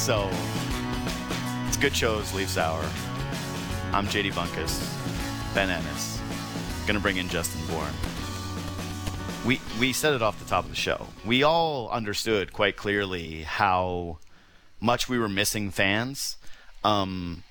So 0.00 0.30
it's 1.68 1.76
good 1.76 1.94
shows, 1.94 2.32
Leafs 2.32 2.56
Hour. 2.56 2.82
I'm 3.92 4.06
JD 4.06 4.32
Bunkis, 4.32 4.82
Ben 5.54 5.68
Ennis. 5.68 6.18
Gonna 6.86 7.00
bring 7.00 7.18
in 7.18 7.28
Justin 7.28 7.60
Bourne. 7.68 7.92
We 9.44 9.60
we 9.78 9.92
said 9.92 10.14
it 10.14 10.22
off 10.22 10.38
the 10.42 10.48
top 10.48 10.64
of 10.64 10.70
the 10.70 10.76
show. 10.76 11.06
We 11.24 11.42
all 11.42 11.90
understood 11.90 12.52
quite 12.52 12.76
clearly 12.76 13.42
how 13.42 14.18
much 14.80 15.06
we 15.08 15.18
were 15.18 15.28
missing 15.28 15.70
fans. 15.70 16.36
Um, 16.82 17.42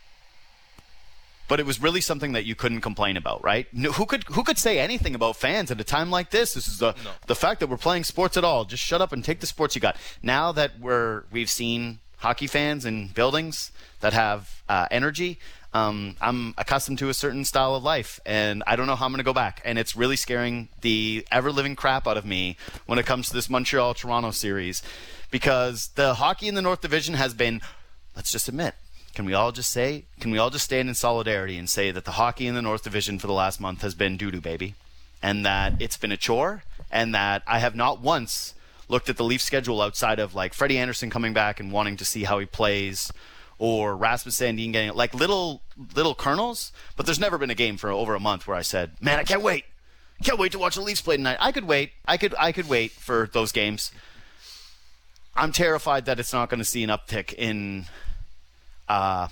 but 1.47 1.59
it 1.59 1.67
was 1.67 1.79
really 1.81 2.01
something 2.01 2.31
that 2.33 2.45
you 2.45 2.55
couldn't 2.55 2.81
complain 2.81 3.15
about, 3.15 3.43
right? 3.43 3.67
No, 3.71 3.91
who 3.91 4.05
could 4.07 4.23
who 4.23 4.43
could 4.43 4.57
say 4.57 4.79
anything 4.79 5.13
about 5.13 5.35
fans 5.35 5.69
at 5.69 5.79
a 5.79 5.83
time 5.83 6.09
like 6.09 6.31
this? 6.31 6.55
This 6.55 6.67
is 6.67 6.79
the 6.79 6.93
No. 7.05 7.11
the 7.27 7.35
fact 7.35 7.59
that 7.59 7.67
we're 7.67 7.77
playing 7.77 8.05
sports 8.05 8.37
at 8.37 8.43
all. 8.43 8.65
Just 8.65 8.83
shut 8.83 9.01
up 9.01 9.11
and 9.13 9.23
take 9.23 9.39
the 9.39 9.47
sports 9.47 9.75
you 9.75 9.81
got. 9.81 9.95
Now 10.23 10.51
that 10.51 10.79
we're 10.79 11.23
we've 11.31 11.49
seen 11.49 11.99
hockey 12.19 12.47
fans 12.47 12.85
in 12.85 13.07
buildings 13.07 13.71
that 14.01 14.13
have 14.13 14.61
uh, 14.69 14.87
energy. 14.91 15.39
Um, 15.73 16.15
I'm 16.19 16.53
accustomed 16.57 16.97
to 16.99 17.09
a 17.09 17.13
certain 17.13 17.45
style 17.45 17.75
of 17.75 17.83
life, 17.83 18.19
and 18.25 18.63
I 18.65 18.75
don't 18.75 18.87
know 18.87 18.95
how 18.95 19.05
I'm 19.05 19.11
going 19.11 19.19
to 19.19 19.23
go 19.23 19.33
back. 19.33 19.61
And 19.63 19.77
it's 19.77 19.95
really 19.95 20.15
scaring 20.15 20.69
the 20.81 21.25
ever 21.31 21.51
living 21.51 21.75
crap 21.75 22.07
out 22.07 22.17
of 22.17 22.25
me 22.25 22.57
when 22.85 22.97
it 22.97 23.05
comes 23.05 23.27
to 23.29 23.33
this 23.33 23.49
Montreal 23.49 23.93
Toronto 23.93 24.31
series 24.31 24.81
because 25.31 25.89
the 25.95 26.15
hockey 26.15 26.47
in 26.47 26.55
the 26.55 26.61
North 26.61 26.81
Division 26.81 27.13
has 27.15 27.33
been, 27.33 27.61
let's 28.15 28.31
just 28.31 28.47
admit, 28.47 28.73
can 29.13 29.25
we 29.25 29.33
all 29.33 29.51
just 29.51 29.69
say, 29.69 30.05
can 30.19 30.31
we 30.31 30.37
all 30.37 30.49
just 30.49 30.65
stand 30.65 30.89
in 30.89 30.95
solidarity 30.95 31.57
and 31.57 31.69
say 31.69 31.91
that 31.91 32.05
the 32.05 32.11
hockey 32.11 32.47
in 32.47 32.55
the 32.55 32.61
North 32.61 32.83
Division 32.83 33.19
for 33.19 33.27
the 33.27 33.33
last 33.33 33.59
month 33.59 33.81
has 33.81 33.93
been 33.93 34.17
doo 34.17 34.31
doo, 34.31 34.41
baby? 34.41 34.75
And 35.21 35.45
that 35.45 35.73
it's 35.79 35.97
been 35.97 36.11
a 36.11 36.17
chore, 36.17 36.63
and 36.89 37.13
that 37.13 37.43
I 37.45 37.59
have 37.59 37.75
not 37.75 38.01
once 38.01 38.53
looked 38.89 39.07
at 39.09 39.15
the 39.15 39.23
Leaf 39.23 39.41
schedule 39.41 39.81
outside 39.81 40.19
of 40.19 40.35
like 40.35 40.53
Freddie 40.53 40.77
Andersen 40.77 41.09
coming 41.09 41.31
back 41.31 41.59
and 41.59 41.71
wanting 41.71 41.95
to 41.97 42.05
see 42.05 42.25
how 42.25 42.39
he 42.39 42.45
plays, 42.45 43.11
or 43.57 43.95
Rasmus 43.95 44.35
Sandin 44.37 44.73
getting 44.73 44.93
like 44.93 45.13
little 45.13 45.61
little 45.95 46.15
kernels. 46.15 46.73
But 46.97 47.05
there's 47.05 47.19
never 47.19 47.37
been 47.37 47.49
a 47.49 47.55
game 47.55 47.77
for 47.77 47.89
over 47.89 48.15
a 48.15 48.19
month 48.19 48.47
where 48.47 48.57
I 48.57 48.63
said, 48.63 48.91
man, 48.99 49.19
I 49.19 49.23
can't 49.23 49.41
wait. 49.41 49.63
Can't 50.23 50.37
wait 50.37 50.51
to 50.51 50.59
watch 50.59 50.75
the 50.75 50.81
Leafs 50.81 50.99
play 50.99 51.15
tonight. 51.15 51.37
I 51.39 51.53
could 51.53 51.63
wait. 51.63 51.91
I 52.05 52.17
could 52.17 52.35
I 52.37 52.51
could 52.51 52.67
wait 52.67 52.91
for 52.91 53.29
those 53.31 53.53
games. 53.53 53.91
I'm 55.35 55.53
terrified 55.53 56.05
that 56.05 56.19
it's 56.19 56.33
not 56.33 56.49
going 56.49 56.59
to 56.59 56.65
see 56.65 56.83
an 56.83 56.89
uptick 56.89 57.33
in 57.33 57.85
uh, 58.89 59.29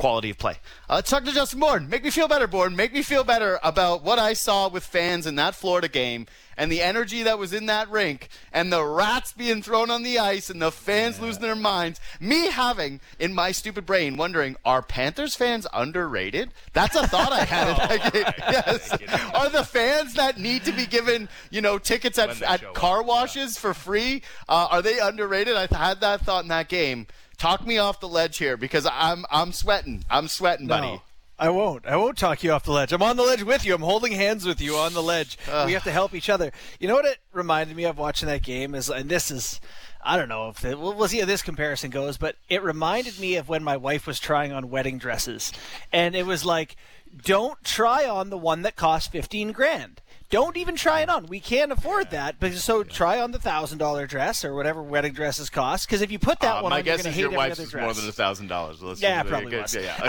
quality 0.00 0.30
of 0.30 0.38
play. 0.38 0.56
Uh, 0.88 0.94
let's 0.94 1.10
talk 1.10 1.24
to 1.24 1.32
Justin 1.32 1.60
Bourne. 1.60 1.88
Make 1.88 2.02
me 2.02 2.10
feel 2.10 2.26
better, 2.26 2.46
Bourne. 2.46 2.74
Make 2.74 2.92
me 2.92 3.02
feel 3.02 3.22
better 3.22 3.60
about 3.62 4.02
what 4.02 4.18
I 4.18 4.32
saw 4.32 4.68
with 4.68 4.82
fans 4.82 5.26
in 5.26 5.34
that 5.36 5.54
Florida 5.54 5.88
game 5.88 6.26
and 6.56 6.72
the 6.72 6.80
energy 6.80 7.22
that 7.22 7.38
was 7.38 7.52
in 7.52 7.66
that 7.66 7.90
rink 7.90 8.28
and 8.52 8.72
the 8.72 8.82
rats 8.82 9.32
being 9.32 9.62
thrown 9.62 9.90
on 9.90 10.02
the 10.02 10.18
ice 10.18 10.48
and 10.50 10.60
the 10.60 10.72
fans 10.72 11.20
losing 11.20 11.42
their 11.42 11.54
minds. 11.54 12.00
Me 12.18 12.48
having 12.48 13.00
in 13.18 13.34
my 13.34 13.52
stupid 13.52 13.84
brain 13.84 14.16
wondering, 14.16 14.56
are 14.64 14.82
Panthers 14.82 15.34
fans 15.34 15.66
underrated? 15.72 16.50
That's 16.72 16.96
a 16.96 17.06
thought 17.06 17.32
I 17.32 17.44
had 17.44 17.68
in 17.68 17.76
that 17.76 18.12
game. 18.12 18.24
Yes. 18.38 18.92
Are 19.34 19.50
the 19.50 19.64
fans 19.64 20.14
that 20.14 20.38
need 20.38 20.64
to 20.64 20.72
be 20.72 20.86
given, 20.86 21.28
you 21.50 21.60
know, 21.60 21.78
tickets 21.78 22.18
at, 22.18 22.40
at 22.42 22.74
car 22.74 23.02
washes 23.02 23.58
for 23.58 23.74
free, 23.74 24.22
uh, 24.48 24.68
are 24.70 24.82
they 24.82 24.98
underrated? 24.98 25.56
I 25.56 25.68
had 25.74 26.00
that 26.00 26.22
thought 26.22 26.44
in 26.44 26.48
that 26.48 26.68
game. 26.68 27.06
Talk 27.40 27.66
me 27.66 27.78
off 27.78 28.00
the 28.00 28.08
ledge 28.08 28.36
here 28.36 28.58
because 28.58 28.86
I'm 28.90 29.24
I'm 29.30 29.52
sweating. 29.52 30.04
I'm 30.10 30.28
sweating, 30.28 30.66
buddy. 30.66 30.88
No, 30.88 31.02
I 31.38 31.48
won't. 31.48 31.86
I 31.86 31.96
won't 31.96 32.18
talk 32.18 32.42
you 32.42 32.52
off 32.52 32.64
the 32.64 32.72
ledge. 32.72 32.92
I'm 32.92 33.02
on 33.02 33.16
the 33.16 33.22
ledge 33.22 33.42
with 33.42 33.64
you. 33.64 33.74
I'm 33.74 33.80
holding 33.80 34.12
hands 34.12 34.44
with 34.44 34.60
you 34.60 34.76
on 34.76 34.92
the 34.92 35.02
ledge. 35.02 35.38
we 35.64 35.72
have 35.72 35.84
to 35.84 35.90
help 35.90 36.12
each 36.12 36.28
other. 36.28 36.52
You 36.78 36.86
know 36.88 36.96
what 36.96 37.06
it 37.06 37.16
reminded 37.32 37.74
me 37.74 37.84
of 37.84 37.96
watching 37.96 38.28
that 38.28 38.42
game 38.42 38.74
is, 38.74 38.90
and 38.90 39.08
this 39.08 39.30
is, 39.30 39.58
I 40.04 40.18
don't 40.18 40.28
know 40.28 40.50
if 40.50 40.62
it, 40.66 40.78
we'll 40.78 41.08
see 41.08 41.20
how 41.20 41.24
this 41.24 41.40
comparison 41.40 41.90
goes, 41.90 42.18
but 42.18 42.36
it 42.50 42.62
reminded 42.62 43.18
me 43.18 43.36
of 43.36 43.48
when 43.48 43.64
my 43.64 43.78
wife 43.78 44.06
was 44.06 44.20
trying 44.20 44.52
on 44.52 44.68
wedding 44.68 44.98
dresses, 44.98 45.50
and 45.94 46.14
it 46.14 46.26
was 46.26 46.44
like, 46.44 46.76
don't 47.24 47.64
try 47.64 48.04
on 48.04 48.28
the 48.28 48.36
one 48.36 48.60
that 48.62 48.76
cost 48.76 49.10
fifteen 49.10 49.52
grand. 49.52 50.02
Don't 50.30 50.56
even 50.56 50.76
try 50.76 51.00
it 51.00 51.08
on. 51.08 51.26
We 51.26 51.40
can't 51.40 51.72
afford 51.72 52.10
that. 52.12 52.36
But 52.38 52.54
so 52.54 52.84
try 52.84 53.20
on 53.20 53.32
the 53.32 53.38
thousand 53.40 53.78
dollar 53.78 54.06
dress 54.06 54.44
or 54.44 54.54
whatever 54.54 54.80
wedding 54.82 55.12
dresses 55.12 55.50
cost. 55.50 55.88
Because 55.88 56.02
if 56.02 56.12
you 56.12 56.20
put 56.20 56.38
that 56.40 56.58
Uh, 56.58 56.62
one 56.62 56.70
my 56.70 56.78
on, 56.78 56.84
guess 56.84 57.02
going 57.02 57.08
is 57.12 57.16
to 57.16 57.22
hate 57.22 57.30
your 57.30 57.30
wife's 57.32 57.58
is 57.58 57.74
more 57.74 57.92
than 57.92 58.08
a 58.08 58.12
thousand 58.12 58.46
dollars. 58.46 58.80
Yeah, 59.02 59.22
probably 59.24 59.56
was. 59.58 59.74
Yeah, 59.74 60.00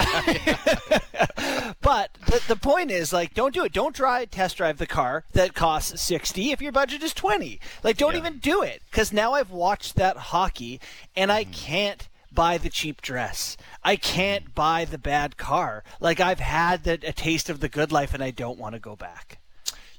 yeah. 0.46 1.00
But 1.82 2.14
the, 2.28 2.42
the 2.48 2.56
point 2.56 2.92
is, 2.92 3.12
like, 3.12 3.34
don't 3.34 3.54
do 3.54 3.64
it. 3.66 3.74
Don't 3.74 3.96
try 3.96 4.26
test 4.26 4.58
drive 4.58 4.78
the 4.78 4.86
car 4.88 5.24
that 5.34 5.56
costs 5.56 6.02
sixty 6.02 6.52
if 6.52 6.62
your 6.62 6.72
budget 6.72 7.02
is 7.02 7.14
twenty. 7.14 7.59
Like, 7.84 7.98
don't 7.98 8.14
Yeah. 8.14 8.20
even 8.20 8.38
do 8.38 8.62
it. 8.62 8.84
Because 8.92 9.12
now 9.12 9.34
I've 9.34 9.50
watched 9.52 9.96
that 9.96 10.18
hockey, 10.18 10.80
and 11.16 11.32
I 11.32 11.44
can't 11.44 12.08
buy 12.32 12.58
the 12.59 12.70
cheap 12.70 13.02
dress. 13.02 13.58
I 13.84 13.96
can't 13.96 14.53
buy 14.53 14.86
the 14.86 14.98
bad 15.00 15.38
car. 15.38 15.84
Like, 16.00 16.20
I've 16.20 16.40
had 16.40 16.84
the, 16.84 16.94
a 17.06 17.12
taste 17.12 17.50
of 17.50 17.59
the 17.59 17.70
good 17.70 17.92
life, 17.92 18.14
and 18.14 18.24
I 18.24 18.30
don't 18.32 18.59
want 18.59 18.74
to 18.76 18.80
go 18.80 18.96
back. 18.96 19.40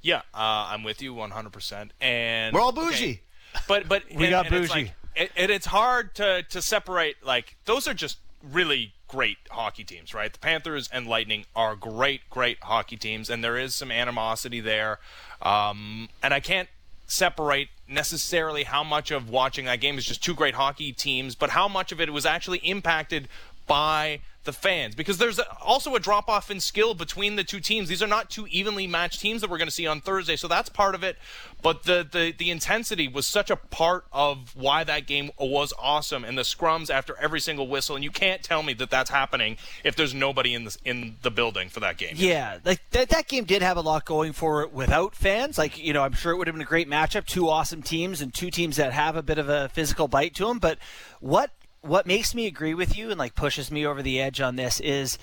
Yeah, 0.03 0.19
uh, 0.35 0.69
I'm 0.71 0.83
with 0.83 1.01
you 1.01 1.15
100%. 1.15 1.91
And 2.01 2.55
We're 2.55 2.61
all 2.61 2.69
okay, 2.71 2.81
bougie. 2.91 3.21
But 3.69 3.89
but 3.89 4.03
We 4.15 4.25
and- 4.25 4.31
got 4.31 4.47
and 4.47 4.55
it's 4.57 4.69
bougie. 4.73 4.85
like- 4.87 4.95
it, 5.15 5.31
and 5.37 5.51
it's 5.51 5.67
hard 5.67 6.15
to 6.17 6.43
to 6.43 6.63
separate. 6.63 7.17
Like 7.25 7.57
those 7.67 7.87
are 7.87 7.93
just 7.95 8.19
really 8.43 8.95
great 9.09 9.37
hockey 9.51 9.85
teams, 9.85 10.15
right? 10.15 10.33
The 10.33 10.39
Panthers 10.39 10.89
and 10.91 11.07
Lightning 11.07 11.45
are 11.55 11.77
great, 11.77 12.23
great 12.31 12.59
hockey 12.63 12.97
teams, 12.97 13.29
and 13.29 13.45
there 13.45 13.59
is 13.59 13.75
some 13.75 13.91
animosity 13.93 14.61
there. 14.61 14.99
Um, 15.43 16.09
and 16.23 16.33
I 16.33 16.41
can't 16.41 16.69
separate 17.07 17.69
necessarily 17.87 18.65
how 18.65 18.83
much 18.83 19.11
of 19.11 19.29
watching 19.29 19.67
that 19.67 19.81
game 19.83 19.99
is 19.99 20.07
just 20.07 20.25
two 20.25 20.35
great 20.35 20.55
hockey 20.55 20.93
teams, 20.93 21.35
but 21.35 21.51
how 21.51 21.69
much 21.69 21.93
of 21.93 22.01
it 22.01 22.11
was 22.11 22.25
actually 22.25 22.59
impacted 22.59 23.29
by 23.67 24.21
the 24.45 24.53
fans 24.53 24.95
because 24.95 25.19
there's 25.19 25.39
also 25.61 25.95
a 25.95 26.01
drop 26.01 26.29
off 26.29 26.51
in 26.51 26.61
skill 26.61 26.95
between 26.95 27.37
the 27.37 27.45
two 27.45 27.61
teams. 27.61 27.89
These 27.89 28.03
are 28.03 28.09
not 28.09 28.31
two 28.31 28.47
evenly 28.49 28.87
matched 28.87 29.21
teams 29.21 29.41
that 29.41 29.51
we're 29.51 29.59
going 29.59 29.69
to 29.69 29.75
see 29.75 29.87
on 29.87 30.01
Thursday, 30.01 30.37
so 30.37 30.49
that's 30.49 30.69
part 30.69 30.95
of 30.95 31.03
it. 31.03 31.17
But 31.63 31.85
the, 31.85 32.07
the 32.11 32.35
the 32.37 32.51
intensity 32.51 33.07
was 33.07 33.27
such 33.27 33.51
a 33.51 33.57
part 33.57 34.05
of 34.13 34.57
why 34.57 34.83
that 34.85 35.07
game 35.07 35.31
was 35.39 35.73
awesome, 35.79 36.25
and 36.25 36.37
the 36.37 36.43
scrums 36.43 36.91
after 36.91 37.17
every 37.19 37.41
single 37.41 37.69
whistle. 37.69 37.95
And 37.95 38.05
you 38.05 38.11
can't 38.11 38.43
tell 38.43 38.63
me 38.63 38.73
that 38.75 38.91
that's 38.91 39.11
happening 39.11 39.57
if 39.85 39.95
there's 39.95 40.15
nobody 40.15 40.55
in 40.55 40.65
the 40.65 40.77
in 40.85 41.17
the 41.23 41.31
building 41.31 41.69
for 41.69 41.81
that 41.81 41.99
game. 41.99 42.15
Yeah, 42.17 42.59
like 42.65 42.81
that, 42.91 43.11
that 43.11 43.29
game 43.29 43.45
did 43.45 43.63
have 43.63 43.77
a 43.77 43.81
lot 43.81 44.05
going 44.05 44.33
for 44.33 44.63
it 44.63 44.73
without 44.73 45.15
fans. 45.15 45.57
Like, 45.57 45.79
you 45.79 45.93
know, 45.93 46.03
I'm 46.03 46.15
sure 46.15 46.33
it 46.33 46.37
would 46.37 46.49
have 46.49 46.55
been 46.55 46.63
a 46.63 46.67
great 46.67 46.91
matchup. 46.91 47.27
Two 47.27 47.49
awesome 47.49 47.83
teams 47.83 48.21
and 48.21 48.35
two 48.35 48.51
teams 48.51 48.77
that 48.77 48.93
have 48.93 49.17
a 49.17 49.23
bit 49.23 49.39
of 49.39 49.49
a 49.49 49.69
physical 49.69 50.09
bite 50.09 50.35
to 50.37 50.47
them. 50.47 50.59
But 50.59 50.79
what 51.21 51.51
what 51.83 52.07
makes 52.07 52.35
me 52.35 52.47
agree 52.47 52.75
with 52.75 52.97
you 52.97 53.11
and 53.11 53.19
like 53.19 53.35
pushes 53.35 53.71
me 53.71 53.85
over 53.85 54.03
the 54.03 54.21
edge 54.21 54.41
on 54.41 54.57
this 54.57 54.81
is 54.81 55.19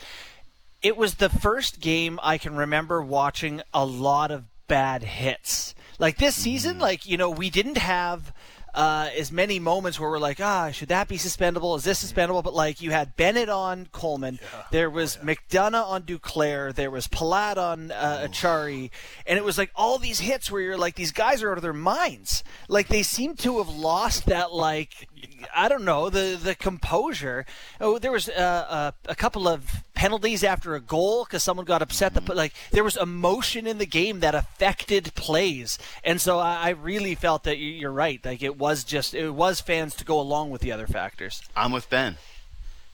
it 0.81 0.95
was 0.95 1.15
the 1.15 1.29
first 1.29 1.81
game 1.81 2.19
I 2.21 2.37
can 2.37 2.55
remember 2.55 3.01
watching 3.01 3.61
a 3.73 3.85
lot 3.85 4.31
of 4.31 4.45
bad 4.67 5.03
hits. 5.03 5.75
Like 5.97 6.17
this 6.17 6.35
season, 6.35 6.77
mm. 6.77 6.81
like, 6.81 7.05
you 7.05 7.17
know, 7.17 7.29
we 7.29 7.49
didn't 7.49 7.77
have 7.77 8.33
uh, 8.73 9.09
as 9.17 9.31
many 9.31 9.59
moments 9.59 9.99
where 9.99 10.09
we're 10.09 10.19
like, 10.19 10.39
ah, 10.39 10.71
should 10.71 10.89
that 10.89 11.07
be 11.07 11.17
suspendable? 11.17 11.75
Is 11.77 11.83
this 11.83 12.03
suspendable? 12.03 12.43
But 12.43 12.53
like, 12.53 12.81
you 12.81 12.91
had 12.91 13.15
Bennett 13.15 13.49
on 13.49 13.87
Coleman, 13.91 14.39
there 14.71 14.89
was 14.89 15.17
McDonagh 15.17 15.85
on 15.85 16.03
Duclair, 16.03 16.73
there 16.73 16.91
was 16.91 17.07
Palat 17.07 17.57
on 17.57 17.91
uh, 17.91 18.27
Acciari, 18.29 18.89
and 19.25 19.37
it 19.37 19.43
was 19.43 19.57
like 19.57 19.71
all 19.75 19.97
these 19.97 20.19
hits 20.19 20.51
where 20.51 20.61
you're 20.61 20.77
like, 20.77 20.95
these 20.95 21.11
guys 21.11 21.41
are 21.43 21.51
out 21.51 21.57
of 21.57 21.63
their 21.63 21.73
minds. 21.73 22.43
Like 22.67 22.87
they 22.87 23.03
seem 23.03 23.35
to 23.37 23.57
have 23.57 23.69
lost 23.69 24.25
that 24.27 24.51
like, 24.53 25.07
I 25.55 25.67
don't 25.67 25.85
know, 25.85 26.09
the 26.09 26.39
the 26.41 26.55
composure. 26.55 27.45
Oh, 27.79 27.99
there 27.99 28.11
was 28.11 28.29
uh, 28.29 28.91
a, 29.05 29.11
a 29.11 29.15
couple 29.15 29.47
of 29.47 29.83
penalties 29.99 30.45
after 30.45 30.75
a 30.75 30.79
goal 30.79 31.25
because 31.25 31.43
someone 31.43 31.65
got 31.65 31.81
upset. 31.81 32.13
Like 32.33 32.53
there 32.71 32.85
was 32.85 32.95
emotion 32.95 33.67
in 33.67 33.77
the 33.79 33.85
game 33.85 34.21
that 34.21 34.33
affected 34.33 35.13
plays, 35.15 35.77
and 36.05 36.21
so 36.21 36.39
I, 36.39 36.55
I 36.55 36.69
really 36.69 37.15
felt 37.15 37.43
that 37.43 37.57
you- 37.57 37.73
you're 37.81 37.91
right. 37.91 38.23
Like 38.23 38.41
it 38.41 38.57
was 38.57 38.83
just 38.85 39.13
it 39.13 39.31
was 39.31 39.59
fans 39.59 39.95
to 39.95 40.05
go 40.05 40.17
along 40.19 40.51
with 40.51 40.61
the 40.61 40.71
other 40.71 40.87
factors. 40.87 41.41
I'm 41.55 41.73
with 41.73 41.89
Ben. 41.89 42.15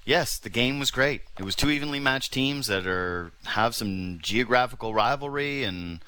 Yes, 0.03 0.37
the 0.39 0.49
game 0.49 0.79
was 0.79 0.91
great. 0.91 1.21
It 1.39 1.43
was 1.43 1.55
two 1.55 1.69
evenly 1.69 1.99
matched 1.99 2.31
teams 2.33 2.67
that 2.67 2.85
are 2.87 3.31
have 3.59 3.73
some 3.75 4.19
geographical 4.21 4.93
rivalry 4.93 5.63
and 5.63 5.99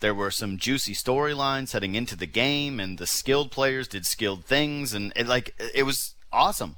there 0.00 0.14
were 0.14 0.30
some 0.30 0.56
juicy 0.56 0.94
storylines 0.94 1.72
heading 1.72 1.94
into 1.94 2.16
the 2.16 2.26
game 2.26 2.80
and 2.80 2.96
the 2.98 3.06
skilled 3.06 3.50
players 3.50 3.88
did 3.88 4.06
skilled 4.06 4.44
things 4.46 4.94
and 4.94 5.12
it 5.16 5.26
like 5.26 5.54
it 5.74 5.84
was 5.84 6.14
awesome. 6.32 6.76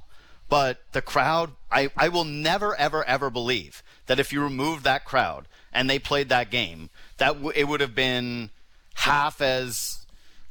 But 0.53 0.83
the 0.91 1.01
crowd, 1.01 1.51
I, 1.71 1.89
I 1.97 2.09
will 2.09 2.25
never 2.25 2.75
ever 2.75 3.03
ever 3.05 3.31
believe 3.31 3.81
that 4.05 4.19
if 4.19 4.31
you 4.31 4.43
removed 4.43 4.83
that 4.83 5.03
crowd 5.03 5.47
and 5.71 5.89
they 5.89 5.97
played 5.97 6.29
that 6.29 6.51
game, 6.51 6.91
that 7.17 7.33
w- 7.33 7.51
it 7.55 7.63
would 7.67 7.81
have 7.81 7.95
been 7.95 8.51
half 8.93 9.41
as 9.41 10.05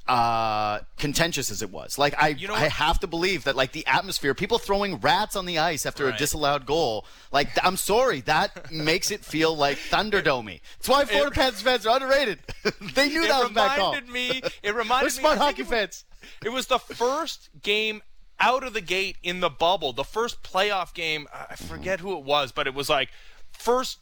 uh, 0.08 0.80
contentious 0.98 1.52
as 1.52 1.62
it 1.62 1.70
was. 1.70 1.98
Like 1.98 2.20
I, 2.20 2.28
You 2.30 2.48
know 2.48 2.54
I 2.54 2.66
have 2.66 2.98
to 3.00 3.06
believe 3.06 3.44
that 3.44 3.54
like 3.54 3.70
the 3.70 3.86
atmosphere, 3.86 4.34
people 4.34 4.58
throwing 4.58 4.96
rats 4.98 5.36
on 5.36 5.46
the 5.46 5.58
ice 5.60 5.86
after 5.86 6.08
a 6.08 6.16
disallowed 6.16 6.66
goal. 6.66 7.04
Like 7.30 7.50
I'm 7.64 7.76
sorry, 7.76 8.22
that 8.22 8.72
makes 8.90 9.12
it 9.12 9.24
feel 9.24 9.56
like 9.56 9.78
Thunderdomey. 9.78 10.60
That's 10.78 10.88
why 10.88 11.04
Florida 11.04 11.30
Panthers 11.30 11.62
fans 11.62 11.86
are 11.86 11.94
underrated. 11.94 12.40
they 12.96 13.08
knew 13.08 13.22
It 13.22 13.28
that 13.28 13.42
was 13.42 13.50
a 13.52 13.54
bad 13.54 13.78
call. 13.78 13.92
reminded 13.92 14.12
me. 14.12 14.28
It 14.42 14.52
They're 14.64 14.74
reminded 14.74 15.06
me. 15.14 15.20
smart 15.20 15.38
hockey 15.38 15.60
it 15.62 15.68
was- 15.68 15.70
fans. 15.70 16.04
It 16.44 16.50
was 16.50 16.66
the 16.66 16.78
first 16.78 17.50
game 17.62 18.00
out 18.42 18.64
of 18.64 18.74
the 18.74 18.80
gate 18.80 19.16
in 19.22 19.40
the 19.40 19.48
bubble. 19.48 19.92
The 19.92 20.04
first 20.04 20.42
playoff 20.42 20.92
game, 20.92 21.28
I 21.32 21.54
forget 21.54 22.00
who 22.00 22.18
it 22.18 22.24
was, 22.24 22.52
but 22.52 22.66
it 22.66 22.74
was 22.74 22.90
like 22.90 23.08
first 23.52 23.98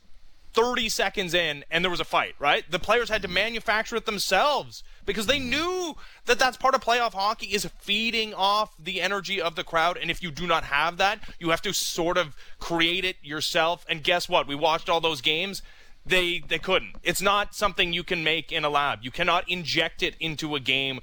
30 0.55 0.89
seconds 0.89 1.35
in 1.35 1.65
and 1.71 1.85
there 1.85 1.91
was 1.91 2.01
a 2.01 2.05
fight, 2.05 2.35
right? 2.39 2.69
The 2.69 2.79
players 2.79 3.09
had 3.11 3.23
to 3.23 3.29
mm-hmm. 3.29 3.35
manufacture 3.35 3.97
it 3.97 4.07
themselves 4.07 4.83
because 5.07 5.27
they 5.27 5.39
knew 5.39 5.95
that 6.25 6.39
that's 6.39 6.57
part 6.57 6.75
of 6.75 6.81
playoff 6.81 7.13
hockey 7.13 7.49
is 7.49 7.69
feeding 7.79 8.35
off 8.35 8.75
the 8.83 9.01
energy 9.01 9.41
of 9.41 9.55
the 9.55 9.63
crowd 9.63 9.97
and 9.97 10.11
if 10.11 10.23
you 10.23 10.31
do 10.31 10.47
not 10.47 10.65
have 10.65 10.97
that, 10.97 11.21
you 11.39 11.51
have 11.51 11.63
to 11.63 11.73
sort 11.73 12.17
of 12.17 12.35
create 12.59 13.05
it 13.05 13.17
yourself. 13.23 13.85
And 13.89 14.03
guess 14.03 14.29
what? 14.29 14.49
We 14.49 14.55
watched 14.55 14.89
all 14.89 15.01
those 15.01 15.21
games. 15.21 15.63
They 16.07 16.43
they 16.49 16.59
couldn't. 16.59 16.97
It's 17.03 17.21
not 17.21 17.55
something 17.55 17.93
you 17.93 18.03
can 18.03 18.25
make 18.25 18.51
in 18.51 18.65
a 18.65 18.71
lab. 18.71 19.01
You 19.03 19.11
cannot 19.11 19.49
inject 19.51 20.03
it 20.03 20.17
into 20.19 20.57
a 20.57 20.61
game 20.61 21.01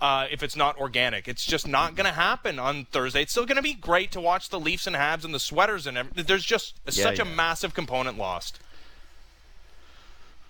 uh, 0.00 0.26
if 0.30 0.42
it's 0.42 0.56
not 0.56 0.78
organic. 0.78 1.28
It's 1.28 1.44
just 1.44 1.66
not 1.66 1.96
going 1.96 2.06
to 2.06 2.12
happen 2.12 2.58
on 2.58 2.86
Thursday. 2.86 3.22
It's 3.22 3.32
still 3.32 3.46
going 3.46 3.56
to 3.56 3.62
be 3.62 3.74
great 3.74 4.12
to 4.12 4.20
watch 4.20 4.48
the 4.48 4.60
Leafs 4.60 4.86
and 4.86 4.96
Habs 4.96 5.24
and 5.24 5.34
the 5.34 5.40
sweaters 5.40 5.86
and 5.86 5.98
everything. 5.98 6.24
There's 6.24 6.44
just 6.44 6.74
yeah, 6.86 6.90
such 6.92 7.18
yeah. 7.18 7.24
a 7.24 7.26
massive 7.26 7.74
component 7.74 8.16
lost. 8.16 8.60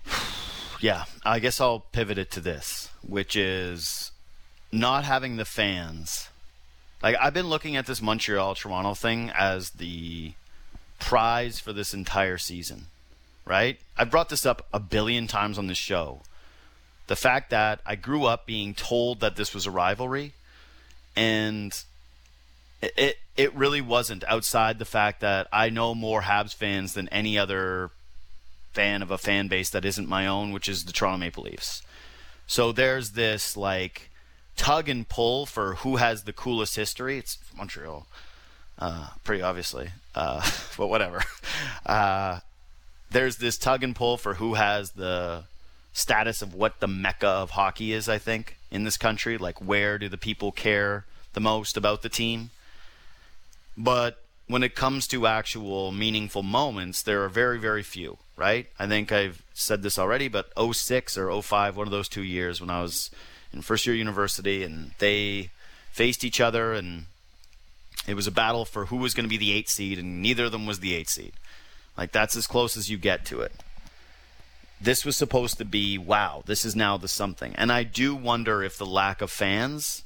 yeah, 0.79 1.05
I 1.23 1.39
guess 1.39 1.59
I'll 1.59 1.79
pivot 1.79 2.17
it 2.17 2.31
to 2.31 2.41
this, 2.41 2.89
which 3.07 3.35
is 3.35 4.11
not 4.71 5.03
having 5.03 5.37
the 5.37 5.45
fans. 5.45 6.29
Like 7.01 7.15
I've 7.19 7.33
been 7.33 7.47
looking 7.47 7.75
at 7.75 7.85
this 7.85 8.01
Montreal 8.01 8.55
Toronto 8.55 8.93
thing 8.93 9.31
as 9.35 9.71
the 9.71 10.33
prize 10.99 11.59
for 11.59 11.73
this 11.73 11.93
entire 11.93 12.37
season, 12.37 12.87
right? 13.45 13.79
I've 13.97 14.11
brought 14.11 14.29
this 14.29 14.45
up 14.45 14.67
a 14.73 14.79
billion 14.79 15.27
times 15.27 15.57
on 15.57 15.67
this 15.67 15.77
show. 15.77 16.21
The 17.09 17.15
fact 17.15 17.49
that 17.49 17.81
I 17.87 17.95
grew 17.95 18.25
up 18.25 18.45
being 18.45 18.75
told 18.75 19.21
that 19.21 19.35
this 19.35 19.51
was 19.51 19.65
a 19.65 19.71
rivalry 19.71 20.33
and 21.15 21.73
it, 22.83 23.17
it 23.35 23.51
really 23.55 23.81
wasn't 23.81 24.23
outside 24.25 24.77
the 24.77 24.85
fact 24.85 25.21
that 25.21 25.47
I 25.51 25.71
know 25.71 25.95
more 25.95 26.21
Habs 26.21 26.53
fans 26.53 26.93
than 26.93 27.09
any 27.09 27.35
other 27.35 27.89
fan 28.73 29.01
of 29.01 29.09
a 29.09 29.17
fan 29.17 29.47
base 29.47 29.71
that 29.71 29.85
isn't 29.85 30.07
my 30.07 30.27
own, 30.27 30.51
which 30.51 30.69
is 30.69 30.85
the 30.85 30.91
Toronto 30.91 31.17
Maple 31.17 31.45
Leafs. 31.45 31.81
So 32.45 32.71
there's 32.71 33.13
this 33.13 33.57
like 33.57 34.11
tug 34.55 34.87
and 34.87 35.09
pull 35.09 35.47
for 35.47 35.75
who 35.77 35.95
has 35.95 36.25
the 36.25 36.31
coolest 36.31 36.75
history. 36.75 37.17
It's 37.17 37.39
Montreal, 37.57 38.05
uh, 38.77 39.07
pretty 39.23 39.41
obviously, 39.41 39.89
uh, 40.13 40.47
but 40.77 40.89
whatever. 40.89 41.23
Uh, 41.87 42.41
there's 43.09 43.37
this 43.37 43.57
tug 43.57 43.81
and 43.81 43.95
pull 43.95 44.17
for 44.17 44.35
who 44.35 44.53
has 44.53 44.91
the 44.91 45.45
status 45.99 46.41
of 46.41 46.53
what 46.53 46.79
the 46.79 46.87
mecca 46.87 47.27
of 47.27 47.51
hockey 47.51 47.93
is. 47.93 48.09
I 48.09 48.17
think 48.17 48.57
in 48.71 48.83
this 48.83 48.97
country, 48.97 49.37
like 49.37 49.59
where 49.59 49.97
do 49.97 50.09
the 50.09 50.17
people 50.17 50.51
care 50.51 51.05
the 51.33 51.39
most 51.39 51.77
about 51.77 52.01
the 52.01 52.09
team? 52.09 52.51
But 53.77 54.21
when 54.47 54.63
it 54.63 54.75
comes 54.75 55.07
to 55.07 55.27
actual 55.27 55.91
meaningful 55.91 56.43
moments, 56.43 57.03
there 57.03 57.23
are 57.23 57.29
very, 57.29 57.59
very 57.59 57.83
few, 57.83 58.17
right? 58.35 58.67
I 58.79 58.87
think 58.87 59.11
I've 59.11 59.43
said 59.53 59.83
this 59.83 59.99
already, 59.99 60.27
but 60.27 60.51
06 60.57 61.17
or 61.17 61.41
05, 61.41 61.77
one 61.77 61.87
of 61.87 61.91
those 61.91 62.09
two 62.09 62.23
years 62.23 62.59
when 62.59 62.69
I 62.69 62.81
was 62.81 63.11
in 63.53 63.61
first 63.61 63.85
year 63.85 63.95
university 63.95 64.63
and 64.63 64.91
they 64.99 65.51
faced 65.91 66.23
each 66.23 66.41
other 66.41 66.73
and 66.73 67.05
it 68.07 68.15
was 68.15 68.27
a 68.27 68.31
battle 68.31 68.65
for 68.65 68.85
who 68.85 68.97
was 68.97 69.13
going 69.13 69.25
to 69.25 69.29
be 69.29 69.37
the 69.37 69.51
eight 69.51 69.69
seed 69.69 69.99
and 69.99 70.21
neither 70.21 70.45
of 70.45 70.51
them 70.51 70.65
was 70.65 70.79
the 70.79 70.95
eight 70.95 71.09
seed. 71.09 71.33
Like 71.97 72.11
that's 72.11 72.35
as 72.35 72.47
close 72.47 72.77
as 72.77 72.89
you 72.89 72.97
get 72.97 73.25
to 73.25 73.41
it. 73.41 73.51
This 74.81 75.03
was 75.03 75.17
supposed 75.17 75.57
to 75.57 75.65
be 75.65 75.97
wow, 75.97 76.43
this 76.45 76.63
is 76.63 76.75
now 76.75 76.97
the 76.97 77.07
something. 77.07 77.53
And 77.55 77.71
I 77.71 77.83
do 77.83 78.15
wonder 78.15 78.63
if 78.63 78.77
the 78.77 78.85
lack 78.85 79.21
of 79.21 79.29
fans 79.29 80.03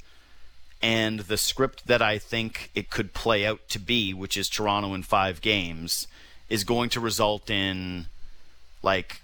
and 0.81 1.21
the 1.21 1.37
script 1.37 1.87
that 1.87 2.01
I 2.01 2.17
think 2.17 2.69
it 2.75 2.89
could 2.89 3.13
play 3.13 3.45
out 3.45 3.69
to 3.69 3.79
be, 3.79 4.13
which 4.13 4.35
is 4.35 4.49
Toronto 4.49 4.93
in 4.93 5.03
five 5.03 5.41
games, 5.41 6.07
is 6.49 6.63
going 6.63 6.89
to 6.89 6.99
result 6.99 7.49
in 7.49 8.07
like 8.81 9.21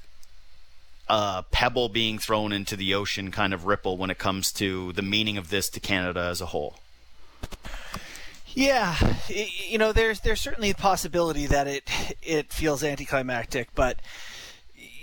a 1.10 1.44
pebble 1.52 1.90
being 1.90 2.18
thrown 2.18 2.54
into 2.54 2.76
the 2.76 2.94
ocean 2.94 3.32
kind 3.32 3.54
of 3.54 3.66
ripple 3.66 3.98
when 3.98 4.10
it 4.10 4.18
comes 4.18 4.52
to 4.54 4.94
the 4.94 5.02
meaning 5.02 5.38
of 5.38 5.50
this 5.50 5.70
to 5.70 5.80
Canada 5.80 6.22
as 6.22 6.40
a 6.40 6.48
whole. 6.48 6.78
Yeah, 8.54 8.96
you 9.28 9.78
know, 9.78 9.92
there's 9.92 10.22
there's 10.22 10.42
certainly 10.42 10.70
a 10.72 10.76
possibility 10.76 11.46
that 11.48 11.68
it 11.68 11.90
it 12.22 12.52
feels 12.52 12.84
anticlimactic, 12.84 13.70
but 13.76 14.00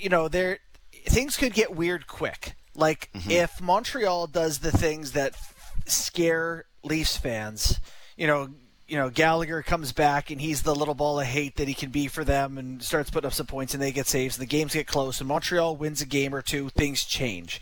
you 0.06 0.10
know, 0.10 0.28
there 0.28 0.60
things 1.08 1.36
could 1.36 1.52
get 1.52 1.74
weird 1.74 2.06
quick. 2.06 2.54
Like 2.76 3.10
mm-hmm. 3.12 3.28
if 3.28 3.60
Montreal 3.60 4.28
does 4.28 4.60
the 4.60 4.70
things 4.70 5.10
that 5.12 5.34
scare 5.84 6.66
Leafs 6.84 7.16
fans. 7.16 7.80
You 8.16 8.28
know, 8.28 8.50
you 8.86 8.96
know 8.98 9.10
Gallagher 9.10 9.62
comes 9.62 9.90
back 9.90 10.30
and 10.30 10.40
he's 10.40 10.62
the 10.62 10.76
little 10.76 10.94
ball 10.94 11.18
of 11.18 11.26
hate 11.26 11.56
that 11.56 11.66
he 11.66 11.74
can 11.74 11.90
be 11.90 12.06
for 12.06 12.22
them 12.22 12.56
and 12.56 12.80
starts 12.80 13.10
putting 13.10 13.26
up 13.26 13.34
some 13.34 13.46
points 13.46 13.74
and 13.74 13.82
they 13.82 13.90
get 13.90 14.06
saves 14.06 14.38
and 14.38 14.42
the 14.42 14.48
games 14.48 14.74
get 14.74 14.86
close 14.86 15.18
and 15.18 15.26
Montreal 15.26 15.74
wins 15.74 16.00
a 16.00 16.06
game 16.06 16.32
or 16.32 16.40
two, 16.40 16.68
things 16.68 17.04
change. 17.04 17.60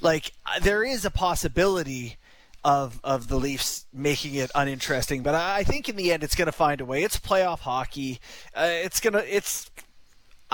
Like 0.00 0.32
there 0.62 0.82
is 0.82 1.04
a 1.04 1.12
possibility 1.12 2.16
of 2.64 2.98
of 3.04 3.28
the 3.28 3.36
Leafs 3.36 3.86
making 3.92 4.34
it 4.34 4.50
uninteresting, 4.52 5.22
but 5.22 5.36
I 5.36 5.62
think 5.62 5.88
in 5.88 5.94
the 5.94 6.12
end 6.12 6.24
it's 6.24 6.34
going 6.34 6.46
to 6.46 6.52
find 6.52 6.80
a 6.80 6.84
way. 6.84 7.04
It's 7.04 7.20
playoff 7.20 7.60
hockey. 7.60 8.18
Uh, 8.52 8.66
it's 8.68 8.98
gonna 8.98 9.18
it's 9.18 9.70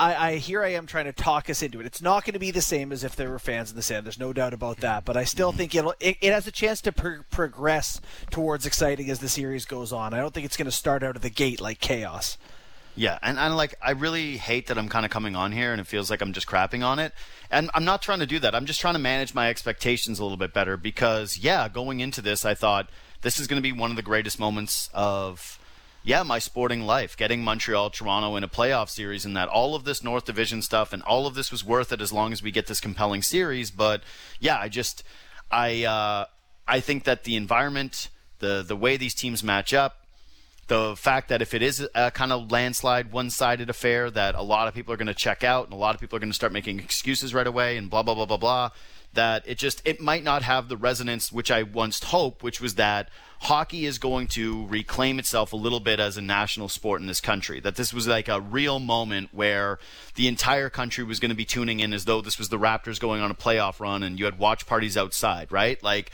I, 0.01 0.29
I 0.29 0.35
here 0.37 0.63
I 0.63 0.69
am 0.69 0.87
trying 0.87 1.05
to 1.05 1.13
talk 1.13 1.47
us 1.47 1.61
into 1.61 1.79
it. 1.79 1.85
It's 1.85 2.01
not 2.01 2.25
going 2.25 2.33
to 2.33 2.39
be 2.39 2.49
the 2.49 2.59
same 2.59 2.91
as 2.91 3.03
if 3.03 3.15
there 3.15 3.29
were 3.29 3.37
fans 3.37 3.69
in 3.69 3.75
the 3.75 3.83
sand. 3.83 4.03
There's 4.03 4.19
no 4.19 4.33
doubt 4.33 4.51
about 4.51 4.77
that. 4.77 5.05
But 5.05 5.15
I 5.15 5.25
still 5.25 5.51
think 5.51 5.75
it'll 5.75 5.93
it, 5.99 6.17
it 6.21 6.33
has 6.33 6.47
a 6.47 6.51
chance 6.51 6.81
to 6.81 6.91
pro- 6.91 7.21
progress 7.29 8.01
towards 8.31 8.65
exciting 8.65 9.11
as 9.11 9.19
the 9.19 9.29
series 9.29 9.65
goes 9.65 9.93
on. 9.93 10.15
I 10.15 10.17
don't 10.17 10.33
think 10.33 10.45
it's 10.45 10.57
going 10.57 10.65
to 10.65 10.71
start 10.71 11.03
out 11.03 11.15
of 11.15 11.21
the 11.21 11.29
gate 11.29 11.61
like 11.61 11.79
chaos. 11.79 12.39
Yeah, 12.95 13.19
and 13.21 13.39
I 13.39 13.47
like 13.49 13.75
I 13.79 13.91
really 13.91 14.37
hate 14.37 14.67
that 14.67 14.77
I'm 14.79 14.89
kind 14.89 15.05
of 15.05 15.11
coming 15.11 15.35
on 15.35 15.51
here 15.51 15.71
and 15.71 15.79
it 15.79 15.85
feels 15.85 16.09
like 16.09 16.21
I'm 16.21 16.33
just 16.33 16.47
crapping 16.47 16.83
on 16.83 16.97
it. 16.97 17.13
And 17.51 17.69
I'm 17.75 17.85
not 17.85 18.01
trying 18.01 18.19
to 18.19 18.25
do 18.25 18.39
that. 18.39 18.55
I'm 18.55 18.65
just 18.65 18.81
trying 18.81 18.95
to 18.95 18.99
manage 18.99 19.35
my 19.35 19.49
expectations 19.49 20.17
a 20.17 20.23
little 20.23 20.37
bit 20.37 20.51
better 20.51 20.77
because 20.77 21.37
yeah, 21.37 21.69
going 21.69 21.99
into 21.99 22.23
this 22.23 22.43
I 22.43 22.55
thought 22.55 22.89
this 23.21 23.39
is 23.39 23.45
going 23.45 23.61
to 23.61 23.63
be 23.63 23.71
one 23.71 23.91
of 23.91 23.97
the 23.97 24.01
greatest 24.01 24.39
moments 24.39 24.89
of 24.95 25.59
yeah, 26.03 26.23
my 26.23 26.39
sporting 26.39 26.81
life, 26.81 27.15
getting 27.15 27.43
Montreal, 27.43 27.89
Toronto 27.91 28.35
in 28.35 28.43
a 28.43 28.47
playoff 28.47 28.89
series, 28.89 29.25
and 29.25 29.35
that 29.37 29.47
all 29.49 29.75
of 29.75 29.83
this 29.83 30.03
North 30.03 30.25
Division 30.25 30.61
stuff 30.61 30.93
and 30.93 31.03
all 31.03 31.27
of 31.27 31.35
this 31.35 31.51
was 31.51 31.63
worth 31.63 31.91
it 31.91 32.01
as 32.01 32.11
long 32.11 32.31
as 32.33 32.41
we 32.41 32.51
get 32.51 32.67
this 32.67 32.79
compelling 32.79 33.21
series. 33.21 33.69
But 33.69 34.01
yeah, 34.39 34.57
I 34.57 34.67
just, 34.67 35.03
I, 35.51 35.83
uh, 35.83 36.25
I 36.67 36.79
think 36.79 37.03
that 37.03 37.23
the 37.23 37.35
environment, 37.35 38.09
the 38.39 38.63
the 38.65 38.75
way 38.75 38.97
these 38.97 39.13
teams 39.13 39.43
match 39.43 39.73
up, 39.73 40.05
the 40.67 40.95
fact 40.95 41.29
that 41.29 41.41
if 41.41 41.53
it 41.53 41.61
is 41.61 41.87
a 41.93 42.11
kind 42.11 42.31
of 42.31 42.49
landslide, 42.49 43.11
one-sided 43.11 43.69
affair, 43.69 44.09
that 44.09 44.35
a 44.35 44.41
lot 44.41 44.67
of 44.67 44.73
people 44.73 44.93
are 44.93 44.97
going 44.97 45.07
to 45.07 45.13
check 45.13 45.43
out 45.43 45.65
and 45.65 45.73
a 45.73 45.77
lot 45.77 45.93
of 45.93 46.01
people 46.01 46.15
are 46.15 46.19
going 46.19 46.31
to 46.31 46.35
start 46.35 46.53
making 46.53 46.79
excuses 46.79 47.33
right 47.33 47.47
away 47.47 47.77
and 47.77 47.89
blah 47.89 48.01
blah 48.01 48.15
blah 48.15 48.25
blah 48.25 48.37
blah. 48.37 48.69
That 49.13 49.43
it 49.45 49.57
just 49.57 49.81
it 49.85 49.99
might 49.99 50.23
not 50.23 50.43
have 50.43 50.69
the 50.69 50.77
resonance 50.77 51.31
which 51.31 51.51
I 51.51 51.63
once 51.63 52.01
hoped, 52.01 52.43
which 52.43 52.61
was 52.61 52.75
that 52.75 53.09
hockey 53.41 53.85
is 53.85 53.97
going 53.97 54.27
to 54.27 54.67
reclaim 54.67 55.17
itself 55.17 55.51
a 55.51 55.55
little 55.55 55.79
bit 55.79 55.99
as 55.99 56.15
a 56.15 56.21
national 56.21 56.69
sport 56.69 57.01
in 57.01 57.07
this 57.07 57.19
country. 57.19 57.59
That 57.59 57.75
this 57.75 57.93
was 57.93 58.07
like 58.07 58.27
a 58.27 58.39
real 58.39 58.79
moment 58.79 59.29
where 59.33 59.79
the 60.15 60.27
entire 60.27 60.69
country 60.69 61.03
was 61.03 61.19
going 61.19 61.29
to 61.29 61.35
be 61.35 61.45
tuning 61.45 61.79
in 61.79 61.91
as 61.93 62.05
though 62.05 62.21
this 62.21 62.37
was 62.37 62.49
the 62.49 62.59
Raptors 62.59 62.99
going 62.99 63.21
on 63.21 63.31
a 63.31 63.35
playoff 63.35 63.79
run 63.79 64.03
and 64.03 64.19
you 64.19 64.25
had 64.25 64.37
watch 64.37 64.65
parties 64.65 64.95
outside, 64.95 65.51
right? 65.51 65.81
Like 65.83 66.11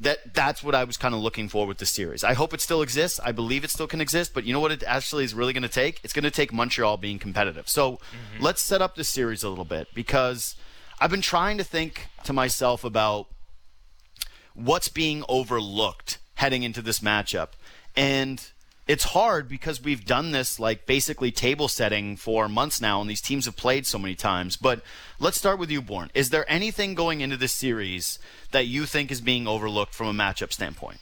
that 0.00 0.34
that's 0.34 0.62
what 0.62 0.74
I 0.74 0.84
was 0.84 0.96
kind 0.96 1.14
of 1.14 1.20
looking 1.20 1.48
for 1.48 1.66
with 1.66 1.78
the 1.78 1.86
series. 1.86 2.22
I 2.22 2.34
hope 2.34 2.54
it 2.54 2.60
still 2.60 2.82
exists. 2.82 3.18
I 3.24 3.32
believe 3.32 3.64
it 3.64 3.70
still 3.70 3.86
can 3.86 4.00
exist, 4.00 4.32
but 4.34 4.44
you 4.44 4.52
know 4.52 4.60
what 4.60 4.72
it 4.72 4.84
actually 4.86 5.24
is 5.24 5.34
really 5.34 5.52
going 5.52 5.62
to 5.62 5.68
take? 5.68 6.00
It's 6.04 6.12
going 6.12 6.24
to 6.24 6.30
take 6.30 6.52
Montreal 6.52 6.98
being 6.98 7.18
competitive. 7.18 7.68
So, 7.68 7.92
mm-hmm. 7.92 8.42
let's 8.42 8.60
set 8.60 8.80
up 8.80 8.94
the 8.94 9.04
series 9.04 9.42
a 9.42 9.48
little 9.48 9.64
bit 9.64 9.88
because 9.94 10.54
I've 11.00 11.10
been 11.10 11.20
trying 11.20 11.58
to 11.58 11.64
think 11.64 12.08
to 12.24 12.32
myself 12.32 12.82
about 12.82 13.28
what's 14.54 14.88
being 14.88 15.24
overlooked 15.28 16.18
heading 16.34 16.64
into 16.64 16.82
this 16.82 16.98
matchup. 16.98 17.50
And 17.96 18.44
it's 18.88 19.04
hard 19.04 19.48
because 19.48 19.82
we've 19.82 20.04
done 20.04 20.32
this 20.32 20.58
like 20.58 20.86
basically 20.86 21.30
table 21.30 21.68
setting 21.68 22.16
for 22.16 22.48
months 22.48 22.80
now, 22.80 23.00
and 23.00 23.08
these 23.08 23.20
teams 23.20 23.44
have 23.44 23.56
played 23.56 23.86
so 23.86 23.98
many 23.98 24.16
times. 24.16 24.56
But 24.56 24.82
let's 25.20 25.38
start 25.38 25.58
with 25.58 25.70
you, 25.70 25.80
Bourne. 25.82 26.10
Is 26.14 26.30
there 26.30 26.50
anything 26.50 26.94
going 26.94 27.20
into 27.20 27.36
this 27.36 27.52
series 27.52 28.18
that 28.50 28.66
you 28.66 28.84
think 28.84 29.12
is 29.12 29.20
being 29.20 29.46
overlooked 29.46 29.94
from 29.94 30.08
a 30.08 30.12
matchup 30.12 30.52
standpoint? 30.52 30.98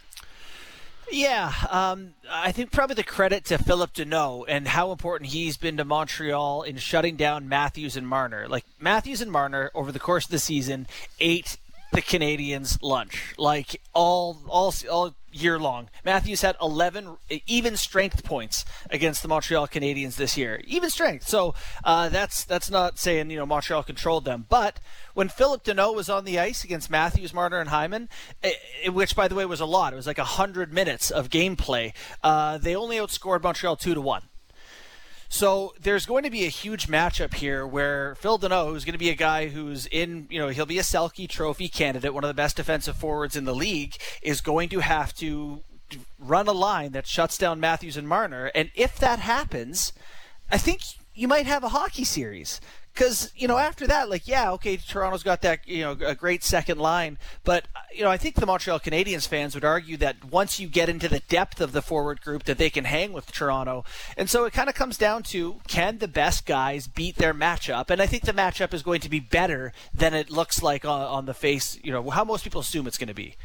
Yeah, 1.11 1.53
um, 1.71 2.15
I 2.29 2.53
think 2.53 2.73
probably 2.73 2.95
the 2.95 3.05
credit 3.05 3.45
to 3.47 3.59
Phillip 3.59 3.95
Danault 3.95 4.47
and 4.49 4.67
how 4.67 4.91
important 4.91 5.31
he's 5.31 5.57
been 5.57 5.77
to 5.77 5.85
Montreal 5.85 6.63
in 6.63 6.77
shutting 6.79 7.17
down 7.17 7.49
Matthews 7.49 7.97
and 7.97 8.09
Marner. 8.09 8.49
Like 8.49 8.65
Matthews 8.81 9.21
and 9.21 9.31
Marner 9.31 9.71
over 9.75 9.93
the 9.93 10.01
course 10.01 10.25
of 10.25 10.31
the 10.31 10.39
season, 10.39 10.87
eight 11.21 11.59
the 11.97 12.03
Canadiens 12.03 12.79
lunch 12.83 13.33
like 13.39 13.81
all 13.95 14.43
all 14.49 14.75
all 14.91 15.15
year 15.33 15.59
long. 15.59 15.89
Matthews 16.05 16.43
had 16.43 16.55
11 16.61 17.17
even 17.47 17.75
strength 17.79 18.23
points 18.23 18.67
against 18.91 19.23
the 19.23 19.29
Montreal 19.29 19.67
Canadiens 19.67 20.17
this 20.17 20.37
year. 20.37 20.61
Even 20.67 20.91
strength. 20.91 21.27
So 21.27 21.55
uh, 21.85 22.11
that's 22.11 22.45
that's 22.45 22.71
not 22.71 22.99
saying 22.99 23.31
you 23.31 23.39
know 23.39 23.47
Montreal 23.47 23.83
controlled 23.83 24.27
them, 24.27 24.45
but 24.47 24.79
when 25.15 25.31
Phillip 25.31 25.65
Danault 25.65 25.97
was 25.97 26.11
on 26.11 26.27
the 26.27 26.39
ice 26.39 26.65
against 26.65 26.91
Matthews, 26.91 27.33
Marner, 27.33 27.61
and 27.61 27.71
Hyman, 27.71 28.11
it, 28.43 28.57
it, 28.85 28.91
which 28.91 29.17
by 29.17 29.27
the 29.27 29.35
way 29.35 29.47
was 29.47 29.61
a 29.61 29.67
lot. 29.67 29.95
It 29.95 29.97
was 29.97 30.07
like 30.07 30.19
hundred 30.19 30.75
minutes 30.75 31.11
of 31.11 31.31
gameplay. 31.31 31.95
Uh, 32.23 32.59
they 32.59 32.77
only 32.77 32.97
outscored 32.97 33.43
Montreal 33.43 33.77
two 33.77 33.95
to 33.95 34.03
one. 34.03 34.25
So 35.29 35.75
there's 35.81 36.07
going 36.07 36.23
to 36.23 36.31
be 36.31 36.45
a 36.45 36.51
huge 36.51 36.87
matchup 36.87 37.35
here 37.35 37.67
where 37.67 38.15
Phil 38.17 38.39
Danault, 38.39 38.69
who's 38.69 38.85
going 38.85 38.93
to 38.93 38.99
be 38.99 39.11
a 39.11 39.15
guy 39.15 39.49
who's 39.49 39.87
in, 39.87 40.27
you 40.31 40.39
know, 40.39 40.49
he'll 40.49 40.67
be 40.67 40.79
a 40.79 40.83
Selke 40.83 41.29
Trophy 41.29 41.69
candidate, 41.69 42.15
one 42.15 42.25
of 42.25 42.29
the 42.29 42.35
best 42.35 42.57
defensive 42.57 42.97
forwards 42.97 43.37
in 43.37 43.45
the 43.45 43.55
league, 43.55 43.97
is 44.23 44.41
going 44.41 44.69
to 44.71 44.81
have 44.81 45.15
to 45.17 45.63
run 46.19 46.49
a 46.49 46.53
line 46.53 46.93
that 46.93 47.07
shuts 47.07 47.39
down 47.39 47.61
Matthews 47.61 47.97
and 47.97 48.09
Marner. 48.09 48.51
And 48.55 48.71
if 48.75 48.99
that 48.99 49.19
happens, 49.21 49.93
I 50.51 50.59
think 50.59 50.81
you 51.15 51.29
might 51.29 51.47
have 51.47 51.65
a 51.65 51.71
hockey 51.71 52.05
series 52.05 52.61
because 52.97 53.31
you 53.37 53.47
know 53.47 53.59
after 53.59 53.87
that 53.87 54.09
like 54.09 54.27
yeah 54.27 54.51
okay 54.51 54.77
toronto's 54.77 55.23
got 55.23 55.43
that 55.43 55.61
you 55.67 55.83
know 55.83 55.93
a 56.05 56.15
great 56.15 56.43
second 56.43 56.79
line 56.79 57.19
but 57.45 57.67
you 57.95 58.03
know 58.03 58.11
i 58.11 58.17
think 58.17 58.35
the 58.37 58.47
montreal 58.47 58.81
canadiens 58.81 59.29
fans 59.29 59.55
would 59.55 59.65
argue 59.65 59.97
that 59.99 60.25
once 60.25 60.59
you 60.59 60.67
get 60.67 60.89
into 60.89 61.09
the 61.09 61.21
depth 61.29 61.61
of 61.61 61.73
the 61.73 61.83
forward 61.83 62.21
group 62.23 62.45
that 62.45 62.57
they 62.59 62.71
can 62.71 62.85
hang 62.85 63.13
with 63.13 63.31
toronto. 63.33 63.85
And 64.17 64.31
so 64.31 64.45
it 64.45 64.53
kind 64.53 64.69
of 64.69 64.75
comes 64.75 64.97
down 64.97 65.23
to 65.25 65.57
can 65.69 65.99
the 65.99 66.09
best 66.09 66.47
guys 66.47 66.87
beat 66.87 67.17
their 67.17 67.35
matchup? 67.35 67.91
And 67.91 68.01
i 68.01 68.07
think 68.07 68.25
the 68.25 68.33
matchup 68.33 68.73
is 68.73 68.83
going 68.83 69.01
to 69.01 69.11
be 69.11 69.21
better 69.21 69.73
than 69.95 70.15
it 70.15 70.31
looks 70.31 70.63
like 70.63 70.85
on, 70.85 71.03
on 71.03 71.27
the 71.27 71.35
face 71.35 71.79
you 71.83 71.93
know 71.93 72.11
how 72.11 72.25
most 72.25 72.45
people 72.45 72.61
assume 72.61 72.87
it's 72.87 72.99
going 72.99 73.09
to 73.09 73.15
be. 73.15 73.37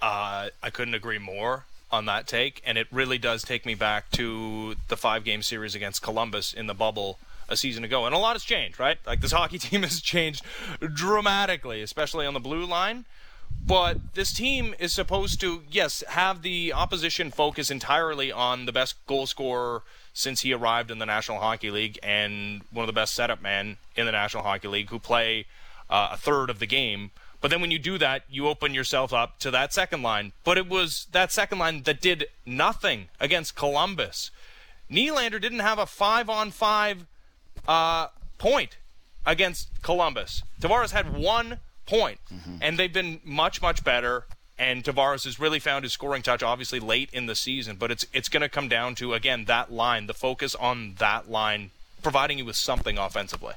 Uh, 0.00 0.48
i 0.62 0.70
couldn't 0.70 0.94
agree 0.94 1.18
more 1.18 1.64
on 1.90 2.06
that 2.06 2.26
take 2.26 2.62
and 2.64 2.78
it 2.78 2.86
really 2.90 3.18
does 3.18 3.42
take 3.42 3.66
me 3.66 3.74
back 3.74 4.10
to 4.10 4.74
the 4.88 4.96
five 4.96 5.22
game 5.22 5.42
series 5.42 5.74
against 5.74 6.00
columbus 6.00 6.54
in 6.54 6.66
the 6.66 6.74
bubble 6.74 7.18
a 7.52 7.56
season 7.56 7.84
ago. 7.84 8.06
And 8.06 8.14
a 8.14 8.18
lot 8.18 8.34
has 8.34 8.44
changed, 8.44 8.80
right? 8.80 8.98
Like 9.06 9.20
this 9.20 9.32
hockey 9.38 9.58
team 9.58 9.82
has 9.82 10.00
changed 10.00 10.44
dramatically, 10.80 11.82
especially 11.82 12.26
on 12.26 12.34
the 12.34 12.40
blue 12.40 12.64
line. 12.64 13.04
But 13.64 14.14
this 14.14 14.32
team 14.32 14.74
is 14.78 14.92
supposed 14.92 15.40
to, 15.40 15.62
yes, 15.70 16.02
have 16.08 16.42
the 16.42 16.72
opposition 16.72 17.30
focus 17.30 17.70
entirely 17.70 18.32
on 18.32 18.66
the 18.66 18.72
best 18.72 18.94
goal 19.06 19.26
scorer 19.26 19.82
since 20.12 20.40
he 20.40 20.52
arrived 20.52 20.90
in 20.90 20.98
the 20.98 21.06
National 21.06 21.38
Hockey 21.38 21.70
League 21.70 21.98
and 22.02 22.62
one 22.72 22.82
of 22.82 22.88
the 22.88 22.92
best 22.92 23.14
setup 23.14 23.40
men 23.40 23.76
in 23.94 24.06
the 24.06 24.12
National 24.12 24.42
Hockey 24.42 24.68
League 24.68 24.90
who 24.90 24.98
play 24.98 25.46
uh, 25.88 26.10
a 26.12 26.16
third 26.16 26.50
of 26.50 26.58
the 26.58 26.66
game. 26.66 27.12
But 27.40 27.50
then 27.50 27.60
when 27.60 27.70
you 27.70 27.78
do 27.78 27.98
that, 27.98 28.22
you 28.30 28.48
open 28.48 28.74
yourself 28.74 29.12
up 29.12 29.38
to 29.40 29.50
that 29.50 29.72
second 29.72 30.02
line. 30.02 30.32
But 30.44 30.58
it 30.58 30.68
was 30.68 31.06
that 31.12 31.32
second 31.32 31.58
line 31.58 31.82
that 31.82 32.00
did 32.00 32.26
nothing 32.44 33.08
against 33.20 33.56
Columbus. 33.56 34.30
Nylander 34.90 35.40
didn't 35.40 35.60
have 35.60 35.78
a 35.78 35.86
five 35.86 36.28
on 36.28 36.50
five 36.50 37.06
uh, 37.66 38.08
point 38.38 38.76
against 39.24 39.68
Columbus. 39.82 40.42
Tavares 40.60 40.90
had 40.90 41.16
one 41.16 41.58
point, 41.86 42.18
mm-hmm. 42.32 42.56
and 42.60 42.78
they've 42.78 42.92
been 42.92 43.20
much, 43.24 43.62
much 43.62 43.84
better. 43.84 44.24
And 44.58 44.84
Tavares 44.84 45.24
has 45.24 45.40
really 45.40 45.58
found 45.58 45.84
his 45.84 45.92
scoring 45.92 46.22
touch, 46.22 46.42
obviously 46.42 46.78
late 46.78 47.10
in 47.12 47.26
the 47.26 47.34
season. 47.34 47.76
But 47.76 47.90
it's 47.90 48.06
it's 48.12 48.28
going 48.28 48.42
to 48.42 48.48
come 48.48 48.68
down 48.68 48.94
to 48.96 49.14
again 49.14 49.46
that 49.46 49.72
line, 49.72 50.06
the 50.06 50.14
focus 50.14 50.54
on 50.54 50.94
that 50.98 51.30
line, 51.30 51.70
providing 52.02 52.38
you 52.38 52.44
with 52.44 52.56
something 52.56 52.98
offensively. 52.98 53.54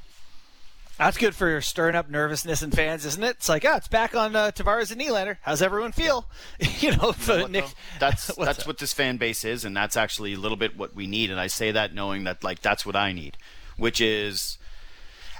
That's 0.97 1.17
good 1.17 1.35
for 1.35 1.59
stirring 1.59 1.95
up 1.95 2.09
nervousness 2.09 2.63
in 2.63 2.71
fans, 2.71 3.05
isn't 3.05 3.21
it? 3.21 3.31
It's 3.31 3.49
like, 3.49 3.65
oh, 3.65 3.75
it's 3.75 3.89
back 3.89 4.15
on 4.15 4.33
uh, 4.33 4.51
Tavares 4.51 4.93
and 4.93 5.01
Nylander. 5.01 5.35
How's 5.41 5.61
everyone 5.61 5.91
feel? 5.91 6.25
you 6.79 6.95
know, 6.95 7.13
you 7.27 7.37
know 7.37 7.47
Nick. 7.47 7.65
That's 7.99 8.27
that's 8.35 8.65
what 8.65 8.77
this 8.77 8.93
fan 8.93 9.17
base 9.17 9.43
is, 9.43 9.65
and 9.65 9.75
that's 9.75 9.97
actually 9.97 10.33
a 10.33 10.39
little 10.39 10.57
bit 10.57 10.77
what 10.77 10.95
we 10.95 11.05
need. 11.05 11.29
And 11.29 11.39
I 11.39 11.47
say 11.47 11.71
that 11.71 11.93
knowing 11.93 12.23
that 12.23 12.43
like 12.43 12.61
that's 12.61 12.85
what 12.85 12.95
I 12.95 13.11
need 13.11 13.37
which 13.77 14.01
is 14.01 14.57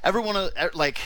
everyone 0.03 0.35
uh, 0.35 0.49
like 0.73 0.99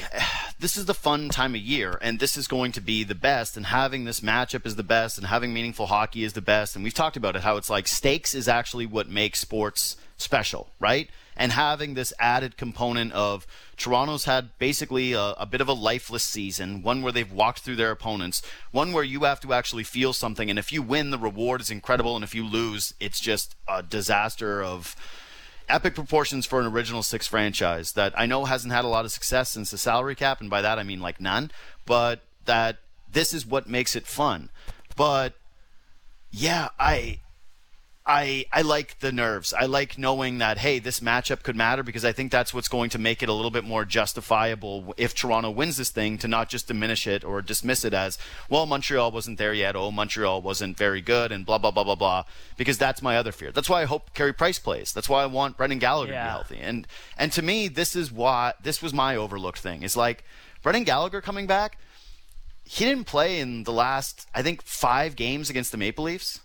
this 0.59 0.75
is 0.75 0.85
the 0.85 0.93
fun 0.93 1.29
time 1.29 1.55
of 1.55 1.61
year 1.61 1.97
and 2.01 2.19
this 2.19 2.35
is 2.35 2.47
going 2.47 2.71
to 2.71 2.81
be 2.81 3.03
the 3.03 3.15
best 3.15 3.55
and 3.55 3.67
having 3.67 4.03
this 4.05 4.19
matchup 4.19 4.65
is 4.65 4.75
the 4.75 4.83
best 4.83 5.17
and 5.17 5.27
having 5.27 5.53
meaningful 5.53 5.87
hockey 5.87 6.23
is 6.23 6.33
the 6.33 6.41
best 6.41 6.75
and 6.75 6.83
we've 6.83 6.93
talked 6.93 7.17
about 7.17 7.35
it 7.35 7.41
how 7.41 7.55
it's 7.57 7.69
like 7.69 7.87
stakes 7.87 8.33
is 8.33 8.47
actually 8.47 8.85
what 8.85 9.07
makes 9.07 9.39
sports 9.39 9.95
special 10.17 10.69
right? 10.79 11.09
And 11.35 11.53
having 11.53 11.93
this 11.93 12.11
added 12.19 12.57
component 12.57 13.13
of 13.13 13.47
Toronto's 13.77 14.25
had 14.25 14.57
basically 14.59 15.13
a, 15.13 15.31
a, 15.31 15.45
bit 15.45 15.61
of 15.61 15.69
a 15.69 15.73
lifeless 15.73 16.23
season, 16.23 16.81
one 16.83 17.01
where 17.01 17.13
they've 17.13 17.31
walked 17.31 17.59
through 17.59 17.77
their 17.77 17.91
opponents, 17.91 18.41
one 18.71 18.91
where 18.91 19.05
you 19.05 19.23
have 19.23 19.39
to 19.41 19.53
actually 19.53 19.85
feel 19.85 20.11
something, 20.11 20.49
and 20.49 20.59
if 20.59 20.73
you 20.73 20.81
win, 20.81 21.11
the 21.11 21.17
reward 21.17 21.61
is 21.61 21.69
incredible, 21.69 22.15
and 22.15 22.25
if 22.25 22.35
you 22.35 22.45
lose, 22.45 22.93
it's 22.99 23.21
just 23.21 23.55
a 23.69 23.81
disaster 23.81 24.61
of 24.61 24.97
epic 25.69 25.95
proportions 25.95 26.45
for 26.45 26.59
an 26.59 26.65
original 26.65 27.03
six 27.03 27.27
franchise 27.27 27.93
that 27.93 28.13
I 28.17 28.25
know 28.25 28.45
hasn't 28.45 28.73
had 28.73 28.85
a 28.85 28.89
lot 28.89 29.05
of 29.05 29.11
success 29.11 29.49
since 29.49 29.71
the 29.71 29.77
salary 29.77 30.15
cap, 30.15 30.41
and 30.41 30.49
by 30.49 30.61
that 30.61 30.79
I 30.79 30.83
mean 30.83 30.99
like 30.99 31.21
none, 31.21 31.51
but 31.85 32.21
that 32.45 32.77
this 33.11 33.33
is 33.33 33.45
what 33.45 33.69
makes 33.69 33.95
it 33.95 34.07
fun. 34.07 34.49
But 34.95 35.33
yeah, 36.31 36.69
I 36.79 37.19
I 38.09 38.45
I 38.51 38.63
like 38.63 38.99
the 39.01 39.11
nerves. 39.11 39.53
I 39.53 39.67
like 39.67 39.99
knowing 39.99 40.39
that 40.39 40.57
hey, 40.57 40.79
this 40.79 40.99
matchup 40.99 41.43
could 41.43 41.55
matter 41.55 41.83
because 41.83 42.03
I 42.03 42.11
think 42.11 42.31
that's 42.31 42.55
what's 42.55 42.67
going 42.67 42.89
to 42.89 42.97
make 42.97 43.21
it 43.21 43.29
a 43.29 43.33
little 43.33 43.51
bit 43.51 43.63
more 43.63 43.85
justifiable 43.85 44.95
if 44.97 45.13
Toronto 45.13 45.51
wins 45.51 45.77
this 45.77 45.91
thing 45.91 46.17
to 46.17 46.27
not 46.27 46.49
just 46.49 46.67
diminish 46.67 47.05
it 47.05 47.23
or 47.23 47.43
dismiss 47.43 47.85
it 47.85 47.93
as 47.93 48.17
well 48.49 48.65
Montreal 48.65 49.11
wasn't 49.11 49.37
there 49.37 49.53
yet. 49.53 49.75
Oh, 49.75 49.91
Montreal 49.91 50.41
wasn't 50.41 50.75
very 50.75 51.01
good 51.01 51.31
and 51.31 51.45
blah 51.45 51.59
blah 51.59 51.69
blah 51.69 51.83
blah 51.83 51.93
blah 51.93 52.23
because 52.57 52.79
that's 52.79 53.03
my 53.03 53.15
other 53.15 53.31
fear. 53.31 53.51
That's 53.51 53.69
why 53.69 53.83
I 53.83 53.85
hope 53.85 54.15
Carey 54.15 54.33
Price 54.33 54.57
plays. 54.57 54.91
That's 54.91 55.07
why 55.07 55.21
I 55.21 55.27
want 55.27 55.55
Brendan 55.55 55.77
Gallagher 55.77 56.11
yeah. 56.11 56.23
to 56.23 56.27
be 56.27 56.31
healthy. 56.31 56.59
And 56.59 56.87
and 57.15 57.31
to 57.33 57.43
me, 57.43 57.67
this 57.67 57.95
is 57.95 58.11
why 58.11 58.53
this 58.63 58.81
was 58.81 58.91
my 58.91 59.15
overlooked 59.15 59.59
thing. 59.59 59.83
Is 59.83 59.95
like 59.95 60.23
Brendan 60.63 60.83
Gallagher 60.83 61.21
coming 61.21 61.45
back. 61.45 61.77
He 62.63 62.85
didn't 62.85 63.05
play 63.05 63.39
in 63.39 63.65
the 63.65 63.71
last 63.71 64.27
I 64.33 64.41
think 64.41 64.63
5 64.63 65.15
games 65.15 65.51
against 65.51 65.71
the 65.71 65.77
Maple 65.77 66.05
Leafs. 66.05 66.39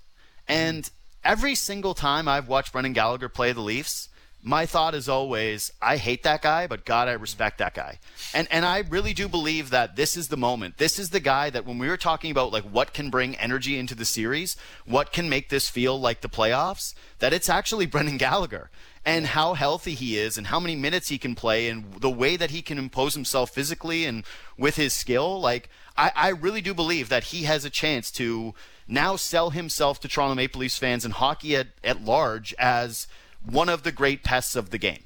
And 0.47 0.90
every 1.25 1.54
single 1.54 1.95
time 1.95 2.28
I've 2.28 2.49
watched 2.49 2.73
Brendan 2.73 2.93
Gallagher 2.93 3.28
play 3.28 3.52
the 3.52 3.61
Leafs, 3.61 4.09
my 4.47 4.66
thought 4.66 4.95
is 4.95 5.09
always, 5.09 5.73
I 5.81 5.97
hate 5.97 6.23
that 6.25 6.43
guy, 6.43 6.66
but 6.66 6.85
God, 6.85 7.09
I 7.09 7.12
respect 7.12 7.59
that 7.59 7.75
guy. 7.75 7.99
And 8.35 8.47
and 8.50 8.66
I 8.66 8.81
really 8.81 9.14
do 9.14 9.26
believe 9.26 9.71
that 9.71 9.97
this 9.97 10.19
is 10.19 10.28
the 10.28 10.37
moment. 10.37 10.76
This 10.76 10.99
is 10.99 11.11
the 11.11 11.21
guy 11.21 11.49
that 11.49 11.64
when 11.64 11.78
we 11.78 11.88
were 11.88 11.97
talking 11.97 12.31
about 12.31 12.52
like 12.52 12.64
what 12.64 12.93
can 12.93 13.09
bring 13.09 13.37
energy 13.37 13.78
into 13.78 13.95
the 13.95 14.04
series, 14.04 14.54
what 14.85 15.12
can 15.12 15.31
make 15.31 15.49
this 15.49 15.71
feel 15.71 15.99
like 15.99 16.21
the 16.21 16.28
playoffs, 16.28 16.95
that 17.21 17.33
it's 17.33 17.49
actually 17.49 17.87
Brendan 17.95 18.19
Gallagher. 18.19 18.71
And 19.07 19.26
how 19.26 19.52
healthy 19.52 19.93
he 19.93 20.16
is, 20.16 20.38
and 20.38 20.47
how 20.47 20.59
many 20.59 20.75
minutes 20.75 21.09
he 21.09 21.19
can 21.19 21.35
play, 21.35 21.69
and 21.69 21.93
the 22.00 22.09
way 22.09 22.38
that 22.38 22.50
he 22.50 22.62
can 22.62 22.78
impose 22.78 23.12
himself 23.12 23.50
physically 23.50 24.07
and 24.07 24.25
with 24.57 24.76
his 24.76 24.95
skill. 24.95 25.38
Like, 25.38 25.69
I, 25.95 26.11
I 26.16 26.28
really 26.31 26.62
do 26.62 26.73
believe 26.73 27.11
that 27.11 27.25
he 27.25 27.43
has 27.43 27.66
a 27.66 27.71
chance 27.71 28.11
to 28.12 28.54
now 28.87 29.17
sell 29.17 29.50
himself 29.50 30.00
to 30.00 30.09
Toronto 30.09 30.35
Maple 30.35 30.61
Leafs 30.61 30.79
fans 30.79 31.05
and 31.05 31.14
hockey 31.14 31.57
at, 31.57 31.69
at 31.83 32.05
large 32.05 32.55
as 32.59 33.07
one 33.45 33.69
of 33.69 33.83
the 33.83 33.93
great 33.93 34.23
pests 34.23 34.57
of 34.57 34.71
the 34.71 34.79
game. 34.79 35.05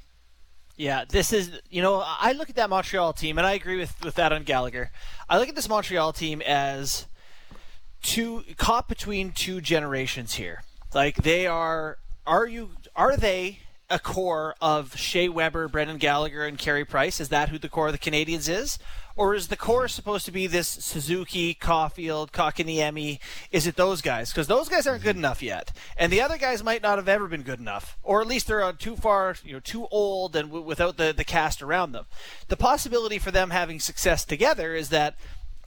Yeah, 0.76 1.04
this 1.08 1.32
is, 1.32 1.50
you 1.70 1.82
know, 1.82 2.04
I 2.06 2.32
look 2.32 2.48
at 2.48 2.56
that 2.56 2.70
Montreal 2.70 3.12
team, 3.12 3.36
and 3.36 3.46
I 3.46 3.52
agree 3.54 3.76
with, 3.76 4.02
with 4.04 4.14
that 4.14 4.32
on 4.32 4.44
Gallagher. 4.44 4.92
I 5.28 5.38
look 5.38 5.48
at 5.48 5.56
this 5.56 5.68
Montreal 5.68 6.12
team 6.12 6.40
as 6.42 7.06
two 8.00 8.44
caught 8.56 8.88
between 8.88 9.32
two 9.32 9.60
generations 9.60 10.34
here. 10.34 10.62
Like 10.94 11.16
they 11.16 11.48
are, 11.48 11.98
are 12.26 12.46
you, 12.46 12.70
are 12.94 13.16
they 13.16 13.58
a 13.90 13.98
core 13.98 14.54
of 14.60 14.96
Shea 14.96 15.28
Weber, 15.28 15.66
Brendan 15.66 15.98
Gallagher, 15.98 16.46
and 16.46 16.56
Carey 16.56 16.84
Price? 16.84 17.18
Is 17.20 17.30
that 17.30 17.48
who 17.48 17.58
the 17.58 17.68
core 17.68 17.88
of 17.88 17.92
the 17.92 17.98
Canadiens 17.98 18.48
is? 18.48 18.78
Or 19.18 19.34
is 19.34 19.48
the 19.48 19.56
core 19.56 19.88
supposed 19.88 20.26
to 20.26 20.30
be 20.30 20.46
this 20.46 20.68
Suzuki, 20.68 21.52
Caufield, 21.52 22.30
Kotkaniemi? 22.30 23.18
Is 23.50 23.66
it 23.66 23.74
those 23.74 24.00
guys? 24.00 24.30
Because 24.30 24.46
those 24.46 24.68
guys 24.68 24.86
aren't 24.86 25.02
good 25.02 25.16
mm-hmm. 25.16 25.24
enough 25.24 25.42
yet, 25.42 25.72
and 25.96 26.12
the 26.12 26.20
other 26.20 26.38
guys 26.38 26.62
might 26.62 26.82
not 26.82 26.98
have 26.98 27.08
ever 27.08 27.26
been 27.26 27.42
good 27.42 27.58
enough, 27.58 27.98
or 28.04 28.20
at 28.20 28.28
least 28.28 28.46
they're 28.46 28.62
uh, 28.62 28.72
too 28.78 28.94
far, 28.94 29.34
you 29.44 29.54
know, 29.54 29.60
too 29.60 29.88
old 29.90 30.36
and 30.36 30.50
w- 30.50 30.64
without 30.64 30.98
the 30.98 31.12
the 31.12 31.24
cast 31.24 31.62
around 31.62 31.90
them. 31.90 32.06
The 32.46 32.56
possibility 32.56 33.18
for 33.18 33.32
them 33.32 33.50
having 33.50 33.80
success 33.80 34.24
together 34.24 34.76
is 34.76 34.90
that 34.90 35.16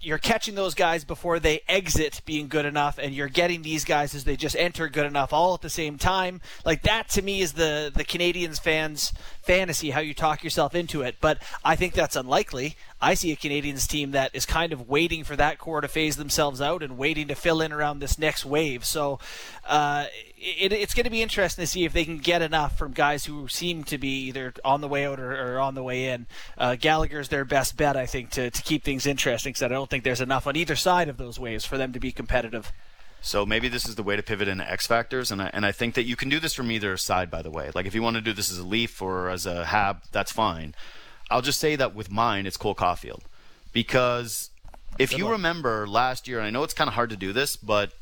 you're 0.04 0.18
catching 0.18 0.56
those 0.56 0.74
guys 0.74 1.04
before 1.04 1.40
they 1.40 1.62
exit 1.68 2.22
being 2.26 2.48
good 2.48 2.66
enough 2.66 2.98
and 2.98 3.14
you're 3.14 3.28
getting 3.28 3.62
these 3.62 3.86
guys 3.86 4.16
as 4.16 4.24
they 4.24 4.36
just 4.36 4.56
enter 4.56 4.88
good 4.90 5.06
enough 5.06 5.32
all 5.32 5.54
at 5.54 5.62
the 5.62 5.70
same 5.70 5.98
time 5.98 6.42
like 6.66 6.82
that 6.82 7.08
to 7.08 7.22
me 7.22 7.42
is 7.42 7.54
the 7.54 7.92
the 7.96 8.04
canadiens 8.04 8.60
fans 8.60 9.14
fantasy, 9.42 9.92
how 9.92 10.00
you 10.00 10.14
talk 10.14 10.44
yourself 10.44 10.76
into 10.76 11.02
it. 11.02 11.16
But 11.20 11.42
I 11.64 11.76
think 11.76 11.94
that's 11.94 12.16
unlikely. 12.16 12.76
I 13.02 13.16
see 13.16 13.32
a 13.32 13.36
Canadiens 13.36 13.88
team 13.88 14.12
that 14.12 14.32
is 14.34 14.46
kind 14.46 14.72
of 14.72 14.88
waiting 14.88 15.24
for 15.24 15.36
that 15.36 15.58
core 15.58 15.82
to 15.82 15.88
phase 15.88 16.16
themselves 16.16 16.62
out 16.62 16.84
and 16.84 16.98
waiting 16.98 17.28
to 17.30 17.36
fill 17.36 17.62
in 17.62 17.72
around 17.72 18.00
this 18.00 18.20
next 18.20 18.46
wave. 18.46 18.86
So 18.86 19.20
uh, 19.68 20.06
it, 20.38 20.72
it's 20.72 20.94
going 20.94 21.06
to 21.06 21.10
be 21.10 21.22
interesting 21.22 21.64
to 21.64 21.68
see 21.68 21.86
if 21.86 21.94
they 21.94 22.06
can 22.06 22.20
get 22.20 22.42
enough 22.42 22.78
from 22.78 22.92
guys 22.92 23.26
who 23.26 23.48
seem 23.48 23.84
to 23.86 23.98
be 23.98 24.28
either 24.28 24.54
on 24.64 24.82
the 24.82 24.88
way 24.88 25.06
out 25.06 25.20
or, 25.20 25.56
or 25.56 25.60
on 25.60 25.76
the 25.76 25.84
way 25.84 26.10
in. 26.10 26.28
Uh, 26.58 26.76
Gallagher's 26.76 27.30
their 27.30 27.46
best 27.46 27.76
bet, 27.76 27.98
I 27.98 28.06
think, 28.06 28.30
to, 28.32 28.52
to 28.52 28.62
keep 28.62 28.84
things 28.84 29.06
interesting 29.06 29.52
because 29.52 29.64
I 29.64 29.68
don't 29.68 29.90
think 29.90 30.04
there's 30.04 30.22
enough 30.22 30.46
on 30.46 30.56
either 30.56 30.76
side 30.76 31.10
of 31.10 31.18
those 31.18 31.40
waves 31.40 31.66
for 31.66 31.78
them 31.78 31.94
to 31.94 32.00
be 32.00 32.12
competitive. 32.12 32.72
So 33.22 33.46
maybe 33.46 33.68
this 33.68 33.88
is 33.88 33.96
the 33.96 34.04
way 34.04 34.16
to 34.16 34.24
pivot 34.24 34.48
into 34.48 34.70
X 34.70 34.88
factors, 34.88 35.32
and 35.32 35.42
I, 35.42 35.52
and 35.54 35.66
I 35.66 35.72
think 35.72 35.94
that 35.94 36.04
you 36.04 36.16
can 36.16 36.28
do 36.28 36.40
this 36.40 36.56
from 36.56 36.72
either 36.72 36.98
side. 36.98 37.30
By 37.30 37.44
the 37.44 37.52
way, 37.52 37.70
like 37.76 37.86
if 37.86 37.94
you 37.94 38.02
want 38.02 38.16
to 38.16 38.22
do 38.22 38.34
this 38.34 38.52
as 38.52 38.58
a 38.58 38.66
Leaf 38.66 39.02
or 39.02 39.30
as 39.30 39.46
a 39.46 39.66
Hab, 39.66 40.04
that's 40.12 40.32
fine. 40.32 40.74
I'll 41.30 41.44
just 41.44 41.60
say 41.60 41.76
that 41.76 41.94
with 41.94 42.12
mine, 42.12 42.46
it's 42.46 42.58
Cole 42.58 42.76
Caufield, 42.76 43.22
because 43.72 44.50
if 44.98 45.16
you 45.16 45.30
remember 45.30 45.88
last 45.88 46.28
year, 46.28 46.40
and 46.40 46.48
I 46.48 46.50
know 46.50 46.64
it's 46.64 46.74
kind 46.74 46.88
of 46.88 46.96
hard 46.96 47.12
to 47.12 47.16
do 47.16 47.32
this, 47.32 47.56
but 47.56 47.94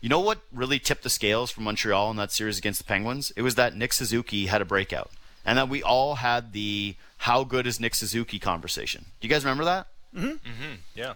you 0.00 0.08
know 0.08 0.20
what 0.20 0.40
really 0.52 0.78
tipped 0.78 1.02
the 1.02 1.10
scales 1.10 1.50
for 1.50 1.62
Montreal 1.62 2.10
in 2.10 2.16
that 2.18 2.30
series 2.30 2.58
against 2.58 2.78
the 2.78 2.84
Penguins? 2.84 3.32
It 3.36 3.42
was 3.42 3.54
that 3.56 3.74
Nick 3.74 3.92
Suzuki 3.92 4.46
had 4.46 4.60
a 4.60 4.66
breakout, 4.66 5.10
and 5.44 5.56
that 5.58 5.68
we 5.68 5.82
all 5.82 6.16
had 6.16 6.52
the 6.52 6.96
"How 7.18 7.44
good 7.44 7.66
is 7.66 7.80
Nick 7.80 7.94
Suzuki?" 7.94 8.38
conversation. 8.38 9.06
Do 9.20 9.26
you 9.26 9.32
guys 9.32 9.42
remember 9.42 9.64
that? 9.64 9.86
Mm-hmm. 10.14 10.26
mm-hmm. 10.26 10.74
Yeah. 10.94 11.14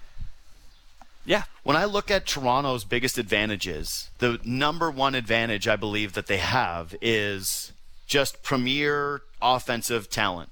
Yeah. 1.25 1.45
When 1.63 1.77
I 1.77 1.85
look 1.85 2.11
at 2.11 2.27
Toronto's 2.27 2.85
biggest 2.85 3.17
advantages, 3.19 4.11
the 4.19 4.39
number 4.45 4.91
one 4.91 5.15
advantage 5.15 5.67
I 5.67 5.77
believe 5.77 6.13
that 6.13 6.27
they 6.27 6.37
have 6.37 6.95
is 7.01 7.73
just 8.07 8.43
premier 8.43 9.23
offensive 9.41 10.11
talent. 10.11 10.51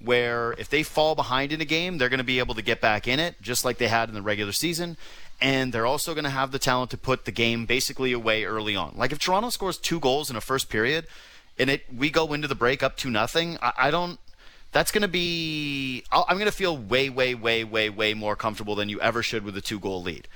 Where 0.00 0.52
if 0.58 0.68
they 0.68 0.82
fall 0.82 1.14
behind 1.14 1.52
in 1.52 1.60
a 1.60 1.64
game, 1.64 1.96
they're 1.96 2.10
going 2.10 2.18
to 2.18 2.24
be 2.24 2.38
able 2.38 2.54
to 2.54 2.62
get 2.62 2.80
back 2.80 3.08
in 3.08 3.18
it, 3.18 3.40
just 3.40 3.64
like 3.64 3.78
they 3.78 3.88
had 3.88 4.08
in 4.08 4.14
the 4.14 4.22
regular 4.22 4.52
season. 4.52 4.96
And 5.40 5.72
they're 5.72 5.86
also 5.86 6.14
going 6.14 6.24
to 6.24 6.30
have 6.30 6.52
the 6.52 6.58
talent 6.58 6.90
to 6.90 6.98
put 6.98 7.24
the 7.24 7.32
game 7.32 7.64
basically 7.64 8.12
away 8.12 8.44
early 8.44 8.76
on. 8.76 8.94
Like 8.96 9.12
if 9.12 9.18
Toronto 9.18 9.50
scores 9.50 9.78
two 9.78 10.00
goals 10.00 10.30
in 10.30 10.36
a 10.36 10.40
first 10.40 10.68
period, 10.68 11.06
and 11.58 11.70
it 11.70 11.84
we 11.94 12.10
go 12.10 12.32
into 12.32 12.48
the 12.48 12.54
break 12.54 12.82
up 12.82 12.96
to 12.98 13.10
nothing, 13.10 13.56
I, 13.62 13.72
I 13.78 13.90
don't 13.90 14.18
that's 14.74 14.90
going 14.90 15.02
to 15.02 15.08
be. 15.08 16.04
i 16.10 16.24
am 16.28 16.36
going 16.36 16.46
to 16.46 16.52
feel 16.52 16.76
way, 16.76 17.08
way, 17.08 17.34
way, 17.34 17.62
way, 17.62 17.88
way 17.88 18.12
more 18.12 18.34
comfortable 18.34 18.74
than 18.74 18.88
you 18.88 19.00
ever 19.00 19.22
should 19.22 19.44
with 19.44 19.56
a 19.56 19.60
two 19.60 19.78
goal 19.78 20.02
lead. 20.02 20.26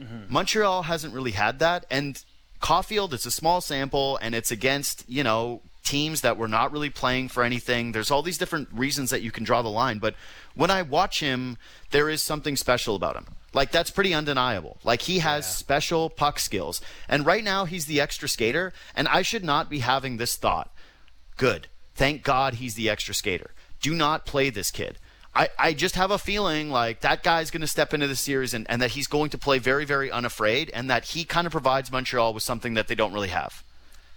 Mm-hmm. 0.00 0.32
Montreal 0.32 0.84
hasn't 0.84 1.12
really 1.12 1.32
had 1.32 1.58
that, 1.58 1.84
and 1.90 2.22
Caufield, 2.62 3.12
it's 3.12 3.26
a 3.26 3.30
small 3.30 3.60
sample, 3.60 4.16
and 4.22 4.36
it's 4.36 4.52
against 4.52 5.04
you 5.08 5.24
know 5.24 5.62
teams 5.84 6.20
that 6.20 6.36
were 6.36 6.46
not 6.46 6.70
really 6.70 6.90
playing 6.90 7.28
for 7.28 7.42
anything. 7.42 7.90
There's 7.90 8.10
all 8.10 8.22
these 8.22 8.38
different 8.38 8.68
reasons 8.72 9.10
that 9.10 9.22
you 9.22 9.32
can 9.32 9.42
draw 9.42 9.62
the 9.62 9.68
line, 9.68 9.98
but 9.98 10.14
when 10.54 10.70
I 10.70 10.82
watch 10.82 11.18
him, 11.18 11.58
there 11.90 12.08
is 12.08 12.22
something 12.22 12.54
special 12.54 12.94
about 12.94 13.16
him. 13.16 13.26
Like 13.52 13.72
that's 13.72 13.90
pretty 13.90 14.14
undeniable. 14.14 14.78
Like 14.84 15.02
he 15.02 15.18
has 15.18 15.44
yeah. 15.44 15.50
special 15.50 16.08
puck 16.08 16.38
skills, 16.38 16.80
and 17.08 17.26
right 17.26 17.42
now 17.42 17.64
he's 17.64 17.86
the 17.86 18.00
extra 18.00 18.28
skater, 18.28 18.72
and 18.94 19.08
I 19.08 19.22
should 19.22 19.44
not 19.44 19.68
be 19.68 19.80
having 19.80 20.18
this 20.18 20.36
thought. 20.36 20.72
Good. 21.36 21.66
Thank 21.96 22.22
God 22.22 22.54
he's 22.54 22.76
the 22.76 22.88
extra 22.88 23.12
skater 23.12 23.50
do 23.80 23.94
not 23.94 24.26
play 24.26 24.50
this 24.50 24.70
kid. 24.70 24.98
I, 25.34 25.48
I 25.58 25.72
just 25.72 25.94
have 25.94 26.10
a 26.10 26.18
feeling 26.18 26.70
like 26.70 27.00
that 27.00 27.22
guy's 27.22 27.50
going 27.50 27.60
to 27.60 27.68
step 27.68 27.94
into 27.94 28.08
the 28.08 28.16
series 28.16 28.54
and, 28.54 28.66
and 28.68 28.82
that 28.82 28.92
he's 28.92 29.06
going 29.06 29.30
to 29.30 29.38
play 29.38 29.58
very, 29.58 29.84
very 29.84 30.10
unafraid 30.10 30.70
and 30.74 30.90
that 30.90 31.04
he 31.04 31.24
kind 31.24 31.46
of 31.46 31.52
provides 31.52 31.92
Montreal 31.92 32.34
with 32.34 32.42
something 32.42 32.74
that 32.74 32.88
they 32.88 32.94
don't 32.94 33.12
really 33.12 33.28
have. 33.28 33.62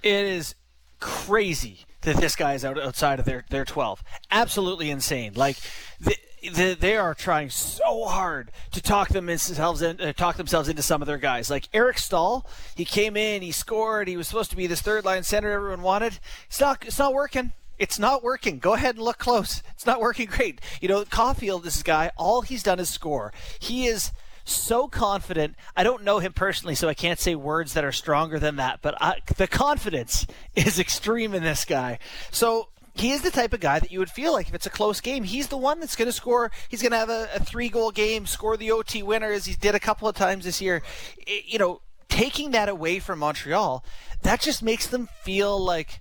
It 0.01 0.25
is 0.25 0.55
crazy 0.99 1.81
that 2.01 2.17
this 2.17 2.35
guy 2.35 2.55
is 2.55 2.65
out, 2.65 2.79
outside 2.79 3.19
of 3.19 3.25
their, 3.25 3.45
their 3.49 3.65
12. 3.65 4.03
Absolutely 4.31 4.89
insane. 4.89 5.33
Like, 5.35 5.57
the, 5.99 6.15
the, 6.41 6.75
they 6.79 6.97
are 6.97 7.13
trying 7.13 7.51
so 7.51 8.05
hard 8.05 8.51
to 8.71 8.81
talk 8.81 9.09
themselves 9.09 9.83
in, 9.83 10.01
uh, 10.01 10.13
talk 10.13 10.37
themselves 10.37 10.69
into 10.69 10.81
some 10.81 11.03
of 11.03 11.05
their 11.05 11.19
guys. 11.19 11.51
Like 11.51 11.69
Eric 11.71 11.99
Staal, 11.99 12.49
he 12.75 12.85
came 12.85 13.15
in, 13.15 13.43
he 13.43 13.51
scored, 13.51 14.07
he 14.07 14.17
was 14.17 14.27
supposed 14.27 14.49
to 14.49 14.55
be 14.55 14.65
this 14.65 14.81
third 14.81 15.05
line 15.05 15.21
center 15.21 15.51
everyone 15.51 15.83
wanted. 15.83 16.17
It's 16.47 16.59
not, 16.59 16.83
it's 16.83 16.97
not 16.97 17.13
working 17.13 17.51
it's 17.81 17.97
not 17.97 18.23
working. 18.23 18.59
Go 18.59 18.75
ahead 18.75 18.95
and 18.95 19.03
look 19.03 19.17
close. 19.17 19.63
It's 19.71 19.87
not 19.87 19.99
working 19.99 20.27
great. 20.27 20.61
You 20.81 20.87
know, 20.87 21.03
Caufield, 21.03 21.63
this 21.63 21.81
guy, 21.81 22.11
all 22.15 22.43
he's 22.43 22.61
done 22.61 22.79
is 22.79 22.89
score. 22.89 23.33
He 23.59 23.87
is 23.87 24.11
so 24.45 24.87
confident. 24.87 25.55
I 25.75 25.81
don't 25.81 26.03
know 26.03 26.19
him 26.19 26.31
personally, 26.31 26.75
so 26.75 26.87
I 26.87 26.93
can't 26.93 27.19
say 27.19 27.33
words 27.33 27.73
that 27.73 27.83
are 27.83 27.91
stronger 27.91 28.37
than 28.37 28.57
that, 28.57 28.83
but 28.83 28.95
I, 29.01 29.15
the 29.35 29.47
confidence 29.47 30.27
is 30.55 30.77
extreme 30.77 31.33
in 31.33 31.41
this 31.41 31.65
guy. 31.65 31.97
So 32.29 32.69
he 32.93 33.13
is 33.13 33.23
the 33.23 33.31
type 33.31 33.51
of 33.51 33.61
guy 33.61 33.79
that 33.79 33.91
you 33.91 33.97
would 33.97 34.11
feel 34.11 34.31
like 34.31 34.47
if 34.47 34.53
it's 34.53 34.67
a 34.67 34.71
close 34.71 35.01
game, 35.01 35.23
he's 35.23 35.47
the 35.47 35.57
one 35.57 35.79
that's 35.79 35.95
going 35.95 36.07
to 36.07 36.11
score. 36.13 36.51
He's 36.69 36.83
going 36.83 36.91
to 36.91 36.99
have 36.99 37.09
a, 37.09 37.29
a 37.33 37.43
three 37.43 37.69
goal 37.69 37.89
game, 37.89 38.27
score 38.27 38.57
the 38.57 38.69
OT 38.69 39.01
winner 39.01 39.31
as 39.31 39.45
he 39.45 39.55
did 39.55 39.73
a 39.73 39.79
couple 39.79 40.07
of 40.07 40.15
times 40.15 40.45
this 40.45 40.61
year. 40.61 40.83
It, 41.17 41.45
you 41.47 41.57
know, 41.57 41.81
taking 42.09 42.51
that 42.51 42.69
away 42.69 42.99
from 42.99 43.17
Montreal, 43.17 43.83
that 44.21 44.39
just 44.39 44.61
makes 44.61 44.85
them 44.85 45.09
feel 45.23 45.59
like 45.59 45.99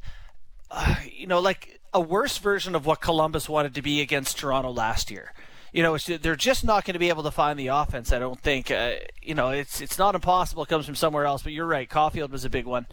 uh, 0.70 0.94
you 1.12 1.26
know, 1.26 1.40
like 1.40 1.79
a 1.92 2.00
worse 2.00 2.38
version 2.38 2.74
of 2.74 2.86
what 2.86 3.00
Columbus 3.00 3.48
wanted 3.48 3.74
to 3.74 3.82
be 3.82 4.00
against 4.00 4.38
Toronto 4.38 4.70
last 4.70 5.10
year. 5.10 5.32
You 5.72 5.82
know, 5.84 5.96
they're 5.96 6.36
just 6.36 6.64
not 6.64 6.84
going 6.84 6.94
to 6.94 6.98
be 6.98 7.10
able 7.10 7.22
to 7.22 7.30
find 7.30 7.58
the 7.58 7.68
offense. 7.68 8.12
I 8.12 8.18
don't 8.18 8.40
think. 8.40 8.70
Uh, 8.70 8.94
you 9.22 9.34
know, 9.34 9.50
it's 9.50 9.80
it's 9.80 9.98
not 9.98 10.16
impossible. 10.16 10.64
It 10.64 10.68
comes 10.68 10.84
from 10.84 10.96
somewhere 10.96 11.26
else. 11.26 11.42
But 11.42 11.52
you're 11.52 11.66
right. 11.66 11.88
Caufield 11.88 12.30
was 12.30 12.44
a 12.44 12.50
big 12.50 12.66
one. 12.66 12.86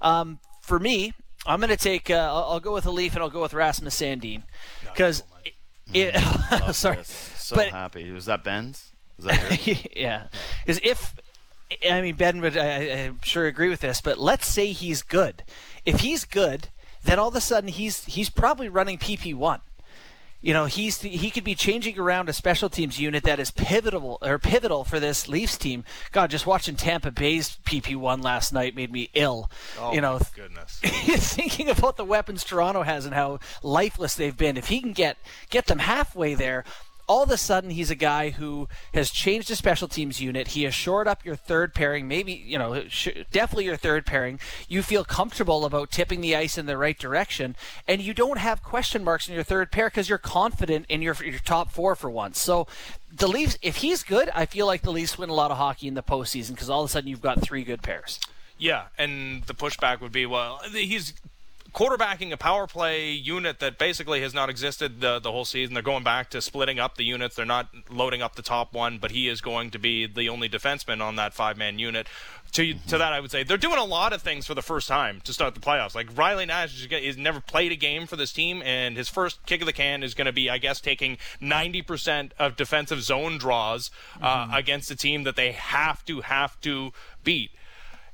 Um, 0.00 0.38
for 0.62 0.78
me, 0.78 1.12
I'm 1.44 1.60
going 1.60 1.70
to 1.70 1.76
take. 1.76 2.08
Uh, 2.10 2.14
I'll, 2.14 2.52
I'll, 2.52 2.60
go 2.60 2.72
with 2.72 2.86
a 2.86 2.90
Leaf 2.90 3.14
and 3.14 3.22
I'll 3.22 3.30
go 3.30 3.42
with 3.42 3.54
Rasmus 3.54 3.98
Sandin 4.00 4.44
because. 4.82 5.22
It, 5.92 6.14
mm, 6.14 6.74
sorry, 6.74 6.96
this. 6.96 7.08
so 7.36 7.56
but, 7.56 7.68
happy. 7.68 8.10
Was 8.12 8.24
that 8.24 8.42
Ben's? 8.42 8.92
Was 9.18 9.26
that 9.26 9.96
yeah, 9.96 10.28
because 10.64 10.80
if 10.82 11.14
I 11.90 12.00
mean 12.00 12.14
Ben 12.14 12.40
would, 12.40 12.56
I, 12.56 13.04
I'm 13.04 13.20
sure 13.22 13.46
agree 13.46 13.68
with 13.68 13.80
this, 13.80 14.00
but 14.00 14.18
let's 14.18 14.46
say 14.46 14.72
he's 14.72 15.02
good. 15.02 15.42
If 15.84 16.00
he's 16.00 16.24
good, 16.24 16.68
then 17.04 17.18
all 17.18 17.28
of 17.28 17.36
a 17.36 17.40
sudden 17.40 17.68
he's 17.68 18.04
he's 18.04 18.30
probably 18.30 18.68
running 18.68 18.98
PP 18.98 19.34
one. 19.34 19.60
You 20.42 20.52
know, 20.52 20.64
he's 20.64 21.00
he 21.00 21.30
could 21.30 21.44
be 21.44 21.54
changing 21.54 22.00
around 22.00 22.28
a 22.28 22.32
special 22.32 22.68
teams 22.68 22.98
unit 22.98 23.22
that 23.22 23.38
is 23.38 23.52
pivotal 23.52 24.18
or 24.22 24.40
pivotal 24.40 24.82
for 24.82 24.98
this 24.98 25.28
Leafs 25.28 25.56
team. 25.56 25.84
God, 26.10 26.30
just 26.30 26.48
watching 26.48 26.74
Tampa 26.74 27.12
Bay's 27.12 27.58
PP 27.64 27.94
one 27.94 28.20
last 28.20 28.52
night 28.52 28.74
made 28.74 28.90
me 28.90 29.08
ill. 29.14 29.48
Oh 29.78 29.92
you 29.92 30.00
know, 30.00 30.18
goodness. 30.34 30.80
thinking 30.80 31.70
about 31.70 31.96
the 31.96 32.04
weapons 32.04 32.42
Toronto 32.42 32.82
has 32.82 33.06
and 33.06 33.14
how 33.14 33.38
lifeless 33.62 34.16
they've 34.16 34.36
been. 34.36 34.56
If 34.56 34.66
he 34.66 34.80
can 34.80 34.92
get 34.92 35.16
get 35.48 35.66
them 35.66 35.78
halfway 35.78 36.34
there, 36.34 36.64
all 37.12 37.22
of 37.22 37.30
a 37.30 37.36
sudden 37.36 37.68
he's 37.68 37.90
a 37.90 37.94
guy 37.94 38.30
who 38.30 38.66
has 38.94 39.10
changed 39.10 39.50
the 39.50 39.54
special 39.54 39.86
teams 39.86 40.18
unit. 40.18 40.48
He 40.48 40.62
has 40.62 40.72
shored 40.72 41.06
up 41.06 41.26
your 41.26 41.36
third 41.36 41.74
pairing, 41.74 42.08
maybe, 42.08 42.32
you 42.32 42.58
know, 42.58 42.84
definitely 43.30 43.66
your 43.66 43.76
third 43.76 44.06
pairing. 44.06 44.40
You 44.66 44.80
feel 44.80 45.04
comfortable 45.04 45.66
about 45.66 45.90
tipping 45.90 46.22
the 46.22 46.34
ice 46.34 46.56
in 46.56 46.64
the 46.64 46.78
right 46.78 46.98
direction, 46.98 47.54
and 47.86 48.00
you 48.00 48.14
don't 48.14 48.38
have 48.38 48.62
question 48.62 49.04
marks 49.04 49.28
in 49.28 49.34
your 49.34 49.44
third 49.44 49.70
pair 49.70 49.88
because 49.88 50.08
you're 50.08 50.16
confident 50.16 50.86
in 50.88 51.02
your, 51.02 51.14
your 51.22 51.38
top 51.40 51.70
four 51.70 51.94
for 51.94 52.08
once. 52.08 52.40
So 52.40 52.66
the 53.14 53.28
Leafs, 53.28 53.58
if 53.60 53.76
he's 53.76 54.02
good, 54.02 54.30
I 54.34 54.46
feel 54.46 54.64
like 54.64 54.80
the 54.80 54.90
Leafs 54.90 55.18
win 55.18 55.28
a 55.28 55.34
lot 55.34 55.50
of 55.50 55.58
hockey 55.58 55.88
in 55.88 55.94
the 55.94 56.02
postseason 56.02 56.52
because 56.52 56.70
all 56.70 56.82
of 56.82 56.88
a 56.88 56.92
sudden 56.92 57.10
you've 57.10 57.20
got 57.20 57.42
three 57.42 57.62
good 57.62 57.82
pairs. 57.82 58.20
Yeah, 58.56 58.84
and 58.96 59.42
the 59.42 59.54
pushback 59.54 60.00
would 60.00 60.12
be, 60.12 60.24
well, 60.24 60.62
he's 60.72 61.12
quarterbacking 61.74 62.32
a 62.32 62.36
power 62.36 62.66
play 62.66 63.10
unit 63.10 63.58
that 63.60 63.78
basically 63.78 64.20
has 64.20 64.34
not 64.34 64.50
existed 64.50 65.00
the, 65.00 65.18
the 65.18 65.32
whole 65.32 65.44
season. 65.44 65.74
They're 65.74 65.82
going 65.82 66.04
back 66.04 66.30
to 66.30 66.42
splitting 66.42 66.78
up 66.78 66.96
the 66.96 67.04
units. 67.04 67.36
They're 67.36 67.46
not 67.46 67.68
loading 67.90 68.20
up 68.20 68.36
the 68.36 68.42
top 68.42 68.74
one, 68.74 68.98
but 68.98 69.10
he 69.10 69.28
is 69.28 69.40
going 69.40 69.70
to 69.70 69.78
be 69.78 70.06
the 70.06 70.28
only 70.28 70.48
defenseman 70.48 71.00
on 71.00 71.16
that 71.16 71.32
five 71.32 71.56
man 71.56 71.78
unit. 71.78 72.06
To, 72.52 72.62
mm-hmm. 72.62 72.86
to 72.88 72.98
that, 72.98 73.14
I 73.14 73.20
would 73.20 73.30
say 73.30 73.44
they're 73.44 73.56
doing 73.56 73.78
a 73.78 73.84
lot 73.84 74.12
of 74.12 74.20
things 74.20 74.46
for 74.46 74.54
the 74.54 74.60
first 74.60 74.86
time 74.86 75.22
to 75.22 75.32
start 75.32 75.54
the 75.54 75.60
playoffs. 75.60 75.94
Like 75.94 76.16
Riley 76.16 76.44
Nash 76.44 76.86
is, 76.90 77.16
never 77.16 77.40
played 77.40 77.72
a 77.72 77.76
game 77.76 78.06
for 78.06 78.16
this 78.16 78.32
team, 78.32 78.62
and 78.62 78.94
his 78.94 79.08
first 79.08 79.44
kick 79.46 79.62
of 79.62 79.66
the 79.66 79.72
can 79.72 80.02
is 80.02 80.12
going 80.12 80.26
to 80.26 80.32
be, 80.32 80.50
I 80.50 80.58
guess, 80.58 80.78
taking 80.78 81.16
90% 81.40 82.32
of 82.38 82.56
defensive 82.56 83.02
zone 83.02 83.38
draws 83.38 83.90
uh, 84.20 84.44
mm-hmm. 84.44 84.54
against 84.54 84.90
a 84.90 84.96
team 84.96 85.22
that 85.22 85.36
they 85.36 85.52
have 85.52 86.04
to 86.04 86.20
have 86.20 86.60
to 86.60 86.92
beat. 87.24 87.52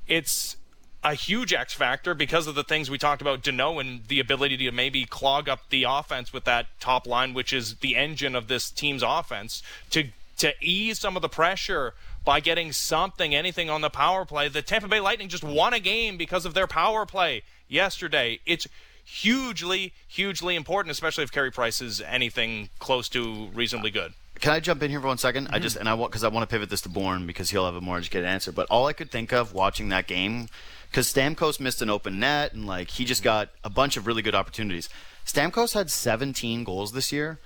It's 0.07 0.57
a 1.05 1.15
huge 1.15 1.53
X 1.53 1.73
factor 1.75 2.15
because 2.15 2.47
of 2.47 2.55
the 2.55 2.65
things 2.65 2.91
we 2.91 2.99
talked 2.99 3.23
about 3.23 3.43
Danault 3.43 3.81
and 3.81 4.07
the 4.09 4.21
ability 4.21 4.57
to 4.57 4.73
maybe 4.73 5.05
clog 5.05 5.49
up 5.49 5.61
the 5.71 5.85
offense 5.85 6.33
with 6.33 6.45
that 6.45 6.67
top 6.81 7.07
line, 7.07 7.35
which 7.35 7.53
is 7.53 7.77
the 7.77 7.97
engine 7.97 8.35
of 8.35 8.49
this 8.49 8.71
team's 8.71 9.03
offense, 9.03 9.63
to 9.91 10.09
to 10.39 10.53
ease 10.61 11.01
some 11.01 11.17
of 11.17 11.23
the 11.23 11.29
pressure 11.29 11.95
by 12.25 12.41
getting 12.41 12.73
something, 12.73 13.35
anything 13.35 13.69
on 13.69 13.81
the 13.81 13.91
power 13.91 14.25
play. 14.25 14.49
The 14.49 14.63
Tampa 14.63 14.87
Bay 14.87 15.01
Lightning 15.01 15.29
just 15.29 15.43
won 15.43 15.75
a 15.75 15.81
game 15.81 16.17
because 16.17 16.45
of 16.45 16.55
their 16.55 16.69
power 16.69 17.05
play 17.07 17.43
yesterday. 17.69 18.39
It's 18.47 18.69
hugely, 19.05 19.93
hugely 20.07 20.55
important, 20.55 20.93
especially 20.93 21.25
if 21.25 21.33
Carey 21.33 21.51
Price 21.51 21.81
is 21.81 22.01
anything 22.03 22.69
close 22.79 23.09
to 23.11 23.49
reasonably 23.55 23.91
good. 23.91 24.13
Can 24.41 24.53
I 24.53 24.61
jump 24.61 24.83
in 24.83 24.91
here 24.91 25.01
for 25.01 25.09
one 25.09 25.17
2nd 25.17 25.47
Mm-hmm. 25.47 25.55
I 25.55 25.59
just 25.59 25.77
and 25.77 25.89
I 25.89 25.95
want 25.95 26.13
because 26.13 26.23
I 26.23 26.29
want 26.29 26.49
to 26.49 26.53
pivot 26.53 26.71
this 26.71 26.83
to 26.83 26.89
Bourne 26.89 27.27
because 27.27 27.51
he'll 27.51 27.65
have 27.65 27.75
a 27.75 27.81
more 27.81 27.99
educated 27.99 28.27
answer. 28.27 28.53
But 28.53 28.69
all 28.71 28.87
I 28.87 28.93
could 28.93 29.11
think 29.11 29.33
of 29.33 29.53
watching 29.53 29.89
that 29.89 30.07
game 30.07 30.49
because 30.91 31.13
Stamkos 31.13 31.61
missed 31.61 31.83
an 31.83 31.91
open 31.91 32.19
net 32.19 32.53
and 32.53 32.67
like 32.67 32.91
he 32.91 33.05
just 33.05 33.23
got 33.23 33.51
a 33.65 33.71
bunch 33.71 33.97
of 33.97 34.07
really 34.07 34.23
good 34.23 34.35
opportunities. 34.35 34.89
Stamkos 35.27 35.75
had 35.75 35.91
17 35.91 36.65
goals 36.65 36.93
this 36.93 37.13
year. 37.13 37.39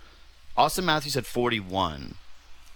Auston 0.57 0.85
Matthews 0.85 1.15
had 1.15 1.27
41. 1.27 2.15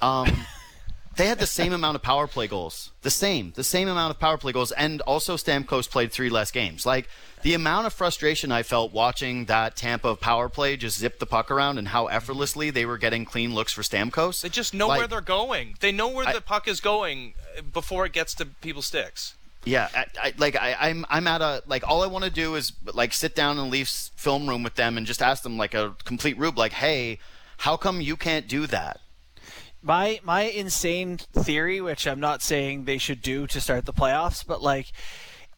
Um, 0.01 0.47
they 1.17 1.27
had 1.27 1.39
the 1.39 1.47
same 1.47 1.73
amount 1.73 1.95
of 1.95 2.03
power 2.03 2.27
play 2.27 2.49
goals. 2.49 2.91
The 3.03 3.11
same, 3.11 3.53
the 3.55 3.63
same 3.63 3.87
amount 3.89 4.11
of 4.11 4.19
power 4.19 4.37
play 4.37 4.53
goals, 4.53 4.73
and 4.73 5.01
also 5.03 5.37
Stamkos 5.37 5.89
played 5.89 6.11
three 6.11 6.29
less 6.29 6.51
games. 6.51 6.85
Like 6.85 7.09
the 7.43 7.55
amount 7.55 7.87
of 7.87 7.93
frustration 7.93 8.51
I 8.51 8.65
felt 8.65 8.93
watching 8.93 9.45
that 9.45 9.77
Tampa 9.77 10.17
power 10.17 10.49
play 10.49 10.77
just 10.77 10.99
zip 10.99 11.21
the 11.21 11.27
puck 11.27 11.51
around 11.51 11.79
and 11.79 11.89
how 11.89 12.07
effortlessly 12.07 12.71
they 12.71 12.85
were 12.85 12.99
getting 12.99 13.25
clean 13.25 13.55
looks 13.55 13.73
for 13.73 13.83
Stamkos. 13.83 14.41
They 14.41 14.49
just 14.49 14.75
know 14.75 14.89
Like, 14.89 14.99
where 14.99 15.07
they're 15.07 15.21
going. 15.21 15.77
They 15.79 15.93
know 15.93 16.09
where 16.09 16.27
I- 16.27 16.33
the 16.33 16.41
puck 16.41 16.67
is 16.67 16.81
going 16.81 17.35
uh, 17.57 17.63
before 17.63 18.05
it 18.05 18.13
gets 18.13 18.35
to 18.35 18.47
people's 18.47 18.87
sticks. 18.87 19.36
Yeah, 19.67 19.89
I, 19.95 20.07
I, 20.23 20.33
like 20.39 20.57
I, 20.57 20.77
I'm, 20.79 21.05
I'm 21.11 21.27
at 21.27 21.43
a 21.43 21.63
like 21.67 21.87
all 21.87 22.03
I 22.03 22.07
want 22.07 22.25
to 22.25 22.31
do 22.31 22.55
is 22.55 22.73
like 22.95 23.13
sit 23.13 23.35
down 23.35 23.59
in 23.59 23.69
Leafs 23.69 24.11
film 24.17 24.49
room 24.49 24.63
with 24.63 24.77
them 24.77 24.97
and 24.97 25.07
just 25.07 25.21
ask 25.21 25.43
them 25.43 25.59
like 25.59 25.75
a 25.75 25.95
complete 26.05 26.39
rube, 26.39 26.57
like, 26.57 26.73
hey, 26.73 27.19
how 27.59 27.77
come 27.77 28.01
you 28.01 28.17
can't 28.17 28.49
do 28.49 28.67
that? 28.69 29.01
my 29.87 30.19
my 30.25 30.43
insane 30.43 31.19
theory, 31.33 31.81
which 31.81 32.07
I'm 32.07 32.21
not 32.21 32.43
saying 32.43 32.85
they 32.85 32.99
should 32.99 33.23
do 33.23 33.47
to 33.47 33.61
start 33.61 33.87
the 33.87 33.93
playoffs, 33.93 34.45
but 34.45 34.61
like 34.61 34.93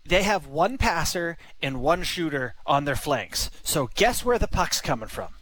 they 0.05 0.23
have 0.23 0.47
one 0.47 0.79
passer 0.79 1.37
and 1.63 1.81
one 1.81 2.03
shooter 2.03 2.55
on 2.67 2.85
their 2.85 2.97
flanks. 2.97 3.51
So 3.63 3.91
guess 3.95 4.25
where 4.25 4.39
the 4.39 4.47
puck's 4.47 4.81
coming 4.81 5.09
from? 5.09 5.35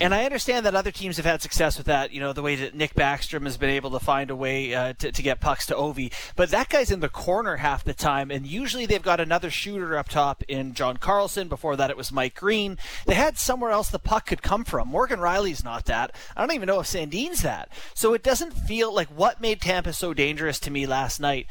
And 0.00 0.14
I 0.14 0.24
understand 0.24 0.66
that 0.66 0.74
other 0.74 0.90
teams 0.90 1.16
have 1.16 1.26
had 1.26 1.42
success 1.42 1.78
with 1.78 1.86
that, 1.86 2.12
you 2.12 2.20
know, 2.20 2.32
the 2.32 2.42
way 2.42 2.56
that 2.56 2.74
Nick 2.74 2.94
Backstrom 2.94 3.44
has 3.44 3.56
been 3.56 3.70
able 3.70 3.90
to 3.92 3.98
find 3.98 4.30
a 4.30 4.36
way 4.36 4.74
uh, 4.74 4.92
to, 4.94 5.12
to 5.12 5.22
get 5.22 5.40
pucks 5.40 5.66
to 5.66 5.74
Ovi. 5.74 6.12
But 6.34 6.50
that 6.50 6.68
guy's 6.68 6.90
in 6.90 7.00
the 7.00 7.08
corner 7.08 7.56
half 7.56 7.84
the 7.84 7.94
time, 7.94 8.30
and 8.30 8.46
usually 8.46 8.86
they've 8.86 9.02
got 9.02 9.20
another 9.20 9.50
shooter 9.50 9.96
up 9.96 10.08
top 10.08 10.42
in 10.48 10.74
John 10.74 10.96
Carlson. 10.96 11.48
Before 11.48 11.76
that, 11.76 11.90
it 11.90 11.96
was 11.96 12.12
Mike 12.12 12.34
Green. 12.34 12.78
They 13.06 13.14
had 13.14 13.38
somewhere 13.38 13.70
else 13.70 13.90
the 13.90 13.98
puck 13.98 14.26
could 14.26 14.42
come 14.42 14.64
from. 14.64 14.88
Morgan 14.88 15.20
Rielly's 15.20 15.64
not 15.64 15.86
that. 15.86 16.14
I 16.36 16.40
don't 16.40 16.54
even 16.54 16.66
know 16.66 16.80
if 16.80 16.86
Sandin's 16.86 17.42
that. 17.42 17.70
So 17.94 18.14
it 18.14 18.22
doesn't 18.22 18.52
feel 18.52 18.94
like 18.94 19.08
what 19.08 19.40
made 19.40 19.60
Tampa 19.60 19.92
so 19.92 20.12
dangerous 20.14 20.58
to 20.60 20.70
me 20.70 20.86
last 20.86 21.20
night 21.20 21.46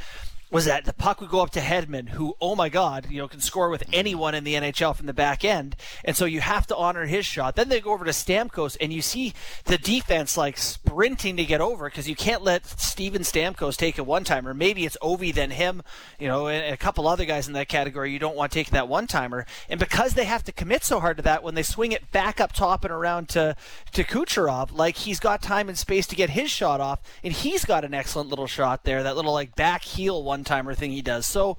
was 0.52 0.66
that 0.66 0.86
the 0.86 0.94
puck 0.94 1.22
would 1.22 1.30
go 1.30 1.42
up 1.42 1.50
to 1.52 1.60
Hedman, 1.60 2.10
who, 2.10 2.36
oh 2.40 2.56
my 2.56 2.70
God, 2.70 3.08
you 3.10 3.18
know, 3.18 3.28
can 3.28 3.40
score 3.40 3.70
with 3.70 3.82
mm-hmm. 3.82 3.94
anyone 3.94 4.36
in 4.36 4.44
the 4.44 4.54
NHL 4.54 4.96
from 4.96 5.08
the 5.08 5.14
back 5.14 5.44
end, 5.44 5.76
and 6.04 6.16
so 6.16 6.26
you 6.26 6.40
have 6.42 6.68
to 6.68 6.76
honor 6.76 7.06
his 7.06 7.26
shot. 7.26 7.56
Then 7.56 7.70
they 7.70 7.82
go 7.82 7.92
over 7.92 8.06
to 8.06 8.12
Stamkos, 8.12 8.78
and 8.80 8.94
you 8.94 9.02
see 9.02 9.34
the 9.66 9.78
defense 9.78 10.38
like 10.38 10.58
sprinting 10.58 11.38
to 11.38 11.46
get 11.46 11.62
over 11.62 11.86
because 11.86 12.08
you 12.08 12.16
can't 12.16 12.44
let 12.44 12.66
Steven 12.66 13.24
Stamkos 13.24 13.76
take 13.76 13.98
a 13.98 14.04
one 14.04 14.24
timer. 14.24 14.54
Maybe 14.54 14.86
it's 14.86 14.98
Ovi 15.02 15.34
then 15.34 15.52
him, 15.52 15.82
you 16.20 16.28
know, 16.28 16.48
and 16.48 16.74
a 16.74 16.78
couple 16.78 17.08
other 17.08 17.26
guys 17.26 17.48
in 17.48 17.54
that 17.54 17.68
category. 17.68 18.12
You 18.12 18.20
don't 18.20 18.36
want 18.36 18.52
taking 18.52 18.74
that 18.74 18.88
one 18.88 19.08
timer, 19.08 19.46
and 19.68 19.80
because 19.80 20.14
they 20.14 20.26
have 20.26 20.44
to 20.44 20.52
commit 20.52 20.84
so 20.84 21.00
hard 21.00 21.18
to 21.18 21.24
that, 21.24 21.44
when 21.44 21.56
they 21.56 21.64
swing 21.64 21.92
it 21.92 22.12
back 22.12 22.40
up 22.40 22.54
top 22.54 22.86
and 22.86 22.94
around 22.94 23.30
to 23.30 23.56
to 23.94 24.04
Kucherov, 24.04 24.72
like 24.72 24.98
he's 24.98 25.20
got 25.20 25.42
time 25.42 25.70
and 25.70 25.78
space 25.78 26.06
to 26.08 26.16
get 26.16 26.30
his 26.30 26.52
shot 26.52 26.80
off, 26.80 27.02
and 27.24 27.34
he's 27.34 27.66
got 27.66 27.84
an 27.84 27.94
excellent 27.94 28.30
little 28.30 28.48
shot 28.48 28.84
there, 28.84 29.02
that 29.04 29.16
little 29.16 29.34
like 29.34 29.56
back 29.56 29.84
heel 29.84 30.24
one 30.24 30.35
timer 30.44 30.74
thing 30.74 30.92
he 30.92 31.02
does. 31.02 31.26
So. 31.26 31.58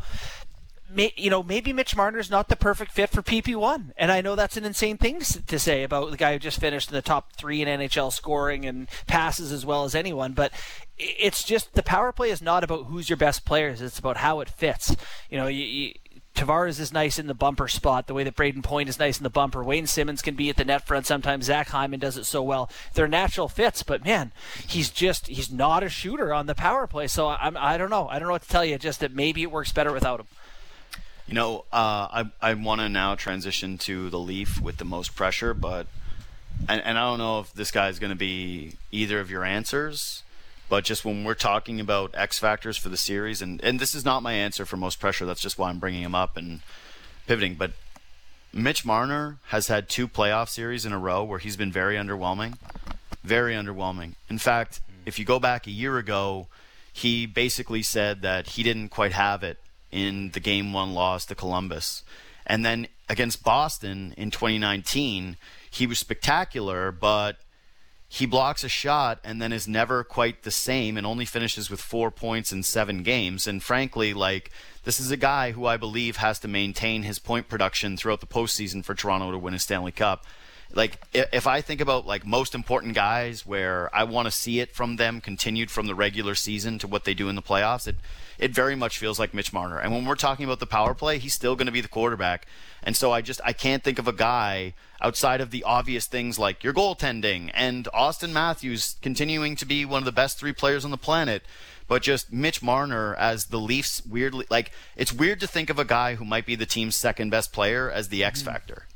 You 0.94 1.30
know, 1.30 1.42
maybe 1.42 1.72
Mitch 1.72 1.96
Marner's 1.96 2.30
not 2.30 2.48
the 2.48 2.54
perfect 2.54 2.92
fit 2.92 3.10
for 3.10 3.20
PP1, 3.20 3.90
and 3.96 4.12
I 4.12 4.20
know 4.20 4.36
that's 4.36 4.56
an 4.56 4.64
insane 4.64 4.96
thing 4.98 5.18
to, 5.18 5.58
say 5.58 5.82
about 5.82 6.12
the 6.12 6.16
guy 6.16 6.32
who 6.32 6.38
just 6.38 6.60
finished 6.60 6.90
in 6.90 6.94
the 6.94 7.02
top 7.02 7.32
three 7.32 7.60
in 7.60 7.66
NHL 7.66 8.12
scoring 8.12 8.64
and 8.64 8.86
passes 9.08 9.50
as 9.50 9.66
well 9.66 9.82
as 9.82 9.96
anyone. 9.96 10.32
But 10.32 10.52
it's 10.96 11.42
just 11.42 11.74
the 11.74 11.82
power 11.82 12.12
play 12.12 12.30
is 12.30 12.40
not 12.40 12.62
about 12.62 12.84
who's 12.84 13.10
your 13.10 13.16
best 13.16 13.44
players; 13.44 13.82
it's 13.82 13.98
about 13.98 14.18
how 14.18 14.38
it 14.38 14.48
fits. 14.48 14.94
You 15.28 15.38
know, 15.38 15.48
you, 15.48 15.64
you, 15.64 15.92
Tavares 16.36 16.78
is 16.78 16.92
nice 16.92 17.18
in 17.18 17.26
the 17.26 17.34
bumper 17.34 17.66
spot, 17.66 18.06
the 18.06 18.14
way 18.14 18.22
that 18.22 18.36
Brayden 18.36 18.62
Point 18.62 18.88
is 18.88 18.98
nice 18.98 19.18
in 19.18 19.24
the 19.24 19.30
bumper. 19.30 19.64
Wayne 19.64 19.86
Simmonds 19.86 20.22
can 20.22 20.34
be 20.34 20.50
at 20.50 20.56
the 20.56 20.64
net 20.64 20.86
front 20.86 21.06
sometimes. 21.06 21.46
Zach 21.46 21.68
Hyman 21.68 21.98
does 21.98 22.16
it 22.16 22.24
so 22.24 22.42
well. 22.42 22.70
They're 22.94 23.08
natural 23.08 23.48
fits, 23.48 23.82
but 23.82 24.04
man, 24.04 24.32
he's 24.66 24.90
just 24.90 25.26
he's 25.26 25.50
not 25.50 25.82
a 25.82 25.88
shooter 25.88 26.32
on 26.34 26.46
the 26.46 26.54
power 26.54 26.86
play. 26.86 27.06
So 27.06 27.28
I'm 27.28 27.56
I 27.56 27.78
don't 27.78 27.90
know. 27.90 28.08
I 28.08 28.18
don't 28.18 28.28
know 28.28 28.32
what 28.32 28.42
to 28.42 28.48
tell 28.48 28.64
you. 28.64 28.78
Just 28.78 29.00
that 29.00 29.12
maybe 29.12 29.42
it 29.42 29.50
works 29.50 29.72
better 29.72 29.92
without 29.92 30.20
him. 30.20 30.26
You 31.26 31.34
know, 31.34 31.64
uh, 31.72 32.06
I 32.12 32.30
I 32.40 32.54
want 32.54 32.82
to 32.82 32.88
now 32.88 33.14
transition 33.14 33.78
to 33.78 34.10
the 34.10 34.18
Leaf 34.18 34.60
with 34.60 34.76
the 34.76 34.84
most 34.84 35.16
pressure, 35.16 35.54
but 35.54 35.86
and, 36.68 36.82
and 36.82 36.98
I 36.98 37.02
don't 37.02 37.18
know 37.18 37.40
if 37.40 37.52
this 37.52 37.70
guy 37.70 37.88
is 37.88 37.98
going 37.98 38.10
to 38.10 38.16
be 38.16 38.74
either 38.92 39.20
of 39.20 39.30
your 39.30 39.44
answers, 39.44 40.22
but 40.68 40.84
just 40.84 41.04
when 41.04 41.24
we're 41.24 41.34
talking 41.34 41.80
about 41.80 42.14
X 42.14 42.38
factors 42.38 42.76
for 42.76 42.88
the 42.88 42.96
series, 42.96 43.42
and 43.42 43.62
and 43.62 43.78
this 43.78 43.94
is 43.94 44.04
not 44.04 44.22
my 44.22 44.32
answer 44.32 44.64
for 44.64 44.76
most 44.76 45.00
pressure. 45.00 45.26
That's 45.26 45.40
just 45.40 45.58
why 45.58 45.70
I'm 45.70 45.78
bringing 45.78 46.02
him 46.02 46.14
up 46.14 46.36
and 46.36 46.60
pivoting. 47.26 47.54
But 47.54 47.72
Mitch 48.52 48.84
Marner 48.84 49.38
has 49.48 49.68
had 49.68 49.88
two 49.88 50.08
playoff 50.08 50.48
series 50.48 50.86
in 50.86 50.92
a 50.92 50.98
row 50.98 51.22
where 51.22 51.38
he's 51.38 51.56
been 51.56 51.72
very 51.72 51.96
underwhelming, 51.96 52.58
very 53.22 53.54
underwhelming. 53.54 54.14
In 54.28 54.38
fact, 54.38 54.80
if 55.04 55.18
you 55.18 55.24
go 55.24 55.38
back 55.38 55.66
a 55.66 55.70
year 55.70 55.98
ago, 55.98 56.48
he 56.92 57.26
basically 57.26 57.82
said 57.82 58.22
that 58.22 58.48
he 58.50 58.62
didn't 58.62 58.88
quite 58.88 59.12
have 59.12 59.42
it 59.42 59.58
in 59.92 60.30
the 60.30 60.40
game 60.40 60.72
one 60.72 60.94
loss 60.94 61.26
to 61.26 61.34
Columbus. 61.34 62.02
And 62.46 62.64
then 62.64 62.88
against 63.08 63.44
Boston 63.44 64.14
in 64.16 64.30
2019, 64.30 65.36
he 65.70 65.86
was 65.86 65.98
spectacular, 65.98 66.90
but 66.90 67.36
he 68.08 68.26
blocks 68.26 68.62
a 68.62 68.68
shot 68.68 69.18
and 69.24 69.42
then 69.42 69.52
is 69.52 69.66
never 69.66 70.04
quite 70.04 70.42
the 70.42 70.50
same 70.50 70.96
and 70.96 71.06
only 71.06 71.24
finishes 71.24 71.70
with 71.70 71.80
four 71.80 72.10
points 72.10 72.52
in 72.52 72.62
seven 72.62 73.02
games. 73.02 73.46
And 73.46 73.62
frankly, 73.62 74.14
like, 74.14 74.50
this 74.84 75.00
is 75.00 75.10
a 75.10 75.16
guy 75.16 75.50
who 75.50 75.66
I 75.66 75.76
believe 75.76 76.16
has 76.16 76.38
to 76.40 76.48
maintain 76.48 77.02
his 77.02 77.18
point 77.18 77.48
production 77.48 77.96
throughout 77.96 78.20
the 78.20 78.26
postseason 78.26 78.84
for 78.84 78.94
Toronto 78.94 79.32
to 79.32 79.38
win 79.38 79.54
a 79.54 79.58
Stanley 79.58 79.92
Cup. 79.92 80.24
Like, 80.74 80.98
if 81.12 81.46
I 81.46 81.60
think 81.60 81.80
about 81.80 82.06
like 82.06 82.26
most 82.26 82.54
important 82.54 82.94
guys 82.94 83.46
where 83.46 83.94
I 83.94 84.04
want 84.04 84.26
to 84.26 84.32
see 84.32 84.60
it 84.60 84.72
from 84.72 84.96
them 84.96 85.20
continued 85.20 85.70
from 85.70 85.86
the 85.86 85.94
regular 85.94 86.34
season 86.34 86.78
to 86.80 86.86
what 86.86 87.04
they 87.04 87.14
do 87.14 87.28
in 87.28 87.36
the 87.36 87.42
playoffs, 87.42 87.86
it 87.86 87.96
it 88.38 88.54
very 88.54 88.74
much 88.74 88.98
feels 88.98 89.18
like 89.18 89.32
Mitch 89.32 89.52
Marner. 89.52 89.78
And 89.78 89.92
when 89.92 90.04
we're 90.04 90.14
talking 90.14 90.44
about 90.44 90.60
the 90.60 90.66
power 90.66 90.94
play, 90.94 91.18
he's 91.18 91.34
still 91.34 91.56
going 91.56 91.66
to 91.66 91.72
be 91.72 91.80
the 91.80 91.88
quarterback. 91.88 92.46
And 92.82 92.96
so 92.96 93.12
I 93.12 93.22
just 93.22 93.40
I 93.44 93.52
can't 93.52 93.82
think 93.82 93.98
of 93.98 94.08
a 94.08 94.12
guy 94.12 94.74
outside 95.00 95.40
of 95.40 95.50
the 95.50 95.62
obvious 95.64 96.06
things 96.06 96.38
like 96.38 96.62
your 96.62 96.72
goaltending 96.72 97.50
and 97.54 97.88
Auston 97.94 98.32
Matthews 98.32 98.96
continuing 99.02 99.56
to 99.56 99.66
be 99.66 99.84
one 99.84 99.98
of 99.98 100.04
the 100.04 100.12
best 100.12 100.38
three 100.38 100.52
players 100.52 100.84
on 100.84 100.90
the 100.90 100.98
planet. 100.98 101.42
But 101.88 102.02
just 102.02 102.32
Mitch 102.32 102.62
Marner 102.62 103.14
as 103.14 103.46
the 103.46 103.60
Leafs 103.60 104.04
weirdly 104.04 104.46
like 104.50 104.72
it's 104.96 105.12
weird 105.12 105.40
to 105.40 105.46
think 105.46 105.70
of 105.70 105.78
a 105.78 105.84
guy 105.84 106.16
who 106.16 106.24
might 106.24 106.44
be 106.44 106.56
the 106.56 106.66
team's 106.66 106.96
second 106.96 107.30
best 107.30 107.52
player 107.52 107.90
as 107.90 108.08
the 108.08 108.24
X 108.24 108.40
mm-hmm. 108.40 108.50
factor. 108.50 108.86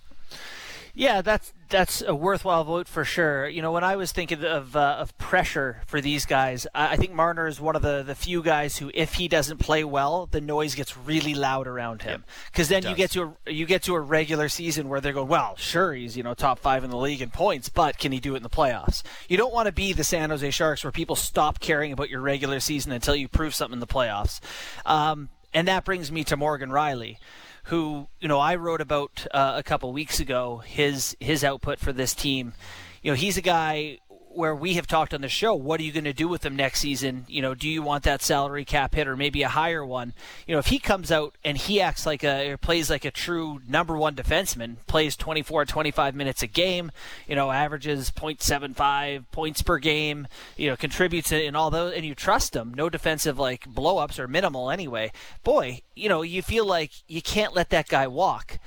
Yeah, 0.94 1.22
that's 1.22 1.52
that's 1.70 2.02
a 2.02 2.14
worthwhile 2.14 2.64
vote 2.64 2.88
for 2.88 3.04
sure. 3.04 3.48
You 3.48 3.62
know, 3.62 3.72
when 3.72 3.84
I 3.84 3.96
was 3.96 4.12
thinking 4.12 4.44
of 4.44 4.76
uh, 4.76 4.96
of 4.98 5.16
pressure 5.18 5.82
for 5.86 6.00
these 6.00 6.26
guys, 6.26 6.66
I, 6.74 6.92
I 6.92 6.96
think 6.96 7.12
Marner 7.12 7.46
is 7.46 7.60
one 7.60 7.76
of 7.76 7.82
the, 7.82 8.02
the 8.02 8.14
few 8.14 8.42
guys 8.42 8.76
who, 8.76 8.90
if 8.92 9.14
he 9.14 9.28
doesn't 9.28 9.58
play 9.58 9.84
well, 9.84 10.26
the 10.26 10.40
noise 10.40 10.74
gets 10.74 10.96
really 10.96 11.34
loud 11.34 11.66
around 11.66 12.02
him. 12.02 12.24
Because 12.52 12.68
then 12.68 12.84
you 12.84 12.94
get 12.94 13.12
to 13.12 13.36
a, 13.46 13.50
you 13.50 13.64
get 13.66 13.82
to 13.84 13.94
a 13.94 14.00
regular 14.00 14.48
season 14.48 14.88
where 14.88 15.00
they're 15.00 15.12
going, 15.12 15.28
well, 15.28 15.56
sure, 15.56 15.94
he's 15.94 16.16
you 16.16 16.22
know 16.22 16.34
top 16.34 16.58
five 16.58 16.84
in 16.84 16.90
the 16.90 16.98
league 16.98 17.22
in 17.22 17.30
points, 17.30 17.68
but 17.68 17.98
can 17.98 18.12
he 18.12 18.20
do 18.20 18.34
it 18.34 18.38
in 18.38 18.42
the 18.42 18.50
playoffs? 18.50 19.02
You 19.28 19.36
don't 19.36 19.54
want 19.54 19.66
to 19.66 19.72
be 19.72 19.92
the 19.92 20.04
San 20.04 20.30
Jose 20.30 20.50
Sharks 20.50 20.84
where 20.84 20.92
people 20.92 21.16
stop 21.16 21.60
caring 21.60 21.92
about 21.92 22.10
your 22.10 22.20
regular 22.20 22.60
season 22.60 22.92
until 22.92 23.14
you 23.14 23.28
prove 23.28 23.54
something 23.54 23.74
in 23.74 23.80
the 23.80 23.86
playoffs. 23.86 24.40
Um, 24.84 25.28
and 25.54 25.68
that 25.68 25.84
brings 25.84 26.12
me 26.12 26.24
to 26.24 26.36
Morgan 26.36 26.70
Rielly 26.70 27.16
who 27.64 28.08
you 28.20 28.28
know 28.28 28.38
I 28.38 28.54
wrote 28.56 28.80
about 28.80 29.26
uh, 29.32 29.54
a 29.56 29.62
couple 29.62 29.92
weeks 29.92 30.20
ago 30.20 30.58
his 30.58 31.16
his 31.20 31.44
output 31.44 31.78
for 31.78 31.92
this 31.92 32.14
team. 32.14 32.54
You 33.02 33.12
know, 33.12 33.16
he's 33.16 33.36
a 33.36 33.42
guy 33.42 33.98
where 34.32 34.54
we 34.54 34.74
have 34.74 34.86
talked 34.86 35.12
on 35.12 35.20
the 35.20 35.28
show. 35.28 35.54
What 35.54 35.80
are 35.80 35.82
you 35.82 35.92
going 35.92 36.04
to 36.04 36.12
do 36.12 36.28
with 36.28 36.44
him 36.44 36.54
next 36.54 36.80
season? 36.80 37.24
You 37.28 37.42
know, 37.42 37.54
do 37.54 37.68
you 37.68 37.82
want 37.82 38.04
that 38.04 38.22
salary 38.22 38.64
cap 38.64 38.94
hit 38.94 39.08
or 39.08 39.16
maybe 39.16 39.42
a 39.42 39.48
higher 39.48 39.84
one? 39.84 40.14
You 40.46 40.54
know, 40.54 40.58
if 40.60 40.66
he 40.66 40.78
comes 40.78 41.10
out 41.10 41.34
and 41.44 41.58
he 41.58 41.80
acts 41.80 42.06
like 42.06 42.22
a 42.22 42.52
or 42.52 42.56
plays 42.56 42.90
like 42.90 43.04
a 43.04 43.10
true 43.10 43.60
number 43.68 43.96
one 43.96 44.14
defenseman, 44.14 44.76
plays 44.86 45.16
24 45.16 45.64
25 45.64 46.14
minutes 46.14 46.42
a 46.42 46.46
game, 46.46 46.92
you 47.26 47.34
know, 47.34 47.50
averages 47.50 48.10
0.75 48.10 49.24
points 49.32 49.62
per 49.62 49.78
game, 49.78 50.28
you 50.56 50.70
know, 50.70 50.76
contributes 50.76 51.32
in 51.32 51.56
all 51.56 51.70
those, 51.70 51.94
and 51.94 52.04
you 52.04 52.14
trust 52.14 52.54
him, 52.54 52.72
no 52.74 52.88
defensive 52.88 53.38
like 53.38 53.64
blowups 53.64 54.18
or 54.18 54.28
minimal 54.28 54.70
anyway. 54.70 55.12
Boy, 55.42 55.82
you 55.96 56.08
know, 56.08 56.22
you 56.22 56.42
feel 56.42 56.64
like 56.64 56.92
you 57.08 57.20
can't 57.20 57.54
let 57.54 57.70
that 57.70 57.88
guy 57.88 58.06
walk. 58.06 58.58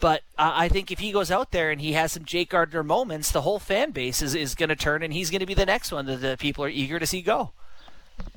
But 0.00 0.22
uh, 0.38 0.52
I 0.54 0.68
think 0.68 0.90
if 0.90 1.00
he 1.00 1.10
goes 1.12 1.30
out 1.30 1.50
there 1.50 1.70
and 1.70 1.80
he 1.80 1.92
has 1.94 2.12
some 2.12 2.24
Jake 2.24 2.50
Gardiner 2.50 2.84
moments, 2.84 3.32
the 3.32 3.40
whole 3.42 3.58
fan 3.58 3.90
base 3.90 4.22
is, 4.22 4.34
is 4.34 4.54
going 4.54 4.68
to 4.68 4.76
turn 4.76 5.02
and 5.02 5.12
he's 5.12 5.28
going 5.30 5.40
to 5.40 5.46
be 5.46 5.54
the 5.54 5.66
next 5.66 5.90
one 5.90 6.06
that 6.06 6.20
the 6.20 6.36
people 6.38 6.64
are 6.64 6.68
eager 6.68 6.98
to 6.98 7.06
see 7.06 7.20
go. 7.20 7.50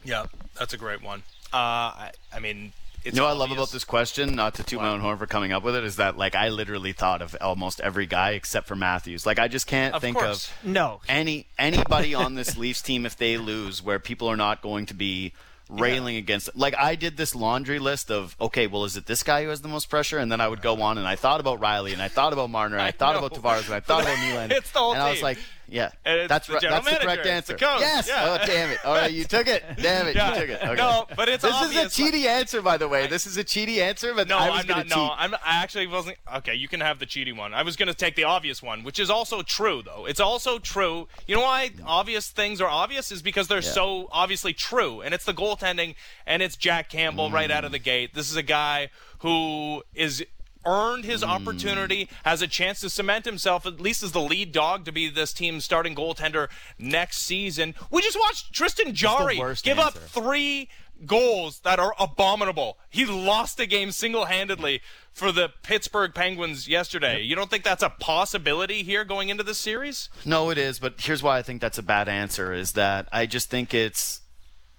Yeah, 0.03 0.25
that's 0.57 0.73
a 0.73 0.77
great 0.77 1.03
one. 1.03 1.19
Uh, 1.53 1.57
I, 1.57 2.11
I 2.33 2.39
mean, 2.39 2.73
It's 3.03 3.15
You 3.15 3.21
know 3.21 3.27
what 3.27 3.33
I 3.35 3.37
love 3.37 3.51
about 3.51 3.71
this 3.71 3.83
question, 3.83 4.35
not 4.35 4.55
to 4.55 4.63
toot 4.63 4.79
my 4.81 4.89
own 4.89 5.01
horn 5.01 5.17
for 5.19 5.27
coming 5.27 5.51
up 5.51 5.61
with 5.63 5.75
it, 5.75 5.83
is 5.83 5.97
that 5.97 6.17
like 6.17 6.33
I 6.33 6.49
literally 6.49 6.93
thought 6.93 7.21
of 7.21 7.35
almost 7.41 7.79
every 7.81 8.05
guy 8.07 8.31
except 8.31 8.67
for 8.67 8.75
Matthews. 8.75 9.25
Like 9.27 9.37
I 9.37 9.47
just 9.47 9.67
can't 9.67 9.93
Of 9.93 10.01
think 10.01 10.17
course. 10.17 10.49
of 10.63 10.67
No. 10.67 11.01
any 11.09 11.45
anybody 11.59 12.15
on 12.15 12.33
this 12.35 12.57
Leafs 12.63 12.81
team 12.81 13.05
if 13.05 13.15
they 13.17 13.37
lose 13.37 13.83
where 13.83 13.99
people 13.99 14.27
are 14.27 14.37
not 14.37 14.61
going 14.61 14.85
to 14.87 14.93
be 14.95 15.33
railing 15.71 16.17
against 16.17 16.49
it. 16.49 16.55
Like 16.55 16.75
I 16.77 16.95
did 16.95 17.17
this 17.17 17.33
laundry 17.33 17.79
list 17.79 18.11
of 18.11 18.35
okay, 18.39 18.67
well 18.67 18.83
is 18.83 18.97
it 18.97 19.05
this 19.05 19.23
guy 19.23 19.43
who 19.43 19.49
has 19.49 19.61
the 19.61 19.67
most 19.67 19.89
pressure? 19.89 20.17
And 20.17 20.31
then 20.31 20.41
I 20.41 20.47
would 20.47 20.61
go 20.61 20.81
on 20.81 20.97
and 20.97 21.07
I 21.07 21.15
thought 21.15 21.39
about 21.39 21.59
Rielly 21.59 21.93
and 21.93 22.01
I 22.01 22.07
thought 22.07 22.33
about 22.33 22.49
Marner 22.49 22.75
and 22.75 22.83
I, 22.83 22.87
I 22.89 22.91
thought 22.91 23.13
know. 23.19 23.25
about 23.25 23.41
Tavares 23.41 23.65
and 23.65 23.75
I 23.75 23.79
thought 23.79 24.03
about 24.03 24.17
Nylander. 24.17 24.51
It's 24.57 24.71
the 24.71 24.79
whole 24.79 24.93
and 24.93 25.01
I 25.01 25.09
was 25.09 25.21
like, 25.21 25.37
yeah, 25.71 25.89
that's 26.03 26.47
the 26.47 26.53
right. 26.53 26.61
That's 26.61 26.85
the 26.85 26.91
correct 26.97 27.05
manager, 27.25 27.29
answer. 27.29 27.53
the 27.53 27.59
Yes. 27.79 28.07
yeah. 28.07 28.37
Oh 28.41 28.45
damn 28.45 28.69
it! 28.69 28.85
All 28.85 28.93
right, 28.93 29.11
you 29.11 29.23
took 29.23 29.47
it. 29.47 29.63
Damn 29.77 30.07
it, 30.07 30.15
Yeah. 30.15 30.33
you 30.33 30.39
took 30.41 30.49
it. 30.49 30.61
Okay. 30.61 30.75
No, 30.75 31.07
but 31.15 31.29
it's 31.29 31.43
this 31.43 31.53
obvious, 31.53 31.97
is 31.97 31.99
a 31.99 32.01
cheaty 32.01 32.25
answer, 32.25 32.61
by 32.61 32.77
the 32.77 32.87
way. 32.87 33.07
This 33.07 33.25
is 33.25 33.37
a 33.37 33.43
cheaty 33.43 33.77
answer, 33.77 34.13
but 34.13 34.27
No, 34.27 34.37
I 34.37 34.63
gonna 34.63 34.83
not. 34.83 34.89
No. 34.89 35.11
I'm. 35.17 35.33
I 35.35 35.61
actually 35.63 35.87
wasn't. 35.87 36.17
Okay, 36.37 36.55
you 36.55 36.67
can 36.67 36.81
have 36.81 36.99
the 36.99 37.05
cheating 37.05 37.37
one. 37.37 37.53
I 37.53 37.63
was 37.63 37.75
going 37.75 37.87
to 37.87 37.93
take 37.93 38.15
the 38.15 38.25
obvious 38.25 38.61
one, 38.61 38.83
which 38.83 38.99
is 38.99 39.09
also 39.09 39.41
true, 39.41 39.81
though. 39.83 40.05
It's 40.05 40.19
also 40.19 40.59
true. 40.59 41.07
You 41.27 41.35
know 41.35 41.41
why 41.41 41.71
obvious 41.85 42.29
things 42.29 42.59
are 42.61 42.69
obvious 42.69 43.11
is 43.11 43.21
because 43.21 43.47
they're 43.47 43.61
so 43.61 44.09
obviously 44.11 44.53
true, 44.53 45.01
and 45.01 45.13
it's 45.13 45.25
the 45.25 45.33
goaltending, 45.33 45.95
and 46.27 46.41
it's 46.43 46.55
Jack 46.57 46.89
Campbell 46.89 47.31
right 47.31 47.49
out 47.49 47.65
of 47.65 47.71
the 47.71 47.79
gate. 47.79 48.13
This 48.13 48.29
is 48.29 48.35
a 48.35 48.43
guy 48.43 48.89
who 49.19 49.83
is 49.93 50.25
earned 50.65 51.05
his 51.05 51.23
hmm. 51.23 51.29
opportunity, 51.29 52.09
has 52.23 52.41
a 52.41 52.47
chance 52.47 52.79
to 52.81 52.89
cement 52.89 53.25
himself 53.25 53.65
at 53.65 53.79
least 53.79 54.03
as 54.03 54.11
the 54.11 54.21
lead 54.21 54.51
dog 54.51 54.85
to 54.85 54.91
be 54.91 55.09
this 55.09 55.33
team's 55.33 55.65
starting 55.65 55.95
goaltender 55.95 56.49
next 56.77 57.19
season. 57.19 57.75
We 57.89 58.01
just 58.01 58.19
watched 58.19 58.53
Tristan 58.53 58.93
Jarry 58.93 59.41
give 59.63 59.79
up 59.79 59.93
three 59.93 60.69
goals 61.05 61.59
that 61.61 61.79
are 61.79 61.93
abominable. 61.99 62.77
He 62.89 63.05
lost 63.05 63.57
the 63.57 63.65
game 63.65 63.91
single-handedly 63.91 64.81
for 65.11 65.31
the 65.31 65.49
Pittsburgh 65.63 66.13
Penguins 66.13 66.67
yesterday. 66.67 67.21
You 67.21 67.35
don't 67.35 67.49
think 67.49 67.63
that's 67.63 67.83
a 67.83 67.89
possibility 67.89 68.83
here 68.83 69.03
going 69.03 69.29
into 69.29 69.43
this 69.43 69.57
series? 69.57 70.09
No, 70.25 70.49
it 70.49 70.57
is, 70.57 70.79
but 70.79 70.95
here's 70.99 71.23
why 71.23 71.37
I 71.37 71.41
think 71.41 71.61
that's 71.61 71.77
a 71.77 71.83
bad 71.83 72.07
answer 72.07 72.53
is 72.53 72.73
that 72.73 73.07
I 73.11 73.25
just 73.25 73.49
think 73.49 73.73
it's 73.73 74.21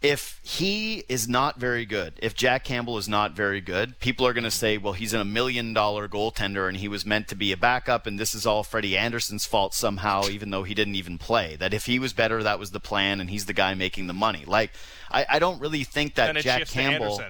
if 0.02 0.40
he 0.42 1.04
is 1.08 1.28
not 1.28 1.60
very 1.60 1.86
good, 1.86 2.14
if 2.20 2.34
Jack 2.34 2.64
Campbell 2.64 2.98
is 2.98 3.08
not 3.08 3.32
very 3.32 3.60
good, 3.60 3.98
people 4.00 4.26
are 4.26 4.32
going 4.32 4.44
to 4.44 4.50
say, 4.50 4.76
well, 4.76 4.94
he's 4.94 5.12
a 5.12 5.24
million 5.24 5.72
dollar 5.72 6.08
goaltender 6.08 6.68
and 6.68 6.76
he 6.76 6.88
was 6.88 7.06
meant 7.06 7.28
to 7.28 7.36
be 7.36 7.52
a 7.52 7.56
backup 7.56 8.06
and 8.06 8.18
this 8.18 8.34
is 8.34 8.44
all 8.44 8.64
Freddie 8.64 8.98
Andersen's 8.98 9.46
fault 9.46 9.74
somehow, 9.74 10.26
even 10.28 10.50
though 10.50 10.64
he 10.64 10.74
didn't 10.74 10.96
even 10.96 11.18
play. 11.18 11.54
That 11.56 11.72
if 11.72 11.86
he 11.86 11.98
was 11.98 12.12
better, 12.12 12.42
that 12.42 12.58
was 12.58 12.72
the 12.72 12.80
plan 12.80 13.20
and 13.20 13.30
he's 13.30 13.46
the 13.46 13.52
guy 13.52 13.74
making 13.74 14.08
the 14.08 14.12
money. 14.12 14.44
Like, 14.44 14.72
I, 15.10 15.24
I 15.30 15.38
don't 15.38 15.60
really 15.60 15.84
think 15.84 16.16
that 16.16 16.34
Jack 16.36 16.66
Campbell. 16.66 17.20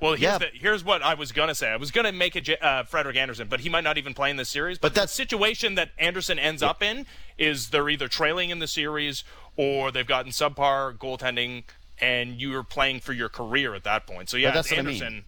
Well, 0.00 0.12
here's, 0.14 0.22
Yeah. 0.22 0.38
the, 0.38 0.46
here's 0.52 0.84
what 0.84 1.00
I 1.00 1.14
was 1.14 1.30
gonna 1.30 1.54
say. 1.54 1.68
I 1.68 1.76
was 1.76 1.92
gonna 1.92 2.10
make 2.10 2.34
it 2.34 2.60
uh, 2.60 2.82
Frederik 2.82 3.16
Andersen, 3.16 3.46
but 3.48 3.60
he 3.60 3.68
might 3.68 3.84
not 3.84 3.98
even 3.98 4.14
play 4.14 4.30
in 4.30 4.36
this 4.36 4.48
series. 4.48 4.78
But, 4.78 4.94
But 4.94 5.02
the 5.02 5.06
situation 5.06 5.76
that 5.76 5.90
Andersen 5.96 6.40
ends 6.40 6.60
up 6.60 6.82
in 6.82 7.06
is 7.38 7.70
they're 7.70 7.88
either 7.88 8.08
trailing 8.08 8.50
in 8.50 8.58
the 8.58 8.66
series 8.66 9.22
or 9.56 9.92
they've 9.92 10.06
gotten 10.06 10.32
subpar 10.32 10.96
goaltending, 10.98 11.62
and 12.02 12.40
you 12.40 12.50
were 12.50 12.64
playing 12.64 13.00
for 13.00 13.12
your 13.12 13.28
career 13.28 13.74
at 13.74 13.84
that 13.84 14.06
point. 14.06 14.28
So 14.28 14.36
yeah, 14.36 14.50
that's 14.50 14.70
what 14.70 14.80
I 14.80 14.82
mean. 14.82 15.24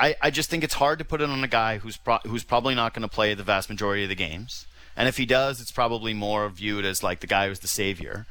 I, 0.00 0.16
I 0.20 0.30
just 0.30 0.50
think 0.50 0.64
it's 0.64 0.74
hard 0.74 0.98
to 0.98 1.04
put 1.04 1.20
it 1.20 1.28
on 1.28 1.44
a 1.44 1.48
guy 1.48 1.78
who's 1.78 1.96
pro- 1.96 2.18
who's 2.24 2.44
probably 2.44 2.74
not 2.74 2.94
going 2.94 3.02
to 3.02 3.08
play 3.08 3.32
the 3.34 3.42
vast 3.42 3.68
majority 3.68 4.02
of 4.02 4.08
the 4.08 4.14
games. 4.14 4.66
And 4.96 5.08
if 5.08 5.18
he 5.18 5.26
does, 5.26 5.60
it's 5.60 5.70
probably 5.70 6.14
more 6.14 6.48
viewed 6.48 6.84
as 6.84 7.02
like 7.02 7.20
the 7.20 7.26
guy 7.26 7.48
who's 7.48 7.60
the 7.60 7.68
savior. 7.68 8.26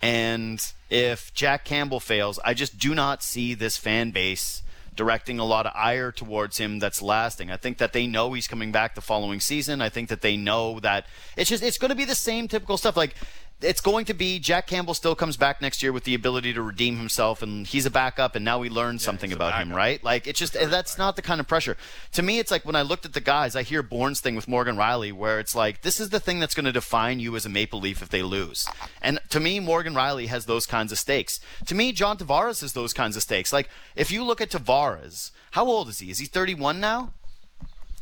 And 0.00 0.64
if 0.88 1.34
Jack 1.34 1.64
Campbell 1.64 2.00
fails, 2.00 2.38
I 2.44 2.54
just 2.54 2.78
do 2.78 2.94
not 2.94 3.22
see 3.22 3.54
this 3.54 3.76
fan 3.76 4.10
base 4.10 4.62
directing 4.94 5.38
a 5.38 5.44
lot 5.44 5.66
of 5.66 5.72
ire 5.74 6.10
towards 6.10 6.58
him 6.58 6.78
that's 6.78 7.02
lasting. 7.02 7.50
I 7.50 7.56
think 7.56 7.78
that 7.78 7.92
they 7.92 8.06
know 8.06 8.32
he's 8.32 8.48
coming 8.48 8.72
back 8.72 8.94
the 8.94 9.00
following 9.00 9.40
season. 9.40 9.82
I 9.82 9.88
think 9.88 10.08
that 10.08 10.22
they 10.22 10.36
know 10.36 10.80
that 10.80 11.06
it's 11.36 11.50
just 11.50 11.62
it's 11.62 11.78
going 11.78 11.90
to 11.90 11.96
be 11.96 12.04
the 12.04 12.14
same 12.14 12.48
typical 12.48 12.76
stuff 12.76 12.96
like 12.96 13.14
it's 13.62 13.80
going 13.80 14.04
to 14.04 14.14
be 14.14 14.38
Jack 14.38 14.66
Campbell 14.66 14.92
still 14.92 15.14
comes 15.14 15.38
back 15.38 15.62
next 15.62 15.82
year 15.82 15.90
with 15.90 16.04
the 16.04 16.14
ability 16.14 16.52
to 16.52 16.62
redeem 16.62 16.98
himself 16.98 17.40
and 17.40 17.66
he's 17.66 17.86
a 17.86 17.90
backup 17.90 18.34
and 18.34 18.44
now 18.44 18.58
we 18.58 18.68
learned 18.68 19.00
something 19.00 19.32
about 19.32 19.54
him, 19.54 19.72
right? 19.72 20.02
Like 20.04 20.26
it's 20.26 20.38
just 20.38 20.52
that's 20.52 20.98
not 20.98 21.16
the 21.16 21.22
kind 21.22 21.40
of 21.40 21.48
pressure. 21.48 21.76
To 22.12 22.22
me 22.22 22.38
it's 22.38 22.50
like 22.50 22.66
when 22.66 22.76
I 22.76 22.82
looked 22.82 23.06
at 23.06 23.14
the 23.14 23.20
guys, 23.20 23.56
I 23.56 23.62
hear 23.62 23.82
Bourne's 23.82 24.20
thing 24.20 24.36
with 24.36 24.46
Morgan 24.46 24.76
Rielly 24.76 25.12
where 25.12 25.40
it's 25.40 25.54
like 25.54 25.80
this 25.80 26.00
is 26.00 26.10
the 26.10 26.20
thing 26.20 26.38
that's 26.38 26.54
going 26.54 26.66
to 26.66 26.72
define 26.72 27.18
you 27.18 27.34
as 27.34 27.46
a 27.46 27.48
Maple 27.48 27.80
Leaf 27.80 28.02
if 28.02 28.10
they 28.10 28.22
lose. 28.22 28.68
And 29.00 29.18
to 29.30 29.40
me 29.40 29.58
Morgan 29.58 29.94
Rielly 29.94 30.28
has 30.28 30.44
those 30.44 30.66
kinds 30.66 30.92
of 30.92 30.98
stakes. 30.98 31.40
To 31.66 31.74
me 31.74 31.92
John 31.92 32.18
Tavares 32.18 32.60
has 32.60 32.74
those 32.74 32.92
kinds 32.92 33.16
of 33.16 33.22
stakes. 33.22 33.54
Like 33.54 33.70
if 33.94 34.10
you 34.10 34.22
look 34.22 34.42
at 34.42 34.50
Tavares, 34.50 35.30
how 35.52 35.66
old 35.66 35.88
is 35.88 36.00
he? 36.00 36.10
Is 36.10 36.18
he 36.18 36.26
31 36.26 36.78
now? 36.78 37.14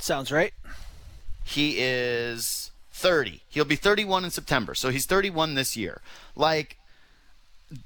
Sounds 0.01 0.33
right. 0.33 0.53
He 1.45 1.77
is 1.79 2.64
30. 2.95 3.43
He'll 3.49 3.65
be 3.65 3.77
31 3.77 4.25
in 4.25 4.31
September. 4.31 4.75
So 4.75 4.91
he's 4.91 5.05
31 5.05 5.55
this 5.55 5.77
year. 5.77 6.01
Like, 6.37 6.79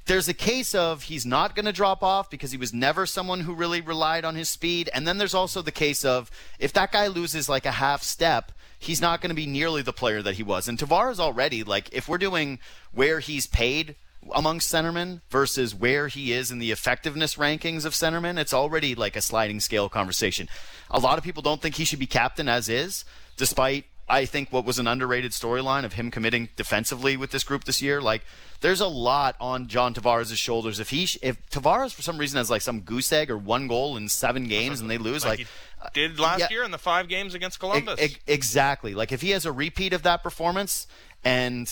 there's 0.05 0.29
a 0.29 0.35
case 0.35 0.75
of 0.75 1.05
he's 1.05 1.25
not 1.25 1.55
going 1.55 1.65
to 1.65 1.73
drop 1.73 2.03
off 2.03 2.29
because 2.29 2.53
he 2.53 2.59
was 2.59 2.75
never 2.75 3.07
someone 3.07 3.41
who 3.41 3.55
really 3.55 3.81
relied 3.81 4.27
on 4.27 4.35
his 4.35 4.51
speed. 4.51 4.91
And 4.93 5.09
then 5.09 5.17
there's 5.17 5.35
also 5.35 5.63
the 5.63 5.73
case 5.73 6.05
of 6.05 6.31
if 6.59 6.75
that 6.75 6.93
guy 6.93 7.07
loses 7.07 7.49
like 7.49 7.65
a 7.65 7.73
half 7.73 8.03
step, 8.03 8.53
he's 8.79 9.01
not 9.01 9.23
going 9.23 9.31
to 9.31 9.35
be 9.35 9.47
nearly 9.47 9.81
the 9.81 9.95
player 9.95 10.21
that 10.21 10.35
he 10.35 10.43
was. 10.43 10.69
And 10.69 10.79
Tavares 10.79 11.19
already, 11.19 11.65
like, 11.65 11.89
if 11.91 12.07
we're 12.07 12.19
doing 12.19 12.59
where 12.93 13.21
he's 13.21 13.47
paid 13.47 13.97
among 14.35 14.59
centermen 14.59 15.23
versus 15.31 15.75
where 15.75 16.09
he 16.09 16.33
is 16.35 16.51
in 16.51 16.59
the 16.59 16.71
effectiveness 16.71 17.37
rankings 17.37 17.87
of 17.87 17.95
centermen, 17.95 18.39
it's 18.39 18.53
already 18.53 18.95
like 18.95 19.17
a 19.17 19.23
sliding 19.23 19.59
scale 19.59 19.89
conversation. 19.89 20.51
A 20.91 20.99
lot 20.99 21.17
of 21.17 21.25
people 21.25 21.43
don't 21.43 21.63
think 21.63 21.77
he 21.77 21.87
should 21.87 21.99
be 21.99 22.07
captain 22.07 22.47
as 22.47 22.69
is, 22.69 23.07
despite 23.39 23.87
I 24.09 24.25
think 24.25 24.51
what 24.51 24.65
was 24.65 24.79
an 24.79 24.87
underrated 24.87 25.33
storyline 25.33 25.85
of 25.85 25.95
him 25.95 26.11
committing 26.11 26.49
defensively 26.57 27.17
with 27.17 27.31
this 27.31 27.45
group 27.45 27.65
this 27.65 27.83
year. 27.83 28.01
Like, 28.01 28.23
there's 28.61 28.81
a 28.81 28.87
lot 28.87 29.37
on 29.41 29.69
John 29.69 29.95
Tavares' 29.95 30.35
shoulders. 30.37 30.81
If 30.81 30.91
he, 30.91 31.07
sh- 31.07 31.19
if 31.23 31.45
Tavares 31.51 31.93
for 31.93 32.03
some 32.03 32.17
reason 32.17 32.39
has 32.39 32.51
like 32.51 32.63
some 32.63 32.81
goose 32.81 33.13
egg 33.13 33.31
or 33.31 33.37
one 33.37 33.69
goal 33.69 33.97
in 33.97 34.09
seven 34.09 34.49
games 34.49 34.81
and 34.81 34.91
they 34.91 34.99
lose, 34.99 35.25
like, 35.25 35.41
he 35.41 35.47
did 35.93 36.19
last 36.19 36.41
yeah. 36.41 36.49
year 36.51 36.65
in 36.65 36.71
the 36.71 36.79
five 36.79 37.09
games 37.09 37.35
against 37.35 37.61
Columbus. 37.61 38.01
E- 38.01 38.05
e- 38.05 38.17
exactly. 38.27 38.95
Like 38.95 39.13
if 39.13 39.21
he 39.21 39.31
has 39.31 39.45
a 39.45 39.53
repeat 39.53 39.93
of 39.93 40.03
that 40.03 40.23
performance 40.23 40.87
and 41.25 41.71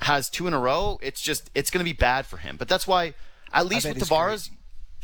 has 0.00 0.28
two 0.28 0.46
in 0.46 0.54
a 0.54 0.58
row, 0.58 0.98
it's 1.02 1.20
just 1.20 1.50
it's 1.54 1.70
going 1.70 1.84
to 1.84 1.88
be 1.88 1.96
bad 1.96 2.26
for 2.26 2.36
him. 2.38 2.56
But 2.56 2.68
that's 2.68 2.86
why, 2.86 3.14
at 3.52 3.66
least 3.66 3.86
with 3.88 3.98
Tavares, 3.98 4.50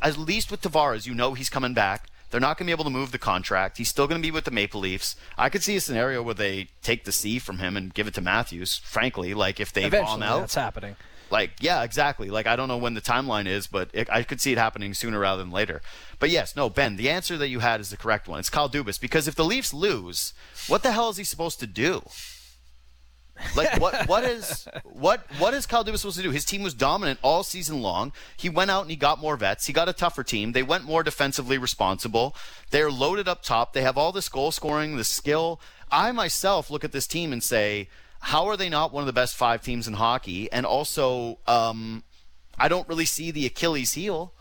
at 0.03 0.19
least 0.19 0.51
with 0.51 0.61
Tavares, 0.63 1.07
you 1.07 1.15
know 1.15 1.35
he's 1.35 1.49
coming 1.49 1.75
back. 1.75 2.09
They're 2.33 2.41
not 2.41 2.57
going 2.57 2.67
to 2.67 2.71
be 2.71 2.73
able 2.73 2.85
to 2.85 2.91
move 2.91 3.13
the 3.13 3.19
contract. 3.19 3.77
He's 3.77 3.91
still 3.91 4.09
going 4.09 4.21
to 4.21 4.27
be 4.27 4.31
with 4.31 4.45
the 4.45 4.51
Maple 4.51 4.81
Leafs. 4.81 5.15
I 5.37 5.51
could 5.51 5.63
see 5.63 5.77
a 5.77 5.81
scenario 5.83 6.23
where 6.23 6.35
they 6.35 6.69
take 6.83 7.05
the 7.05 7.13
C 7.13 7.39
from 7.39 7.59
him 7.59 7.77
and 7.77 7.93
give 7.93 8.09
it 8.09 8.15
to 8.15 8.23
Matthews. 8.23 8.79
Frankly, 8.79 9.35
like 9.35 9.61
if 9.61 9.71
they 9.71 9.85
Eventually, 9.85 10.21
bomb 10.21 10.23
out, 10.23 10.41
that's 10.41 10.55
happening. 10.55 10.97
like, 11.31 11.51
yeah, 11.61 11.83
exactly. 11.83 12.31
Like, 12.31 12.47
I 12.47 12.57
don't 12.57 12.69
know 12.69 12.79
when 12.79 12.95
the 12.95 13.03
timeline 13.03 13.47
is, 13.47 13.67
but 13.67 13.91
it, 13.93 14.09
I 14.11 14.23
could 14.23 14.41
see 14.41 14.53
it 14.53 14.59
happening 14.59 14.95
sooner 14.95 15.19
rather 15.19 15.43
than 15.43 15.53
later. 15.53 15.83
But 16.19 16.31
yes, 16.31 16.57
no, 16.57 16.71
Ben, 16.71 16.97
the 16.97 17.11
answer 17.11 17.37
that 17.37 17.49
you 17.49 17.61
had 17.61 17.81
is 17.83 17.91
the 17.91 17.99
correct 17.99 18.27
one. 18.29 18.41
It's 18.41 18.49
Kyle 18.49 18.69
Dubas 18.71 18.99
because 18.99 19.29
if 19.29 19.35
the 19.35 19.45
Leafs 19.45 19.75
lose, 19.75 20.33
what 20.69 20.83
the 20.83 20.93
hell 20.93 21.11
is 21.11 21.19
he 21.19 21.25
supposed 21.25 21.61
to 21.61 21.67
do? 21.67 22.03
Like 23.57 23.77
what 23.81 24.09
what 24.09 24.25
is 24.25 24.67
what 24.85 25.25
what 25.39 25.55
is 25.55 25.67
Kyle 25.67 25.85
Dubas 25.85 25.99
supposed 25.99 26.17
to 26.17 26.23
do? 26.23 26.31
His 26.31 26.45
team 26.45 26.63
was 26.63 26.75
dominant 26.75 27.19
all 27.23 27.43
season 27.43 27.83
long. 27.83 28.13
He 28.37 28.49
went 28.49 28.71
out 28.71 28.83
and 28.83 28.91
he 28.91 28.97
got 28.97 29.21
more 29.21 29.37
vets. 29.37 29.67
He 29.67 29.73
got 29.73 29.89
a 29.89 29.93
tougher 29.93 30.23
team. 30.23 30.53
They 30.53 30.63
went 30.63 30.85
more 30.85 31.03
defensively 31.03 31.59
responsible. 31.59 32.35
They're 32.71 32.91
loaded 32.91 33.29
up 33.29 33.43
top. 33.43 33.73
They 33.73 33.83
have 33.83 33.99
all 33.99 34.13
this 34.13 34.29
goal 34.29 34.53
scoring, 34.53 34.97
the 34.97 35.05
skill. 35.05 35.61
I 35.91 36.13
myself 36.13 36.71
look 36.71 36.85
at 36.85 36.93
this 36.93 37.07
team 37.07 37.33
and 37.33 37.43
say, 37.43 37.89
how 38.21 38.47
are 38.47 38.57
they 38.57 38.69
not 38.69 38.93
one 38.93 39.03
of 39.03 39.07
the 39.07 39.13
best 39.13 39.37
five 39.37 39.63
teams 39.63 39.87
in 39.89 39.95
hockey? 39.95 40.51
And 40.51 40.65
also, 40.65 41.39
um, 41.47 42.05
I 42.59 42.69
don't 42.69 42.89
really 42.89 43.05
see 43.05 43.31
the 43.31 43.47
Achilles 43.47 43.93
heel. 43.95 44.33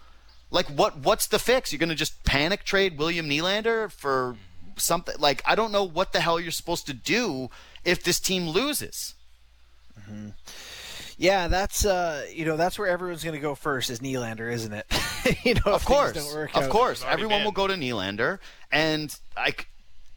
Like 0.51 0.67
what 0.67 0.97
what's 0.97 1.27
the 1.27 1.39
fix? 1.39 1.71
You're 1.71 1.79
gonna 1.79 1.95
just 1.95 2.23
panic 2.23 2.63
trade 2.63 2.97
William 2.97 3.27
Nylander 3.27 3.91
for 3.91 4.35
something 4.75 5.15
like 5.17 5.41
I 5.45 5.55
don't 5.55 5.71
know 5.71 5.83
what 5.83 6.13
the 6.13 6.19
hell 6.19 6.39
you're 6.39 6.51
supposed 6.51 6.85
to 6.87 6.93
do 6.93 7.49
if 7.85 8.03
this 8.03 8.19
team 8.19 8.47
loses. 8.49 9.15
Yeah, 11.17 11.47
that's 11.47 11.85
uh, 11.85 12.25
you 12.33 12.45
know 12.45 12.57
that's 12.57 12.79
where 12.79 12.87
everyone's 12.87 13.23
going 13.23 13.35
to 13.35 13.41
go 13.41 13.53
first 13.53 13.89
is 13.89 13.99
Nylander, 13.99 14.51
isn't 14.51 14.73
it? 14.73 14.85
you 15.43 15.53
know, 15.53 15.61
Of 15.73 15.85
course, 15.85 16.13
don't 16.13 16.33
work 16.33 16.55
of 16.55 16.63
out. 16.63 16.69
course, 16.71 17.03
everyone 17.07 17.39
been. 17.39 17.45
will 17.45 17.51
go 17.51 17.67
to 17.67 17.75
Nylander, 17.75 18.39
and 18.71 19.15
I. 19.37 19.51
c- 19.51 19.55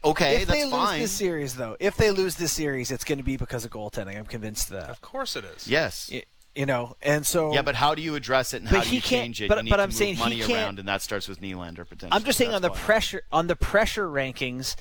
Okay, 0.03 0.35
If 0.43 0.47
that's 0.47 0.59
they 0.59 0.65
lose 0.65 0.71
fine. 0.73 0.99
this 0.99 1.11
series, 1.11 1.55
though, 1.55 1.75
if 1.79 1.97
they 1.97 2.11
lose 2.11 2.35
this 2.35 2.51
series, 2.51 2.91
it's 2.91 3.03
going 3.03 3.17
to 3.17 3.23
be 3.23 3.37
because 3.37 3.65
of 3.65 3.71
goaltending. 3.71 4.15
I'm 4.15 4.25
convinced 4.27 4.69
of 4.69 4.75
that. 4.79 4.89
of 4.91 5.01
course 5.01 5.35
it 5.35 5.43
is. 5.45 5.67
yes. 5.67 6.11
Y- 6.13 6.21
You 6.55 6.67
know, 6.67 6.95
and 7.01 7.25
so 7.25 7.51
Yeah, 7.53 7.63
but 7.63 7.73
how 7.73 7.95
do 7.95 8.03
you 8.03 8.13
address 8.13 8.53
it 8.53 8.57
and 8.61 8.69
how 8.69 8.81
do 8.81 8.93
you 8.93 9.01
change 9.01 9.41
it? 9.41 9.49
but- 9.49 9.57
you 9.57 9.63
need 9.63 9.69
but 9.71 9.79
I'm 9.79 9.89
move 9.89 9.95
saying 9.95 10.15
he 10.15 10.19
money 10.19 10.37
can't- 10.41 10.51
around, 10.51 10.77
and 10.79 10.87
that 10.87 11.01
starts 11.01 11.27
with 11.27 11.41
Nylander 11.41 11.89
potentially. 11.89 12.11
I'm 12.11 12.23
just 12.23 12.37
saying 12.37 12.53
on 12.53 12.61
the 12.61 12.69
why. 12.69 12.77
pressure 12.77 13.23
on 13.31 13.47
the 13.47 13.55
pressure 13.55 14.07
rankings. 14.07 14.75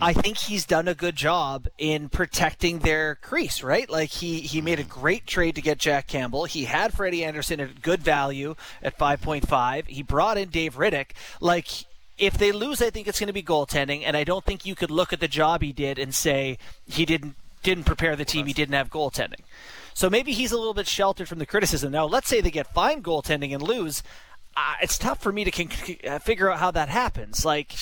I 0.00 0.12
think 0.12 0.38
he's 0.38 0.66
done 0.66 0.88
a 0.88 0.94
good 0.94 1.16
job 1.16 1.68
in 1.78 2.08
protecting 2.08 2.80
their 2.80 3.14
crease, 3.14 3.62
right? 3.62 3.88
Like 3.88 4.10
he 4.10 4.40
he 4.40 4.60
made 4.60 4.80
a 4.80 4.84
great 4.84 5.26
trade 5.26 5.54
to 5.54 5.62
get 5.62 5.78
Jack 5.78 6.08
Campbell. 6.08 6.44
He 6.44 6.64
had 6.64 6.92
Freddie 6.92 7.24
Andersen 7.24 7.60
at 7.60 7.80
good 7.80 8.02
value 8.02 8.56
at 8.82 8.98
5.5. 8.98 9.86
He 9.86 10.02
brought 10.02 10.36
in 10.36 10.48
Dave 10.48 10.74
Rittich. 10.74 11.10
Like 11.40 11.68
if 12.18 12.36
they 12.36 12.52
lose, 12.52 12.82
I 12.82 12.90
think 12.90 13.06
it's 13.06 13.18
going 13.18 13.28
to 13.28 13.32
be 13.32 13.42
goaltending, 13.42 14.02
and 14.04 14.16
I 14.16 14.24
don't 14.24 14.44
think 14.44 14.66
you 14.66 14.74
could 14.74 14.90
look 14.90 15.12
at 15.12 15.20
the 15.20 15.28
job 15.28 15.62
he 15.62 15.72
did 15.72 15.98
and 15.98 16.14
say 16.14 16.58
he 16.86 17.04
didn't 17.04 17.36
didn't 17.62 17.84
prepare 17.84 18.14
the 18.14 18.24
team, 18.24 18.46
he 18.46 18.52
didn't 18.52 18.74
have 18.74 18.90
goaltending. 18.90 19.40
So 19.94 20.10
maybe 20.10 20.32
he's 20.32 20.52
a 20.52 20.58
little 20.58 20.74
bit 20.74 20.86
sheltered 20.86 21.28
from 21.28 21.38
the 21.38 21.46
criticism. 21.46 21.92
Now, 21.92 22.04
let's 22.04 22.28
say 22.28 22.40
they 22.40 22.50
get 22.50 22.72
fine 22.72 23.02
goaltending 23.02 23.52
and 23.54 23.62
lose. 23.62 24.02
Uh, 24.56 24.74
it's 24.82 24.98
tough 24.98 25.20
for 25.20 25.32
me 25.32 25.44
to 25.44 25.50
con- 25.50 25.96
uh, 26.06 26.18
figure 26.18 26.50
out 26.50 26.58
how 26.58 26.70
that 26.72 26.88
happens. 26.88 27.44
Like, 27.44 27.74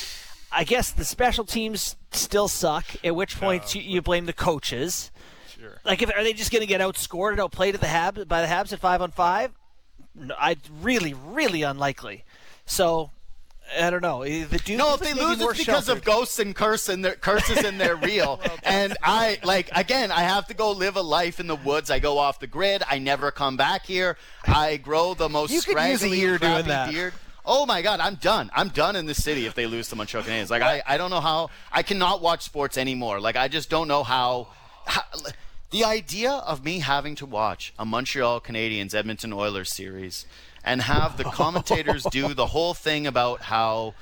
I 0.55 0.65
guess 0.65 0.91
the 0.93 1.05
special 1.05 1.45
teams 1.45 1.97
still 2.11 2.49
suck. 2.49 2.85
At 3.05 3.17
which 3.17 3.39
point 3.41 3.75
you, 3.75 3.83
you 3.83 4.03
blame 4.03 4.27
the 4.27 4.33
coaches. 4.33 5.11
Sure. 5.59 5.79
Like, 5.85 6.03
if, 6.03 6.11
are 6.15 6.23
they 6.23 6.33
just 6.33 6.51
going 6.53 6.61
to 6.61 6.67
get 6.67 6.81
outscored 6.81 7.33
and 7.33 7.41
outplayed 7.41 7.75
at 7.75 7.81
the 7.81 7.87
Habs 7.87 8.27
by 8.29 8.43
the 8.43 8.49
Habs 8.49 8.73
at 8.73 8.79
five 8.81 9.01
on 9.01 9.11
five? 9.13 9.53
No, 10.15 10.35
I 10.39 10.57
really, 10.81 11.15
really 11.15 11.63
unlikely. 11.63 12.25
So 12.67 13.11
I 13.81 13.89
don't 13.89 14.03
know. 14.03 14.23
Eh, 14.23 14.45
the 14.45 14.59
Duke 14.59 14.77
No, 14.77 14.93
if 14.95 15.01
they 15.01 15.15
lose, 15.15 15.41
it's 15.41 15.59
because 15.59 15.87
sheltered. 15.87 15.99
of 15.99 16.05
ghosts 16.05 16.39
and 16.39 16.55
curse 16.55 16.89
and 16.91 17.03
their 17.03 17.15
curses 17.15 17.65
and 17.65 17.81
they're 17.81 17.97
real. 18.13 18.39
and 18.63 18.95
I 19.03 19.39
like 19.45 19.71
again, 19.75 20.11
I 20.13 20.21
have 20.23 20.47
to 20.49 20.55
go 20.55 20.73
live 20.73 20.97
a 20.97 21.01
life 21.03 21.41
in 21.41 21.47
the 21.47 21.57
woods. 21.57 21.91
I 21.91 21.99
go 21.99 22.19
off 22.19 22.41
the 22.41 22.47
grid. 22.47 22.83
I 22.91 22.99
never 22.99 23.31
come 23.31 23.57
back 23.57 23.87
here. 23.87 24.19
I 24.45 24.77
grow 24.77 25.15
the 25.15 25.31
most 25.31 25.51
You 25.53 25.63
could 25.63 25.83
use 25.89 26.03
a 26.03 26.15
year 26.15 26.37
doing 26.37 26.67
that. 26.67 26.91
beard. 26.93 27.15
Oh 27.45 27.67
my 27.67 27.83
god, 27.83 28.01
I'm 28.01 28.15
done. 28.17 28.51
I'm 28.55 28.69
done 28.69 28.95
in 28.95 29.07
this 29.07 29.23
city 29.23 29.47
if 29.47 29.55
they 29.55 29.67
lose 29.67 29.89
to 29.89 29.97
Montreal 29.97 30.25
Canadiens. 30.25 30.51
Like 30.51 30.63
I, 30.63 30.83
I 30.87 30.97
don't 30.97 31.11
know 31.11 31.21
how 31.21 31.51
I 31.73 31.83
cannot 31.83 32.23
watch 32.23 32.43
sports 32.43 32.79
anymore. 32.79 33.21
Like 33.21 33.37
I 33.37 33.49
just 33.49 33.69
don't 33.69 33.89
know 33.89 34.05
how, 34.05 34.49
how 34.87 35.03
the 35.71 35.85
idea 35.85 36.31
of 36.31 36.65
me 36.65 36.79
having 36.81 37.15
to 37.17 37.27
watch 37.27 37.73
a 37.79 37.85
Montreal 37.85 38.41
Canadiens 38.41 38.95
Edmonton 38.95 39.33
Oilers 39.33 39.73
series 39.73 40.25
and 40.65 40.83
have 40.83 41.17
the 41.17 41.25
commentators 41.25 42.05
do 42.11 42.35
the 42.35 42.47
whole 42.49 42.75
thing 42.75 43.07
about 43.07 43.43
how 43.43 43.95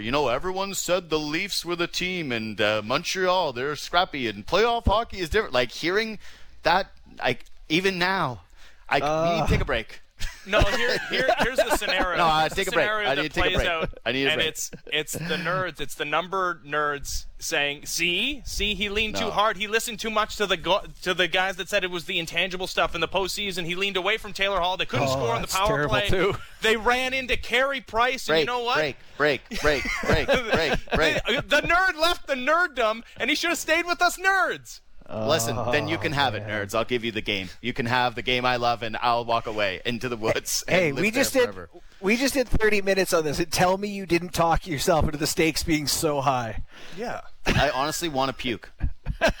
you 0.00 0.10
know 0.10 0.28
everyone 0.28 0.74
said 0.74 1.10
the 1.10 1.18
Leafs 1.18 1.64
were 1.64 1.76
the 1.76 1.86
team 1.86 2.32
and 2.32 2.60
uh, 2.60 2.82
Montreal 2.84 3.52
they're 3.52 3.76
scrappy 3.76 4.26
and 4.26 4.44
playoff 4.46 4.86
hockey 4.86 5.18
is 5.18 5.28
different. 5.28 5.54
Like 5.54 5.70
hearing 5.70 6.18
that, 6.62 6.90
like 7.18 7.44
even 7.68 7.98
now, 7.98 8.40
I 8.88 8.98
we 8.98 9.36
need 9.36 9.46
to 9.46 9.52
take 9.52 9.60
a 9.60 9.66
break. 9.66 10.00
No, 10.46 10.60
here, 10.60 10.96
here 11.10 11.28
here's 11.40 11.56
the 11.58 11.76
scenario. 11.76 12.16
No, 12.18 12.24
uh, 12.26 12.48
take 12.48 12.68
a 12.68 12.70
break. 12.70 12.88
I 12.88 13.14
need 13.16 13.22
to 13.22 13.28
take 13.28 13.36
a 13.36 13.40
plays 13.48 13.56
break. 13.56 13.68
Out, 13.68 13.90
I 14.06 14.12
need 14.12 14.26
a 14.26 14.30
and 14.30 14.36
break. 14.38 14.48
it's 14.48 14.70
it's 14.86 15.12
the 15.12 15.36
nerds, 15.36 15.80
it's 15.80 15.94
the 15.96 16.04
number 16.04 16.60
nerds 16.66 17.26
saying, 17.38 17.84
"See, 17.86 18.42
see, 18.44 18.74
he 18.74 18.88
leaned 18.88 19.16
too 19.16 19.30
hard. 19.30 19.56
He 19.56 19.66
listened 19.66 19.98
too 20.00 20.10
much 20.10 20.36
to 20.36 20.46
the 20.46 20.56
go- 20.56 20.84
to 21.02 21.14
the 21.14 21.28
guys 21.28 21.56
that 21.56 21.68
said 21.68 21.84
it 21.84 21.90
was 21.90 22.04
the 22.04 22.18
intangible 22.18 22.66
stuff 22.66 22.94
in 22.94 23.00
the 23.00 23.08
postseason. 23.08 23.64
He 23.66 23.74
leaned 23.74 23.96
away 23.96 24.16
from 24.16 24.32
Taylor 24.32 24.60
Hall. 24.60 24.76
They 24.76 24.86
couldn't 24.86 25.08
Oh, 25.08 25.12
score 25.12 25.34
on 25.34 25.42
the 25.42 25.48
power 25.48 25.88
play. 25.88 26.08
too. 26.08 26.36
They 26.62 26.76
ran 26.76 27.12
into 27.12 27.36
Carey 27.36 27.80
Price, 27.80 28.28
and 28.28 28.34
Break, 28.34 28.40
you 28.40 28.46
know 28.46 28.60
what? 28.60 28.76
break, 28.76 28.96
break, 29.18 29.60
break, 29.60 29.84
break, 30.04 30.26
break, 30.26 30.72
break. 30.94 31.24
the 31.24 31.62
nerd 31.62 31.98
left 32.00 32.26
the 32.26 32.34
nerddom, 32.34 33.02
and 33.18 33.28
he 33.30 33.36
should 33.36 33.50
have 33.50 33.58
stayed 33.58 33.86
with 33.86 34.00
us 34.00 34.16
nerds. 34.16 34.80
Listen, 35.08 35.56
then 35.72 35.88
you 35.88 35.98
can 35.98 36.12
have 36.12 36.34
it, 36.34 36.42
oh, 36.46 36.50
nerds. 36.50 36.74
I'll 36.74 36.84
give 36.84 37.04
you 37.04 37.12
the 37.12 37.20
game. 37.20 37.48
You 37.60 37.72
can 37.72 37.86
have 37.86 38.14
the 38.14 38.22
game 38.22 38.44
I 38.44 38.56
love, 38.56 38.82
and 38.82 38.96
I'll 39.00 39.24
walk 39.24 39.46
away 39.46 39.80
into 39.84 40.08
the 40.08 40.16
woods. 40.16 40.64
and 40.66 40.76
Hey, 40.76 40.92
live 40.92 41.02
we 41.02 41.10
there 41.10 41.22
just 41.22 41.32
did 41.32 41.42
forever. 41.44 41.68
we 42.00 42.16
just 42.16 42.34
did 42.34 42.48
30 42.48 42.82
minutes 42.82 43.12
on 43.14 43.24
this. 43.24 43.38
And 43.38 43.50
tell 43.52 43.78
me 43.78 43.88
you 43.88 44.06
didn't 44.06 44.30
talk 44.34 44.66
yourself 44.66 45.04
into 45.04 45.18
the 45.18 45.26
stakes 45.26 45.62
being 45.62 45.86
so 45.86 46.20
high. 46.20 46.62
Yeah. 46.96 47.20
I 47.46 47.70
honestly 47.70 48.08
want 48.08 48.30
to 48.30 48.34
puke. 48.34 48.70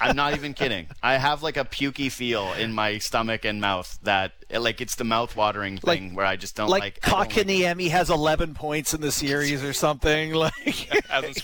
I'm 0.00 0.16
not 0.16 0.34
even 0.34 0.54
kidding. 0.54 0.86
I 1.02 1.16
have 1.16 1.42
like 1.42 1.56
a 1.56 1.64
pukey 1.64 2.10
feel 2.10 2.52
in 2.54 2.72
my 2.72 2.98
stomach 2.98 3.44
and 3.44 3.60
mouth 3.60 3.98
that, 4.02 4.32
like, 4.50 4.80
it's 4.80 4.94
the 4.96 5.04
mouth-watering 5.04 5.78
thing 5.78 6.14
where 6.14 6.26
I 6.26 6.36
just 6.36 6.56
don't 6.56 6.68
like. 6.68 6.82
Like, 6.82 6.98
I 7.06 7.10
don't 7.10 7.18
like 7.18 7.30
has 7.88 8.10
11 8.10 8.54
points 8.54 8.94
in 8.94 9.00
the 9.00 9.12
series 9.12 9.62
or 9.64 9.72
something. 9.72 10.34
Like, 10.46 10.88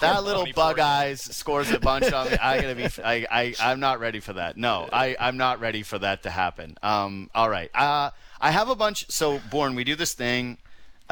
that 0.00 0.22
little 0.24 0.46
bug 0.54 0.78
eyes 0.78 1.22
scores 1.22 1.70
a 1.70 1.80
bunch 1.80 2.12
on 2.12 2.30
me. 2.30 2.36
I 2.36 2.60
gotta 2.60 2.74
be. 2.74 2.84
I, 3.02 3.26
I 3.30 3.54
I'm 3.60 3.80
not 3.80 4.00
ready 4.00 4.20
for 4.20 4.34
that. 4.34 4.56
No, 4.56 4.88
I 4.92 5.16
I'm 5.18 5.36
not 5.36 5.60
ready 5.60 5.82
for 5.82 5.98
that 5.98 6.22
to 6.24 6.30
happen. 6.30 6.76
Um. 6.82 7.30
All 7.34 7.48
right. 7.48 7.70
Uh. 7.74 8.10
I 8.40 8.50
have 8.50 8.68
a 8.68 8.74
bunch. 8.74 9.08
So, 9.08 9.40
Bourne, 9.50 9.76
we 9.76 9.84
do 9.84 9.94
this 9.94 10.14
thing. 10.14 10.58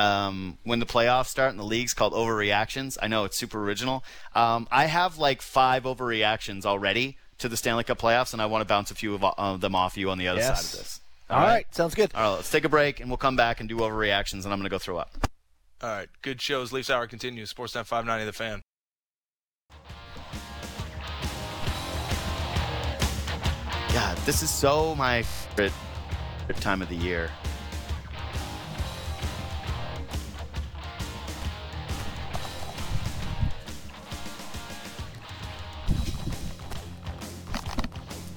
Um, 0.00 0.58
when 0.64 0.78
the 0.78 0.86
playoffs 0.86 1.26
start 1.26 1.50
in 1.50 1.56
the 1.58 1.64
leagues 1.64 1.92
called 1.94 2.12
overreactions. 2.14 2.96
I 3.02 3.08
know 3.08 3.24
it's 3.24 3.36
super 3.36 3.62
original. 3.62 4.02
Um, 4.34 4.66
I 4.70 4.86
have 4.86 5.18
like 5.18 5.42
five 5.42 5.82
overreactions 5.84 6.64
already 6.64 7.16
to 7.38 7.48
the 7.48 7.56
Stanley 7.56 7.84
Cup 7.84 7.98
playoffs, 7.98 8.32
and 8.32 8.40
I 8.40 8.46
want 8.46 8.62
to 8.62 8.66
bounce 8.66 8.90
a 8.90 8.94
few 8.94 9.14
of 9.14 9.22
uh, 9.24 9.56
them 9.58 9.74
off 9.74 9.96
you 9.96 10.10
on 10.10 10.18
the 10.18 10.28
other 10.28 10.40
Yes. 10.40 10.48
side 10.48 10.72
of 10.78 10.84
this. 10.84 11.00
all 11.28 11.38
right, 11.40 11.66
sounds 11.74 11.94
good. 11.94 12.10
All 12.14 12.22
right, 12.30 12.36
let's 12.36 12.50
take 12.50 12.64
a 12.64 12.68
break, 12.68 13.00
and 13.00 13.10
we'll 13.10 13.16
come 13.18 13.36
back 13.36 13.60
and 13.60 13.68
do 13.68 13.76
overreactions, 13.78 14.44
and 14.44 14.52
I'm 14.52 14.58
going 14.58 14.64
to 14.64 14.68
go 14.70 14.78
throw 14.78 14.96
up. 14.98 15.10
All 15.82 15.88
right, 15.90 16.08
good 16.22 16.40
shows. 16.40 16.72
Leafs 16.72 16.90
Hour 16.90 17.06
continues. 17.06 17.52
Sportsnet 17.52 17.86
590 17.86 18.24
The 18.26 18.32
Fan. 18.32 18.62
Yeah, 23.92 24.14
this 24.24 24.42
is 24.42 24.50
so 24.50 24.94
my 24.94 25.22
favorite 25.22 25.72
time 26.60 26.80
of 26.80 26.88
the 26.88 26.96
year. 26.96 27.30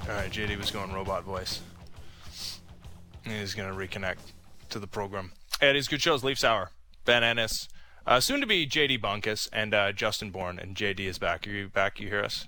All 0.06 0.14
right, 0.14 0.30
JD 0.30 0.58
was 0.58 0.70
going 0.70 0.92
robot 0.92 1.24
voice. 1.24 1.62
He's 3.24 3.54
going 3.54 3.72
to 3.72 3.74
reconnect 3.74 4.18
to 4.68 4.78
the 4.78 4.86
program. 4.86 5.32
Eddie's 5.62 5.88
good 5.88 6.02
shows. 6.02 6.22
Leafs 6.22 6.44
Hour. 6.44 6.70
Ben 7.06 7.24
Ennis. 7.24 7.68
Uh, 8.06 8.20
soon 8.20 8.42
to 8.42 8.46
be 8.46 8.66
JD 8.66 9.00
Bunkis 9.00 9.48
and 9.50 9.72
uh, 9.72 9.92
Justin 9.92 10.30
Bourne. 10.30 10.58
And 10.58 10.76
JD 10.76 11.00
is 11.00 11.18
back. 11.18 11.46
Are 11.46 11.50
you 11.50 11.68
back? 11.68 12.00
You 12.00 12.08
hear 12.08 12.22
us? 12.22 12.46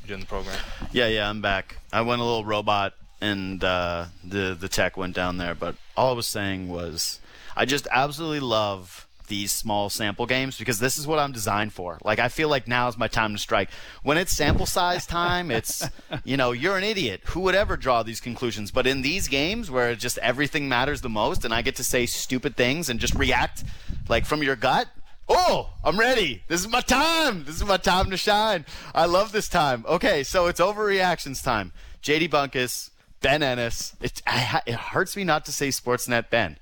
You're 0.00 0.08
doing 0.16 0.20
the 0.20 0.26
program? 0.26 0.58
Yeah, 0.90 1.08
yeah, 1.08 1.28
I'm 1.28 1.42
back. 1.42 1.76
I 1.92 2.00
went 2.00 2.22
a 2.22 2.24
little 2.24 2.46
robot, 2.46 2.94
and 3.20 3.62
uh, 3.62 4.06
the 4.24 4.56
the 4.58 4.68
tech 4.68 4.96
went 4.96 5.14
down 5.14 5.36
there. 5.36 5.54
But 5.54 5.74
all 5.98 6.12
I 6.12 6.14
was 6.14 6.26
saying 6.26 6.68
was, 6.68 7.20
I 7.54 7.66
just 7.66 7.86
absolutely 7.90 8.40
love 8.40 9.05
these 9.26 9.52
small 9.52 9.90
sample 9.90 10.26
games 10.26 10.58
because 10.58 10.78
this 10.78 10.98
is 10.98 11.06
what 11.06 11.18
I'm 11.18 11.32
designed 11.32 11.72
for. 11.72 11.98
Like, 12.04 12.18
I 12.18 12.28
feel 12.28 12.48
like 12.48 12.68
now 12.68 12.88
is 12.88 12.98
my 12.98 13.08
time 13.08 13.32
to 13.32 13.38
strike. 13.38 13.70
When 14.02 14.18
it's 14.18 14.32
sample 14.32 14.66
size 14.66 15.06
time, 15.06 15.50
it's 15.50 15.84
you 16.24 16.36
know 16.36 16.52
you're 16.52 16.76
an 16.76 16.84
idiot. 16.84 17.22
Who 17.26 17.40
would 17.40 17.54
ever 17.54 17.76
draw 17.76 18.02
these 18.02 18.20
conclusions? 18.20 18.70
But 18.70 18.86
in 18.86 19.02
these 19.02 19.28
games 19.28 19.70
where 19.70 19.94
just 19.94 20.18
everything 20.18 20.68
matters 20.68 21.00
the 21.00 21.08
most, 21.08 21.44
and 21.44 21.52
I 21.52 21.62
get 21.62 21.76
to 21.76 21.84
say 21.84 22.06
stupid 22.06 22.56
things 22.56 22.88
and 22.88 23.00
just 23.00 23.14
react 23.14 23.64
like 24.08 24.26
from 24.26 24.42
your 24.42 24.56
gut. 24.56 24.88
Oh, 25.28 25.70
I'm 25.82 25.98
ready. 25.98 26.44
This 26.46 26.60
is 26.60 26.68
my 26.68 26.80
time. 26.80 27.44
This 27.44 27.56
is 27.56 27.64
my 27.64 27.78
time 27.78 28.10
to 28.10 28.16
shine. 28.16 28.64
I 28.94 29.06
love 29.06 29.32
this 29.32 29.48
time. 29.48 29.84
Okay, 29.88 30.22
so 30.22 30.46
it's 30.46 30.60
overreactions 30.60 31.42
time. 31.42 31.72
JD 32.02 32.30
Bunkis, 32.30 32.90
Ben 33.20 33.42
Ennis. 33.42 33.96
It, 34.00 34.22
I, 34.26 34.62
it 34.66 34.74
hurts 34.74 35.16
me 35.16 35.24
not 35.24 35.44
to 35.46 35.52
say 35.52 35.68
Sportsnet 35.68 36.30
Ben, 36.30 36.58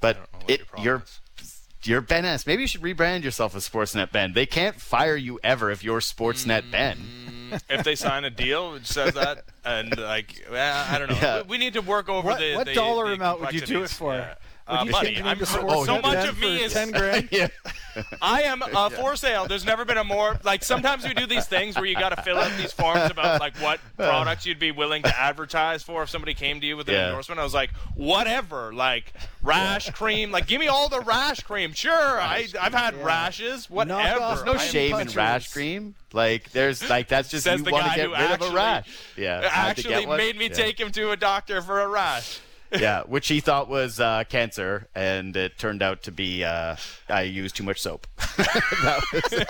but 0.00 0.18
it 0.48 0.62
your 0.78 1.04
you're 1.84 2.00
Ben 2.00 2.24
S. 2.24 2.46
Maybe 2.46 2.62
you 2.62 2.68
should 2.68 2.82
rebrand 2.82 3.22
yourself 3.22 3.54
as 3.56 3.68
Sportsnet 3.68 4.12
Ben. 4.12 4.32
They 4.32 4.46
can't 4.46 4.80
fire 4.80 5.16
you 5.16 5.38
ever 5.42 5.70
if 5.70 5.82
you're 5.84 6.00
Sportsnet 6.00 6.62
Mm. 6.62 6.70
Ben. 6.70 6.98
if 7.68 7.82
they 7.84 7.96
sign 7.96 8.24
a 8.24 8.30
deal 8.30 8.72
which 8.72 8.86
says 8.86 9.14
that, 9.14 9.44
and 9.64 9.96
like, 9.98 10.44
well, 10.50 10.86
I 10.88 10.98
don't 10.98 11.08
know. 11.10 11.16
Yeah. 11.20 11.42
We, 11.42 11.48
we 11.48 11.58
need 11.58 11.72
to 11.74 11.80
work 11.82 12.08
over 12.08 12.28
What- 12.28 12.38
the. 12.38 12.54
what 12.54 12.66
the- 12.66 12.74
dollar 12.74 13.08
the 13.08 13.14
amount 13.14 13.40
would 13.40 13.52
you 13.52 13.60
do 13.60 13.82
it 13.82 13.90
for? 13.90 14.14
Yeah. 14.14 14.34
Would 14.70 14.78
Uh, 14.88 14.92
buddy, 14.92 15.16
I'm, 15.18 15.38
name 15.38 15.44
so 15.46 16.00
much 16.00 16.28
of 16.28 16.38
me 16.38 16.62
is 16.62 16.72
10 16.72 16.90
grand? 16.92 17.28
yeah. 17.32 17.48
I 18.22 18.42
am 18.42 18.62
uh, 18.62 18.88
for 18.90 19.16
sale. 19.16 19.46
There's 19.46 19.64
never 19.64 19.84
been 19.84 19.96
a 19.98 20.04
more 20.04 20.38
like. 20.44 20.62
Sometimes 20.62 21.04
we 21.04 21.12
do 21.12 21.26
these 21.26 21.46
things 21.46 21.74
where 21.76 21.84
you 21.86 21.94
got 21.96 22.10
to 22.10 22.22
fill 22.22 22.38
out 22.38 22.50
these 22.56 22.72
forms 22.72 23.10
about 23.10 23.40
like 23.40 23.56
what 23.58 23.80
products 23.96 24.46
you'd 24.46 24.60
be 24.60 24.70
willing 24.70 25.02
to 25.02 25.18
advertise 25.20 25.82
for 25.82 26.04
if 26.04 26.10
somebody 26.10 26.32
came 26.34 26.60
to 26.60 26.66
you 26.66 26.76
with 26.76 26.88
an 26.88 26.94
Yeah. 26.94 27.06
endorsement. 27.08 27.40
I 27.40 27.44
was 27.44 27.52
like, 27.54 27.70
whatever, 27.96 28.72
like 28.72 29.12
rash 29.42 29.90
cream. 29.90 30.30
Like, 30.30 30.46
give 30.46 30.60
me 30.60 30.68
all 30.68 30.88
the 30.88 31.00
rash 31.00 31.40
cream. 31.40 31.72
Sure, 31.72 31.92
I 32.20 32.46
I've 32.60 32.74
had 32.74 32.94
rashes. 33.02 33.68
Whatever. 33.68 34.20
off 34.20 34.36
There's 34.36 34.46
no 34.46 34.52
I 34.52 34.62
am- 34.64 34.70
shame 34.70 34.96
in 34.96 35.08
rash 35.08 35.52
cream. 35.52 35.94
Like 36.12 36.50
there's 36.52 36.88
like 36.88 37.08
that's 37.08 37.28
just 37.28 37.44
Says 37.44 37.60
you 37.64 37.72
want 37.72 37.86
to 37.86 37.94
get 37.96 38.06
who 38.06 38.12
rid 38.14 38.40
of 38.40 38.42
a 38.52 38.54
rash. 38.54 38.88
Yeah, 39.16 39.48
Actually, 39.52 40.06
made 40.06 40.36
me 40.36 40.46
Yeah. 40.46 40.54
take 40.54 40.78
him 40.78 40.90
to 40.92 41.10
a 41.10 41.16
doctor 41.16 41.60
for 41.60 41.80
a 41.80 41.88
rash. 41.88 42.38
Yeah, 42.72 43.02
which 43.02 43.28
he 43.28 43.40
thought 43.40 43.68
was 43.68 43.98
uh, 44.00 44.24
cancer, 44.28 44.88
and 44.94 45.36
it 45.36 45.58
turned 45.58 45.82
out 45.82 46.02
to 46.04 46.12
be 46.12 46.44
uh, 46.44 46.76
I 47.08 47.22
used 47.22 47.56
too 47.56 47.64
much 47.64 47.80
soap. 47.80 48.06
was, 48.82 49.44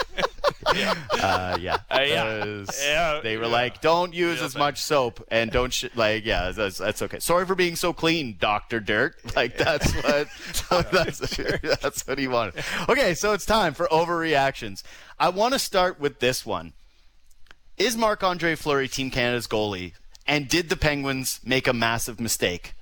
uh, 1.12 1.59
yeah. 1.61 1.78
Uh, 1.90 2.00
yeah. 2.02 2.44
Was- 2.44 2.80
Yeah, 2.83 3.20
They 3.22 3.37
were 3.37 3.46
like, 3.46 3.80
"Don't 3.80 4.14
use 4.14 4.37
Real 4.38 4.46
as 4.46 4.52
thing. 4.52 4.61
much 4.61 4.80
soap, 4.80 5.24
and 5.30 5.50
don't 5.50 5.72
sh-, 5.72 5.87
like, 5.94 6.24
yeah, 6.24 6.50
that's, 6.50 6.78
that's 6.78 7.02
okay. 7.02 7.18
Sorry 7.18 7.46
for 7.46 7.54
being 7.54 7.76
so 7.76 7.92
clean, 7.92 8.37
Doctor 8.40 8.80
Dirt. 8.80 9.16
Like 9.37 9.56
that's 9.56 9.92
what 10.02 10.28
that's 10.90 11.18
that's 11.80 12.06
what 12.06 12.18
he 12.18 12.26
wanted. 12.28 12.62
Okay, 12.88 13.14
so 13.14 13.33
it's 13.33 13.46
time 13.46 13.74
for 13.74 13.87
overreactions. 13.88 14.83
I 15.18 15.28
want 15.30 15.52
to 15.54 15.59
start 15.59 15.98
with 16.00 16.18
this 16.18 16.44
one. 16.44 16.72
Is 17.78 17.96
Marc 17.96 18.22
Andre 18.22 18.54
Fleury 18.56 18.88
Team 18.88 19.11
Canada's 19.11 19.46
goalie? 19.46 19.92
And 20.26 20.48
did 20.48 20.68
the 20.68 20.76
Penguins 20.76 21.40
make 21.44 21.66
a 21.66 21.72
massive 21.72 22.20
mistake? 22.20 22.74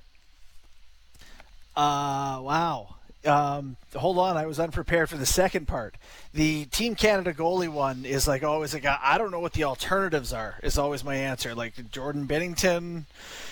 Uh, 1.75 2.39
wow. 2.41 2.95
Um, 3.25 3.75
hold 3.95 4.17
on, 4.17 4.37
I 4.37 4.45
was 4.45 4.61
unprepared 4.61 5.09
for 5.09 5.17
the 5.17 5.25
second 5.25 5.67
part. 5.67 5.95
The 6.33 6.65
Team 6.65 6.95
Canada 6.95 7.33
goalie 7.33 7.67
one 7.67 8.05
is 8.05 8.29
like 8.29 8.43
always 8.45 8.73
like 8.73 8.85
I 8.85 9.17
don't 9.17 9.29
know 9.29 9.41
what 9.41 9.51
the 9.51 9.65
alternatives 9.65 10.31
are. 10.31 10.55
Is 10.63 10.77
always 10.77 11.03
my 11.03 11.15
answer. 11.15 11.53
Like 11.53 11.91
Jordan 11.91 12.27
Binnington. 12.29 13.03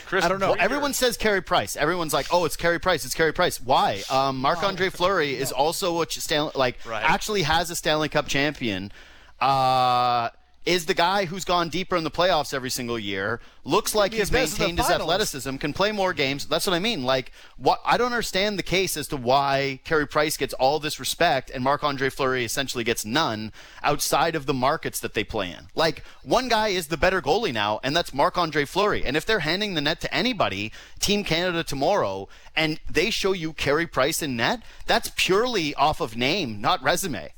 Chris 0.06 0.24
I 0.24 0.30
don't 0.30 0.40
know. 0.40 0.54
Everyone 0.54 0.94
says 0.94 1.18
Carey 1.18 1.42
Price. 1.42 1.76
Everyone's 1.76 2.14
like, 2.14 2.28
"Oh, 2.32 2.46
it's 2.46 2.56
Carey 2.56 2.80
Price. 2.80 3.04
It's 3.04 3.14
Carey 3.14 3.34
Price." 3.34 3.60
Why? 3.62 4.04
Um, 4.10 4.38
Marc 4.38 4.64
Andre 4.64 4.90
Fleury 4.90 5.36
is 5.36 5.52
also 5.52 6.00
a 6.02 6.06
ch- 6.06 6.20
Stanley, 6.22 6.52
like 6.56 6.78
Right. 6.86 7.04
actually 7.04 7.42
has 7.42 7.70
a 7.70 7.76
Stanley 7.76 8.08
Cup 8.08 8.28
champion. 8.28 8.94
Uh, 9.42 10.30
is 10.68 10.86
the 10.86 10.94
guy 10.94 11.24
who's 11.24 11.46
gone 11.46 11.70
deeper 11.70 11.96
in 11.96 12.04
the 12.04 12.12
playoffs 12.12 12.54
every 12.54 12.70
single 12.70 13.00
year. 13.00 13.40
Looks 13.64 13.96
like 13.96 14.12
he's 14.12 14.24
as 14.24 14.30
best 14.30 14.54
in 14.54 14.58
the 14.58 14.68
maintained 14.68 14.80
his 14.80 14.90
athleticism, 14.90 15.56
can 15.56 15.72
play 15.72 15.94
more 15.94 16.12
games. 16.12 16.46
That's 16.46 16.68
what 16.68 16.74
I 16.74 16.80
mean. 16.80 17.04
Like, 17.04 17.32
what 17.56 17.80
I 17.86 17.96
don't 17.96 18.12
understand 18.12 18.60
the 18.60 18.64
case 18.64 18.98
as 18.98 19.08
to 19.08 19.16
why 19.16 19.80
Carey 19.86 20.06
Price 20.06 20.36
gets 20.36 20.54
all 20.56 20.80
this 20.80 21.00
respect 21.00 21.50
and 21.50 21.64
Marc 21.64 21.86
Andre 21.86 22.10
Fleury 22.10 22.44
essentially 22.44 22.84
gets 22.84 23.06
none 23.06 23.54
outside 23.82 24.36
of 24.36 24.46
the 24.46 24.54
markets 24.54 25.00
that 25.00 25.14
they 25.14 25.24
play 25.24 25.52
in. 25.52 25.68
Like, 25.74 26.04
one 26.22 26.50
guy 26.50 26.68
is 26.68 26.88
the 26.88 26.98
better 26.98 27.22
goalie 27.22 27.54
now, 27.54 27.80
and 27.82 27.96
that's 27.96 28.14
Marc 28.14 28.38
Andre 28.38 28.66
Fleury. 28.66 29.06
And 29.06 29.16
if 29.16 29.26
they're 29.26 29.40
handing 29.40 29.74
the 29.74 29.82
net 29.82 30.02
to 30.02 30.14
anybody, 30.14 30.74
Team 31.00 31.24
Canada 31.24 31.64
tomorrow, 31.64 32.28
and 32.58 32.82
they 32.92 33.10
show 33.10 33.32
you 33.32 33.54
Carey 33.54 33.88
Price 33.88 34.22
in 34.22 34.36
net, 34.36 34.64
that's 34.86 35.14
purely 35.16 35.74
off 35.76 36.02
of 36.02 36.18
name, 36.18 36.60
not 36.60 36.84
resume. 36.84 37.30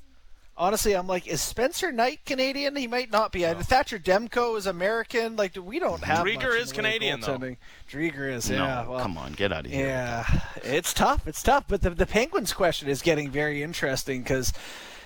Honestly, 0.59 0.91
I'm 0.93 1.07
like, 1.07 1.25
is 1.25 1.41
Spencer 1.41 1.89
Knight 1.89 2.19
Canadian? 2.25 2.75
He 2.75 2.85
might 2.85 3.09
not 3.09 3.31
be. 3.31 3.43
Thatcher 3.43 3.97
Demko 3.97 4.57
is 4.57 4.67
American. 4.67 5.37
Like, 5.37 5.55
we 5.55 5.79
don't 5.79 6.03
have. 6.03 6.25
Driedger 6.25 6.33
much 6.35 6.35
in 6.35 6.39
the 6.41 6.47
way 6.49 6.57
is 6.57 6.71
Canadian, 6.73 7.19
though. 7.21 7.37
goaltending. 7.37 7.57
Driedger 7.89 8.29
is, 8.29 8.49
yeah. 8.49 8.57
no, 8.83 8.91
well, 8.91 8.99
come 8.99 9.17
on, 9.17 9.31
get 9.31 9.53
out 9.53 9.65
of 9.65 9.71
here. 9.71 9.87
Yeah, 9.87 10.25
it's 10.61 10.93
tough. 10.93 11.25
It's 11.29 11.41
tough. 11.41 11.63
But 11.69 11.81
the 11.81 11.91
the 11.91 12.05
Penguins 12.05 12.51
question 12.51 12.89
is 12.89 13.01
getting 13.01 13.31
very 13.31 13.63
interesting 13.63 14.21
because, 14.21 14.51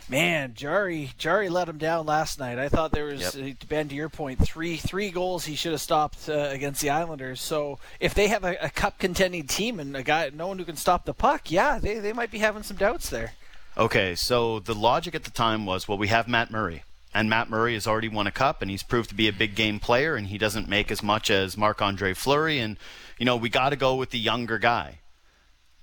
man, 0.10 0.54
Jarry 0.56 1.12
Jarry 1.20 1.50
let 1.50 1.70
him 1.70 1.78
down 1.78 2.08
last 2.08 2.40
night. 2.40 2.58
I 2.58 2.68
thought 2.68 2.92
there 2.92 3.06
was 3.06 3.36
Yep. 3.36 3.56
uh, 3.62 3.66
Ben 3.70 3.88
to 3.90 3.96
your 3.96 4.10
point, 4.10 4.40
three 4.44 4.78
three 4.78 5.12
goals 5.12 5.46
he 5.46 5.54
should 5.54 5.72
have 5.74 5.82
stopped 5.82 6.28
uh, 6.28 6.50
against 6.50 6.82
the 6.82 6.90
Islanders. 6.90 7.40
So 7.42 7.78
if 8.00 8.16
they 8.16 8.28
have 8.30 8.44
a, 8.44 8.56
a 8.60 8.70
cup 8.72 8.98
contending 8.98 9.46
team 9.46 9.80
and 9.80 9.96
a 9.96 10.02
guy, 10.02 10.32
no 10.34 10.48
one 10.48 10.58
who 10.58 10.66
can 10.66 10.78
stop 10.78 11.06
the 11.06 11.14
puck, 11.14 11.52
yeah, 11.52 11.78
they 11.78 12.00
they 12.00 12.12
might 12.12 12.32
be 12.32 12.40
having 12.40 12.64
some 12.64 12.78
doubts 12.78 13.12
there. 13.12 13.34
Okay, 13.76 14.14
so 14.14 14.60
the 14.60 14.76
logic 14.76 15.16
at 15.16 15.24
the 15.24 15.32
time 15.32 15.66
was, 15.66 15.88
well, 15.88 15.98
we 15.98 16.08
have 16.08 16.28
Matt 16.28 16.52
Murray, 16.52 16.84
and 17.12 17.28
Matt 17.28 17.50
Murray 17.50 17.74
has 17.74 17.88
already 17.88 18.08
won 18.08 18.28
a 18.28 18.32
cup, 18.32 18.62
and 18.62 18.70
he's 18.70 18.84
proved 18.84 19.10
to 19.10 19.16
be 19.16 19.28
a 19.28 19.34
big 19.34 19.56
game 19.56 19.80
player, 19.80 20.16
and 20.16 20.28
he 20.28 20.38
doesn't 20.38 20.70
make 20.70 20.92
as 20.92 21.02
much 21.02 21.32
as 21.32 21.58
Marc 21.58 21.82
Andre 21.82 22.14
Fleury, 22.14 22.60
and 22.60 22.78
you 23.18 23.26
know 23.26 23.36
we 23.36 23.50
got 23.50 23.70
to 23.70 23.76
go 23.76 23.96
with 23.96 24.12
the 24.12 24.20
younger 24.20 24.60
guy. 24.60 25.00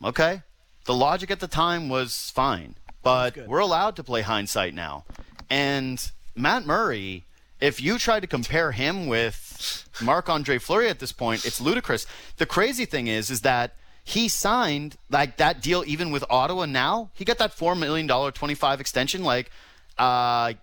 Okay, 0.05 0.43
the 0.85 0.95
logic 0.95 1.33
at 1.33 1.41
the 1.41 1.49
time 1.49 1.89
was 1.89 2.31
fine, 2.33 2.77
but 3.03 3.37
we're 3.49 3.59
allowed 3.59 3.97
to 3.97 4.05
play 4.05 4.23
hindsight 4.23 4.73
now, 4.73 5.05
and 5.49 6.13
Matt 6.37 6.65
Murray. 6.65 7.27
If 7.61 7.83
you 7.83 7.99
try 7.99 8.21
to 8.21 8.27
compare 8.27 8.73
him 8.73 9.07
with 9.07 9.87
Marc 10.01 10.31
Andre 10.31 10.57
Fleury 10.57 10.89
at 10.89 10.99
this 10.99 11.13
point, 11.13 11.45
it's 11.45 11.61
ludicrous. 11.61 12.07
The 12.39 12.47
crazy 12.47 12.87
thing 12.87 13.07
is, 13.07 13.31
is 13.31 13.43
that 13.43 13.75
he 14.05 14.29
signed 14.29 14.97
like 15.11 15.37
that 15.37 15.61
deal 15.63 15.85
even 15.87 16.11
with 16.11 16.25
Ottawa 16.31 16.67
now. 16.67 17.11
He 17.15 17.25
got 17.25 17.39
that 17.39 17.53
four 17.53 17.75
million 17.75 18.07
dollar 18.07 18.31
twenty 18.31 18.55
five 18.55 18.81
extension, 18.81 19.23
like 19.23 19.51
uh 19.99 20.55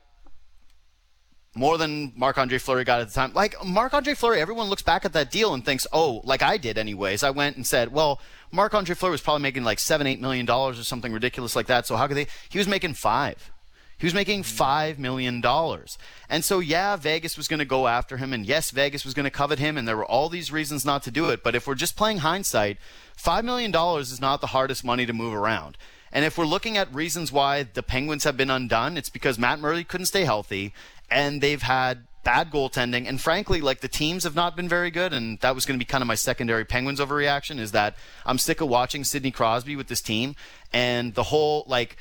more 1.58 1.78
than 1.78 2.14
Marc 2.16 2.38
Andre 2.38 2.60
Fleury 2.60 2.84
got 2.84 3.02
at 3.02 3.08
the 3.08 3.14
time. 3.14 3.34
Like 3.34 3.56
Marc 3.66 3.94
Andre 3.94 4.14
Fleury, 4.14 4.40
everyone 4.40 4.68
looks 4.68 4.84
back 4.84 5.06
at 5.06 5.14
that 5.14 5.32
deal 5.32 5.54
and 5.54 5.66
thinks, 5.66 5.88
oh, 5.92 6.22
like 6.24 6.44
I 6.44 6.58
did 6.58 6.78
anyways. 6.78 7.24
I 7.24 7.32
went 7.32 7.56
and 7.56 7.66
said, 7.66 7.92
well, 7.92 8.22
Marc 8.52 8.74
Andre 8.76 8.94
Fleury 8.96 9.12
was 9.12 9.22
probably 9.22 9.42
making 9.42 9.64
like 9.64 9.80
seven, 9.80 10.06
eight 10.08 10.22
million 10.22 10.46
dollars 10.46 10.80
or 10.80 10.84
something 10.84 11.12
ridiculous 11.12 11.56
like 11.56 11.66
that. 11.68 11.88
So 11.88 11.96
how 11.96 12.08
could 12.08 12.18
they 12.18 12.28
he 12.50 12.58
was 12.60 12.68
making 12.68 12.94
five. 12.94 13.52
He 13.98 14.06
was 14.06 14.14
making 14.14 14.44
five 14.44 15.00
million 15.00 15.42
dollars. 15.42 15.98
And 16.30 16.46
so 16.46 16.60
yeah, 16.60 16.96
Vegas 16.96 17.36
was 17.36 17.48
gonna 17.48 17.66
go 17.66 17.88
after 17.88 18.18
him, 18.18 18.32
and 18.32 18.46
yes, 18.46 18.72
Vegas 18.72 19.04
was 19.04 19.14
gonna 19.14 19.32
covet 19.32 19.60
him, 19.60 19.78
and 19.78 19.88
there 19.88 19.98
were 19.98 20.06
all 20.06 20.30
these 20.30 20.52
reasons 20.52 20.86
not 20.86 21.04
to 21.04 21.12
do 21.12 21.30
it. 21.30 21.44
But 21.44 21.56
if 21.56 21.66
we're 21.66 21.76
just 21.76 21.96
playing 21.96 22.20
hindsight, 22.20 22.78
five 23.16 23.44
million 23.44 23.72
dollars 23.72 24.12
is 24.12 24.22
not 24.22 24.42
the 24.42 24.48
hardest 24.48 24.84
money 24.84 25.06
to 25.06 25.14
move 25.14 25.34
around. 25.34 25.78
And 26.12 26.24
if 26.26 26.38
we're 26.38 26.46
looking 26.46 26.78
at 26.78 26.94
reasons 26.94 27.32
why 27.32 27.64
the 27.64 27.84
Penguins 27.84 28.24
have 28.24 28.38
been 28.38 28.50
undone, 28.50 28.98
it's 28.98 29.10
because 29.10 29.38
Matt 29.38 29.60
Murray 29.60 29.84
couldn't 29.84 30.06
stay 30.06 30.24
healthy, 30.24 30.74
and 31.10 31.42
they've 31.42 31.62
had 31.62 32.06
bad 32.24 32.52
goaltending, 32.52 33.08
and 33.08 33.22
frankly, 33.22 33.62
like 33.62 33.80
the 33.80 33.88
teams 33.88 34.26
have 34.26 34.36
not 34.36 34.56
been 34.56 34.68
very 34.68 34.92
good. 34.92 35.14
And 35.14 35.40
that 35.40 35.56
was 35.56 35.66
going 35.66 35.80
to 35.80 35.84
be 35.84 35.88
kind 35.88 36.02
of 36.02 36.08
my 36.08 36.16
secondary 36.16 36.66
Penguins 36.66 37.00
overreaction 37.00 37.58
is 37.60 37.72
that 37.72 37.96
I'm 38.26 38.38
sick 38.38 38.62
of 38.62 38.68
watching 38.68 39.04
Sidney 39.04 39.32
Crosby 39.32 39.76
with 39.76 39.88
this 39.88 40.02
team, 40.02 40.36
and 40.72 41.16
the 41.16 41.24
whole 41.24 41.64
like. 41.68 41.98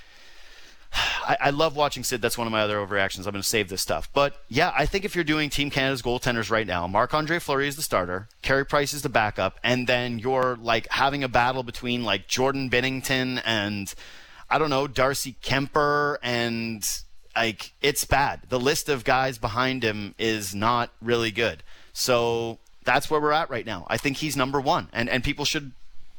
I, 0.92 1.36
I 1.40 1.50
love 1.50 1.76
watching 1.76 2.04
Sid. 2.04 2.22
That's 2.22 2.38
one 2.38 2.46
of 2.46 2.52
my 2.52 2.60
other 2.60 2.78
overreactions. 2.78 3.26
I'm 3.26 3.32
going 3.32 3.42
to 3.42 3.42
save 3.42 3.68
this 3.68 3.82
stuff. 3.82 4.08
But 4.12 4.36
yeah, 4.48 4.72
I 4.76 4.86
think 4.86 5.04
if 5.04 5.14
you're 5.14 5.24
doing 5.24 5.50
Team 5.50 5.70
Canada's 5.70 6.02
goaltenders 6.02 6.50
right 6.50 6.66
now, 6.66 6.86
Marc 6.86 7.14
Andre 7.14 7.38
Fleury 7.38 7.68
is 7.68 7.76
the 7.76 7.82
starter, 7.82 8.28
Carey 8.42 8.64
Price 8.64 8.92
is 8.92 9.02
the 9.02 9.08
backup, 9.08 9.58
and 9.62 9.86
then 9.86 10.18
you're 10.18 10.56
like 10.60 10.86
having 10.90 11.24
a 11.24 11.28
battle 11.28 11.62
between 11.62 12.04
like 12.04 12.28
Jordan 12.28 12.70
Binnington 12.70 13.42
and 13.44 13.92
I 14.48 14.58
don't 14.58 14.70
know 14.70 14.86
Darcy 14.86 15.36
Kuemper 15.42 16.18
and 16.22 16.88
like 17.34 17.72
it's 17.82 18.04
bad. 18.04 18.42
The 18.48 18.60
list 18.60 18.88
of 18.88 19.04
guys 19.04 19.38
behind 19.38 19.82
him 19.82 20.14
is 20.18 20.54
not 20.54 20.90
really 21.02 21.30
good. 21.30 21.62
So 21.92 22.58
that's 22.84 23.10
where 23.10 23.20
we're 23.20 23.32
at 23.32 23.50
right 23.50 23.66
now. 23.66 23.86
I 23.88 23.96
think 23.96 24.18
he's 24.18 24.36
number 24.36 24.60
one, 24.60 24.88
and 24.92 25.08
and 25.08 25.24
people 25.24 25.44
should 25.44 25.72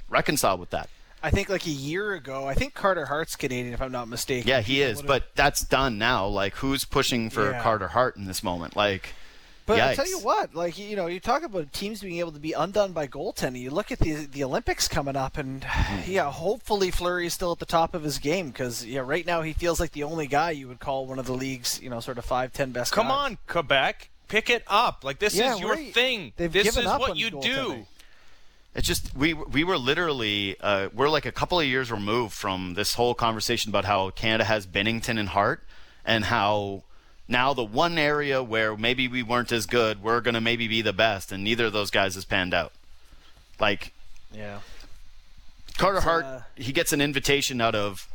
reconcile 0.09 0.57
with 0.57 0.69
that. 0.71 0.89
I 1.23 1.29
think 1.31 1.49
like 1.49 1.65
a 1.65 1.69
year 1.71 2.13
ago, 2.13 2.47
I 2.47 2.53
think 2.53 2.73
Carter 2.73 3.05
Hart's 3.05 3.35
Canadian, 3.35 3.73
if 3.73 3.81
I'm 3.81 3.91
not 3.91 4.07
mistaken. 4.07 4.47
Yeah, 4.47 4.61
he 4.61 4.81
is, 4.81 5.01
but 5.01 5.35
that's 5.35 5.61
done 5.61 5.97
now. 5.97 6.27
Like, 6.27 6.55
who's 6.55 6.85
pushing 6.85 7.29
for 7.29 7.51
Yeah. 7.51 7.61
Carter 7.63 7.87
Hart 7.89 8.15
in 8.17 8.25
this 8.25 8.43
moment? 8.43 8.75
Like, 8.75 9.13
But 9.65 9.79
I 9.81 9.91
yikes. 9.91 9.95
tell 9.97 10.07
you 10.07 10.19
what, 10.19 10.55
like 10.55 10.77
you 10.77 10.95
know, 10.95 11.07
you 11.07 11.19
talk 11.19 11.43
about 11.43 11.73
teams 11.73 12.01
being 12.01 12.19
able 12.19 12.31
to 12.31 12.39
be 12.39 12.53
undone 12.53 12.93
by 12.93 13.07
goaltending. 13.07 13.59
You 13.61 13.71
look 13.71 13.91
at 13.91 13.99
the 13.99 14.13
the 14.27 14.43
Olympics 14.43 14.87
coming 14.87 15.15
up, 15.17 15.37
and 15.37 15.61
Mm-hmm. 15.61 16.09
yeah, 16.11 16.31
hopefully 16.31 16.91
Fleury 16.91 17.25
is 17.25 17.33
still 17.33 17.51
at 17.51 17.59
the 17.59 17.65
top 17.65 17.93
of 17.95 18.03
his 18.03 18.17
game 18.19 18.47
because 18.49 18.85
yeah, 18.85 19.01
right 19.01 19.25
now 19.25 19.41
he 19.41 19.51
feels 19.53 19.79
like 19.79 19.91
the 19.91 20.03
only 20.03 20.27
guy 20.27 20.51
you 20.51 20.67
would 20.67 20.79
call 20.79 21.05
one 21.07 21.19
of 21.19 21.25
the 21.25 21.33
league's 21.33 21.81
you 21.81 21.89
know 21.89 21.99
sort 21.99 22.17
of 22.17 22.25
five 22.25 22.53
ten 22.53 22.71
best. 22.71 22.93
Come 22.93 23.07
guys. 23.07 23.31
on, 23.31 23.37
Quebec. 23.47 24.09
Pick 24.29 24.49
it 24.49 24.63
up. 24.67 25.03
Like 25.03 25.19
this 25.19 25.35
Yeah, 25.35 25.55
is 25.55 25.59
your 25.59 25.71
right. 25.73 25.93
thing. 25.93 26.31
They've 26.37 26.51
this 26.51 26.63
given 26.65 26.83
is 26.83 26.87
up 26.89 26.99
what 27.01 27.11
on 27.11 27.15
you 27.17 27.31
do. 27.31 27.85
It's 28.77 28.87
just 28.87 29.15
we 29.15 29.33
we 29.33 29.63
were 29.63 29.77
literally 29.77 30.55
uh, 30.61 30.89
we're 30.93 31.09
like 31.09 31.25
a 31.25 31.31
couple 31.31 31.59
of 31.59 31.65
years 31.65 31.91
removed 31.91 32.33
from 32.35 32.75
this 32.75 32.93
whole 32.93 33.15
conversation 33.15 33.71
about 33.71 33.85
how 33.85 34.11
Canada 34.11 34.43
has 34.43 34.67
Binnington 34.67 35.19
and 35.19 35.29
Hart, 35.29 35.63
and 36.05 36.25
how 36.25 36.83
now 37.27 37.55
the 37.55 37.63
one 37.63 37.97
area 37.97 38.43
where 38.43 38.77
maybe 38.77 39.07
we 39.07 39.23
weren't 39.23 39.51
as 39.51 39.65
good, 39.65 40.03
we're 40.03 40.21
gonna 40.21 40.41
maybe 40.41 40.67
be 40.67 40.83
the 40.83 40.93
best, 40.93 41.31
and 41.31 41.43
neither 41.43 41.65
of 41.65 41.73
those 41.73 41.89
guys 41.89 42.13
has 42.13 42.23
panned 42.23 42.53
out. 42.53 42.71
Like 43.59 43.93
Yeah. 44.31 44.59
Carter 45.79 45.97
It's, 45.97 46.05
Hart, 46.05 46.25
uh, 46.25 46.39
he 46.55 46.71
gets 46.71 46.93
an 46.93 47.01
invitation 47.01 47.61
out 47.61 47.75
of, 47.75 48.07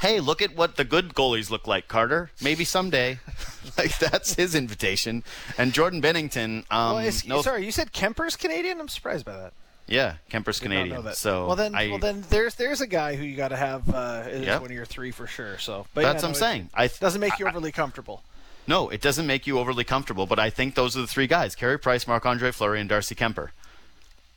hey, 0.00 0.20
look 0.20 0.42
at 0.42 0.56
what 0.56 0.76
the 0.76 0.84
good 0.84 1.14
goalies 1.14 1.50
look 1.50 1.66
like, 1.66 1.86
Carter. 1.88 2.30
Maybe 2.40 2.64
someday. 2.64 3.18
like 3.78 3.98
that's 3.98 4.34
his 4.34 4.54
invitation. 4.54 5.24
And 5.58 5.72
Jordan 5.72 6.00
Binnington, 6.00 6.64
um, 6.70 6.94
well, 6.94 6.98
is, 6.98 7.26
no, 7.26 7.42
sorry, 7.42 7.64
you 7.64 7.72
said 7.72 7.92
Kuemper's 7.92 8.36
Canadian. 8.36 8.80
I'm 8.80 8.88
surprised 8.88 9.24
by 9.24 9.36
that. 9.36 9.52
Yeah, 9.88 10.14
Kuemper's 10.30 10.58
Did 10.58 10.66
Canadian. 10.70 11.12
So 11.14 11.46
well 11.48 11.56
then, 11.56 11.74
I, 11.74 11.88
well 11.88 11.98
then, 11.98 12.24
there's 12.30 12.54
there's 12.54 12.80
a 12.80 12.86
guy 12.86 13.16
who 13.16 13.24
you 13.24 13.36
got 13.36 13.48
to 13.48 13.56
have 13.56 13.88
uh, 13.92 14.22
as 14.26 14.44
Yep. 14.46 14.60
one 14.62 14.70
of 14.70 14.74
your 14.76 14.84
three 14.86 15.10
for 15.10 15.26
sure. 15.26 15.58
So, 15.58 15.86
but 15.92 16.02
that's 16.02 16.22
yeah, 16.22 16.28
what 16.28 16.36
I'm 16.36 16.40
no, 16.40 16.46
saying. 16.46 16.70
I 16.74 16.86
th- 16.86 16.98
It 16.98 17.00
doesn't 17.00 17.20
make 17.20 17.38
you 17.38 17.46
I- 17.46 17.50
overly 17.50 17.72
comfortable. 17.72 18.22
No, 18.66 18.88
it 18.90 19.00
doesn't 19.00 19.26
make 19.26 19.46
you 19.46 19.58
overly 19.58 19.82
comfortable, 19.84 20.24
but 20.24 20.38
I 20.38 20.48
think 20.48 20.76
those 20.76 20.96
are 20.96 21.00
the 21.00 21.06
three 21.08 21.26
guys: 21.26 21.54
Carey 21.56 21.78
Price, 21.78 22.06
Marc 22.06 22.24
Andre 22.24 22.52
Fleury, 22.52 22.80
and 22.80 22.88
Darcy 22.88 23.14
Kuemper. 23.14 23.48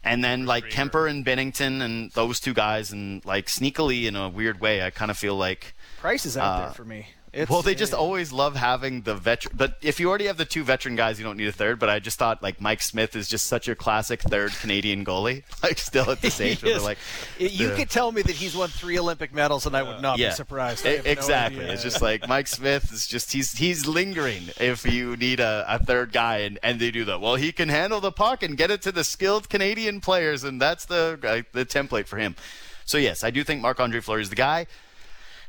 And 0.03 0.23
then 0.23 0.45
like 0.45 0.63
Krieger. 0.65 0.77
Kuemper 0.89 1.09
and 1.09 1.25
Binnington 1.25 1.81
and 1.81 2.11
those 2.11 2.39
two 2.39 2.53
guys, 2.53 2.91
and 2.91 3.23
like 3.25 3.45
sneakily 3.47 4.05
in 4.05 4.15
a 4.15 4.27
weird 4.29 4.59
way, 4.59 4.81
I 4.83 4.89
kind 4.89 5.09
of 5.11 5.17
feel 5.17 5.35
like 5.35 5.73
Price 5.99 6.25
is 6.25 6.37
out 6.37 6.43
Uh, 6.43 6.59
there 6.65 6.73
for 6.73 6.85
me. 6.85 7.07
It's, 7.35 7.51
well, 7.51 7.61
they 7.61 7.75
just 7.75 7.91
yeah. 7.91 7.97
always 7.97 8.31
love 8.31 8.55
having 8.55 9.01
the 9.01 9.13
veteran. 9.13 9.55
But 9.57 9.77
if 9.81 9.99
you 9.99 10.07
already 10.07 10.27
have 10.27 10.37
the 10.37 10.45
two 10.45 10.63
veteran 10.63 10.95
guys, 10.95 11.19
you 11.19 11.25
don't 11.25 11.35
need 11.35 11.49
a 11.49 11.51
third. 11.51 11.79
But 11.79 11.89
I 11.89 11.99
just 11.99 12.17
thought 12.17 12.41
like 12.41 12.61
Mike 12.61 12.81
Smith 12.81 13.13
is 13.13 13.27
just 13.27 13.47
such 13.47 13.67
a 13.67 13.75
classic 13.75 14.21
third 14.21 14.53
Canadian 14.53 15.03
goalie. 15.03 15.43
Like 15.61 15.79
still 15.79 16.11
at 16.11 16.21
this 16.21 16.39
age 16.39 16.63
where 16.63 16.73
they're 16.73 16.81
like, 16.81 16.99
you 17.39 17.69
the- 17.69 17.75
could 17.75 17.89
tell 17.89 18.11
me 18.11 18.21
that 18.21 18.35
he's 18.35 18.55
won 18.55 18.69
three 18.69 18.99
Olympic 18.99 19.33
medals, 19.33 19.65
and 19.65 19.75
I 19.75 19.81
would 19.83 20.01
not 20.01 20.17
yeah, 20.19 20.29
be 20.29 20.35
surprised. 20.35 20.85
I 20.85 20.91
E- 20.91 20.95
have 20.97 21.05
no 21.05 21.11
exactly. 21.11 21.65
it's 21.65 21.81
just 21.83 22.01
like 22.01 22.27
Mike 22.27 22.47
Smith 22.47 22.91
is 22.93 23.05
just 23.07 23.33
he's 23.33 23.51
he's 23.53 23.85
lingering. 23.87 24.43
If 24.59 24.85
you 24.85 25.17
need 25.17 25.39
a, 25.39 25.65
a 25.67 25.79
third 25.79 26.13
guy, 26.13 26.37
and, 26.39 26.59
and 26.63 26.79
they 26.79 26.91
do 26.91 27.03
that, 27.05 27.19
well, 27.19 27.35
he 27.35 27.51
can 27.51 27.67
handle 27.67 27.99
the 27.99 28.11
puck 28.11 28.43
and 28.43 28.55
get 28.55 28.69
it 28.71 28.81
to 28.83 28.91
the 28.91 29.03
skilled 29.03 29.49
Canadian 29.49 29.99
players, 30.01 30.43
and 30.43 30.61
that's 30.61 30.85
the 30.85 31.19
uh, 31.23 31.41
the 31.51 31.65
template 31.65 32.05
for 32.05 32.17
him. 32.17 32.35
So 32.85 32.97
yes, 32.99 33.23
I 33.23 33.31
do 33.31 33.43
think 33.43 33.61
Marc 33.61 33.79
Andre 33.79 33.99
Fleury 33.99 34.21
is 34.21 34.29
the 34.29 34.35
guy. 34.35 34.67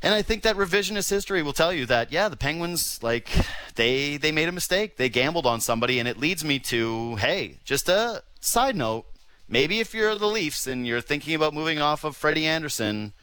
And 0.01 0.13
I 0.13 0.21
think 0.21 0.43
that 0.43 0.55
revisionist 0.55 1.09
history 1.09 1.41
will 1.41 1.53
tell 1.53 1.73
you 1.73 1.85
that 1.87 2.11
yeah, 2.11 2.29
the 2.29 2.37
Penguins 2.37 3.01
like 3.01 3.29
they 3.75 4.17
they 4.17 4.31
made 4.31 4.49
a 4.49 4.51
mistake. 4.51 4.97
They 4.97 5.09
gambled 5.09 5.45
on 5.45 5.61
somebody, 5.61 5.99
and 5.99 6.07
it 6.07 6.17
leads 6.17 6.43
me 6.43 6.59
to 6.59 7.15
hey, 7.17 7.59
just 7.63 7.89
a 7.89 8.23
side 8.39 8.75
note. 8.75 9.05
Maybe 9.49 9.79
if 9.79 9.93
you're 9.93 10.15
the 10.15 10.27
Leafs 10.27 10.67
and 10.67 10.85
you're 10.85 11.01
thinking 11.01 11.33
about 11.33 11.53
moving 11.53 11.79
off 11.79 12.03
of 12.03 12.17
Freddie 12.17 12.45
Andersen, 12.45 13.13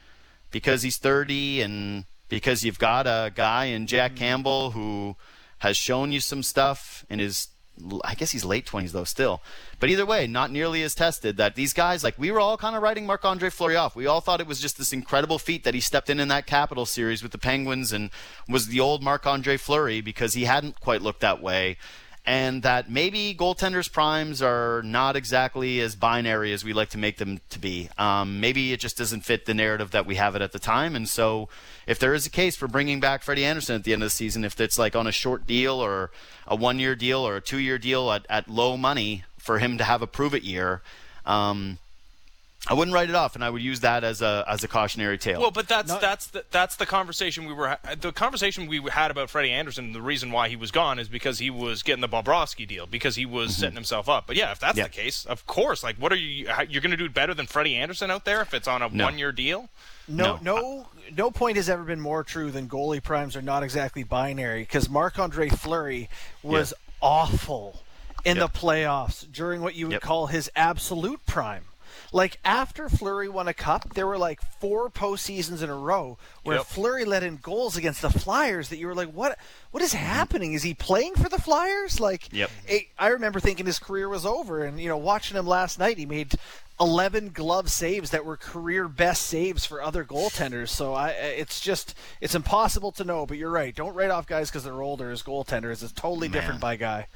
because 0.55 0.83
he's 0.83 0.97
30 0.97 1.61
and 1.61 2.05
because 2.29 2.63
you've 2.63 2.79
got 2.79 3.05
a 3.07 3.29
guy 3.35 3.65
in 3.65 3.87
Jack 3.87 4.11
mm-hmm. 4.11 4.19
Campbell 4.19 4.71
who 4.71 5.17
has 5.59 5.75
shown 5.75 6.13
you 6.13 6.21
some 6.21 6.43
stuff 6.43 7.05
in 7.09 7.19
his 7.19 7.49
I 8.03 8.15
guess 8.15 8.31
he's 8.31 8.45
late 8.45 8.65
20s 8.65 8.91
though 8.91 9.03
still. 9.03 9.41
But 9.79 9.89
either 9.89 10.05
way, 10.05 10.27
not 10.27 10.51
nearly 10.51 10.81
as 10.83 10.95
tested 10.95 11.37
that 11.37 11.55
these 11.55 11.73
guys 11.73 12.03
like 12.03 12.17
we 12.17 12.31
were 12.31 12.39
all 12.39 12.57
kind 12.57 12.75
of 12.75 12.81
writing 12.81 13.05
Marc-Andre 13.05 13.49
Fleury 13.49 13.75
off. 13.75 13.95
We 13.95 14.07
all 14.07 14.21
thought 14.21 14.39
it 14.39 14.47
was 14.47 14.61
just 14.61 14.77
this 14.77 14.93
incredible 14.93 15.39
feat 15.39 15.63
that 15.63 15.73
he 15.73 15.81
stepped 15.81 16.09
in 16.09 16.19
in 16.19 16.29
that 16.29 16.45
Capital 16.45 16.85
series 16.85 17.21
with 17.21 17.31
the 17.31 17.37
Penguins 17.37 17.91
and 17.91 18.09
was 18.47 18.67
the 18.67 18.79
old 18.79 19.03
Marc-Andre 19.03 19.57
Fleury 19.57 20.01
because 20.01 20.33
he 20.33 20.45
hadn't 20.45 20.79
quite 20.79 21.01
looked 21.01 21.21
that 21.21 21.41
way 21.41 21.77
and 22.25 22.63
that 22.63 22.89
maybe 22.89 23.35
goaltenders' 23.37 23.91
primes 23.91 24.41
are 24.41 24.81
not 24.83 25.15
exactly 25.15 25.79
as 25.79 25.95
binary 25.95 26.53
as 26.53 26.63
we 26.63 26.73
like 26.73 26.89
to 26.89 26.97
make 26.97 27.17
them 27.17 27.39
to 27.49 27.59
be. 27.59 27.89
Um, 27.97 28.39
maybe 28.39 28.73
it 28.73 28.79
just 28.79 28.97
doesn't 28.97 29.21
fit 29.21 29.45
the 29.45 29.53
narrative 29.53 29.91
that 29.91 30.05
we 30.05 30.15
have 30.15 30.35
it 30.35 30.41
at 30.41 30.51
the 30.51 30.59
time. 30.59 30.95
And 30.95 31.07
so, 31.07 31.49
if 31.85 31.99
there 31.99 32.13
is 32.13 32.25
a 32.25 32.31
case 32.31 32.55
for 32.55 32.67
bringing 32.67 32.99
back 32.99 33.21
Freddie 33.21 33.45
Andersen 33.45 33.75
at 33.75 33.83
the 33.83 33.93
end 33.93 34.01
of 34.01 34.07
the 34.07 34.11
season, 34.11 34.43
if 34.43 34.59
it's 34.59 34.79
like 34.79 34.95
on 34.95 35.05
a 35.05 35.11
short 35.11 35.45
deal 35.45 35.75
or 35.75 36.09
a 36.47 36.55
one-year 36.55 36.95
deal 36.95 37.19
or 37.19 37.35
a 37.35 37.41
two-year 37.41 37.77
deal 37.77 38.11
at, 38.11 38.25
at 38.29 38.49
low 38.49 38.75
money 38.75 39.23
for 39.37 39.59
him 39.59 39.77
to 39.77 39.83
have 39.83 40.01
a 40.01 40.07
prove-it 40.07 40.43
year. 40.43 40.81
Um, 41.25 41.77
I 42.67 42.73
wouldn't 42.73 42.93
write 42.95 43.09
it 43.09 43.15
off, 43.15 43.35
and 43.35 43.43
I 43.43 43.49
would 43.49 43.61
use 43.61 43.81
that 43.81 44.03
as 44.03 44.21
a 44.21 44.43
as 44.47 44.63
a 44.63 44.67
cautionary 44.67 45.17
tale. 45.17 45.39
Well, 45.39 45.51
but 45.51 45.67
that's 45.67 45.95
that's 45.97 46.27
the, 46.27 46.45
that's 46.49 46.75
the 46.77 46.85
conversation 46.85 47.45
we 47.45 47.53
were 47.53 47.77
the 47.99 48.11
conversation 48.11 48.65
we 48.67 48.81
had 48.89 49.11
about 49.11 49.29
Freddie 49.29 49.51
Andersen. 49.51 49.93
The 49.93 50.01
reason 50.01 50.31
why 50.31 50.49
he 50.49 50.55
was 50.55 50.71
gone 50.71 50.97
is 50.97 51.07
because 51.07 51.39
he 51.39 51.49
was 51.49 51.83
getting 51.83 52.01
the 52.01 52.09
Bobrovsky 52.09 52.67
deal 52.67 52.87
because 52.87 53.15
he 53.15 53.25
was 53.25 53.51
mm-hmm. 53.51 53.59
setting 53.59 53.75
himself 53.75 54.09
up. 54.09 54.25
But 54.25 54.35
yeah, 54.35 54.51
if 54.51 54.59
that's 54.59 54.77
yeah. 54.77 54.85
the 54.85 54.89
case, 54.89 55.25
of 55.25 55.45
course, 55.45 55.83
like 55.83 55.97
what 55.97 56.11
are 56.11 56.15
you 56.15 56.47
you're 56.67 56.81
going 56.81 56.91
to 56.91 56.97
do 56.97 57.09
better 57.09 57.33
than 57.33 57.45
Freddie 57.45 57.75
Andersen 57.75 58.09
out 58.09 58.25
there 58.25 58.41
if 58.41 58.53
it's 58.53 58.67
on 58.67 58.81
a 58.81 58.89
no. 58.89 59.05
one 59.05 59.19
year 59.19 59.31
deal? 59.31 59.69
No, 60.07 60.39
no, 60.41 60.57
no, 60.57 60.87
no 61.15 61.31
point 61.31 61.57
has 61.57 61.69
ever 61.69 61.83
been 61.83 62.01
more 62.01 62.23
true 62.23 62.51
than 62.51 62.67
goalie 62.67 63.01
primes 63.01 63.35
are 63.35 63.41
not 63.41 63.63
exactly 63.63 64.03
binary 64.03 64.61
because 64.61 64.89
Marc 64.89 65.19
Andre 65.19 65.49
Fleury 65.49 66.09
was 66.43 66.73
yeah. 66.75 67.07
awful 67.07 67.81
in 68.23 68.37
yep. 68.37 68.51
the 68.51 68.59
playoffs 68.59 69.31
during 69.31 69.61
what 69.61 69.75
you 69.75 69.87
would 69.87 69.93
yep. 69.93 70.01
call 70.01 70.27
his 70.27 70.49
absolute 70.55 71.23
prime. 71.25 71.65
Like 72.11 72.39
after 72.43 72.89
Fleury 72.89 73.29
won 73.29 73.47
a 73.47 73.53
cup, 73.53 73.93
there 73.93 74.07
were 74.07 74.17
like 74.17 74.41
four 74.59 74.89
postseasons 74.89 75.61
in 75.61 75.69
a 75.69 75.75
row 75.75 76.17
where 76.43 76.57
yep. 76.57 76.65
Fleury 76.65 77.05
let 77.05 77.23
in 77.23 77.37
goals 77.37 77.77
against 77.77 78.01
the 78.01 78.09
Flyers 78.09 78.69
that 78.69 78.77
you 78.77 78.87
were 78.87 78.95
like, 78.95 79.11
what? 79.11 79.37
What 79.71 79.83
is 79.83 79.93
mm-hmm. 79.93 80.05
happening? 80.05 80.53
Is 80.53 80.63
he 80.63 80.73
playing 80.73 81.15
for 81.15 81.29
the 81.29 81.41
Flyers? 81.41 81.99
Like, 81.99 82.31
yep. 82.31 82.49
it, 82.67 82.83
I 82.97 83.07
remember 83.07 83.39
thinking 83.39 83.65
his 83.65 83.79
career 83.79 84.07
was 84.07 84.25
over, 84.25 84.63
and 84.63 84.79
you 84.79 84.87
know, 84.87 84.97
watching 84.97 85.37
him 85.37 85.47
last 85.47 85.79
night, 85.79 85.97
he 85.97 86.05
made 86.05 86.35
11 86.79 87.29
glove 87.29 87.69
saves 87.69 88.11
that 88.11 88.25
were 88.25 88.37
career 88.37 88.87
best 88.87 89.23
saves 89.23 89.65
for 89.65 89.81
other 89.81 90.03
goaltenders. 90.03 90.69
So 90.69 90.93
I, 90.93 91.09
it's 91.09 91.59
just 91.59 91.95
it's 92.21 92.35
impossible 92.35 92.91
to 92.93 93.03
know. 93.03 93.25
But 93.25 93.37
you're 93.37 93.51
right. 93.51 93.75
Don't 93.75 93.95
write 93.95 94.11
off 94.11 94.27
guys 94.27 94.49
because 94.49 94.63
they're 94.63 94.81
older 94.81 95.11
as 95.11 95.23
goaltenders. 95.23 95.83
It's 95.83 95.91
totally 95.91 96.27
Man. 96.27 96.41
different 96.41 96.61
by 96.61 96.75
guy 96.75 97.07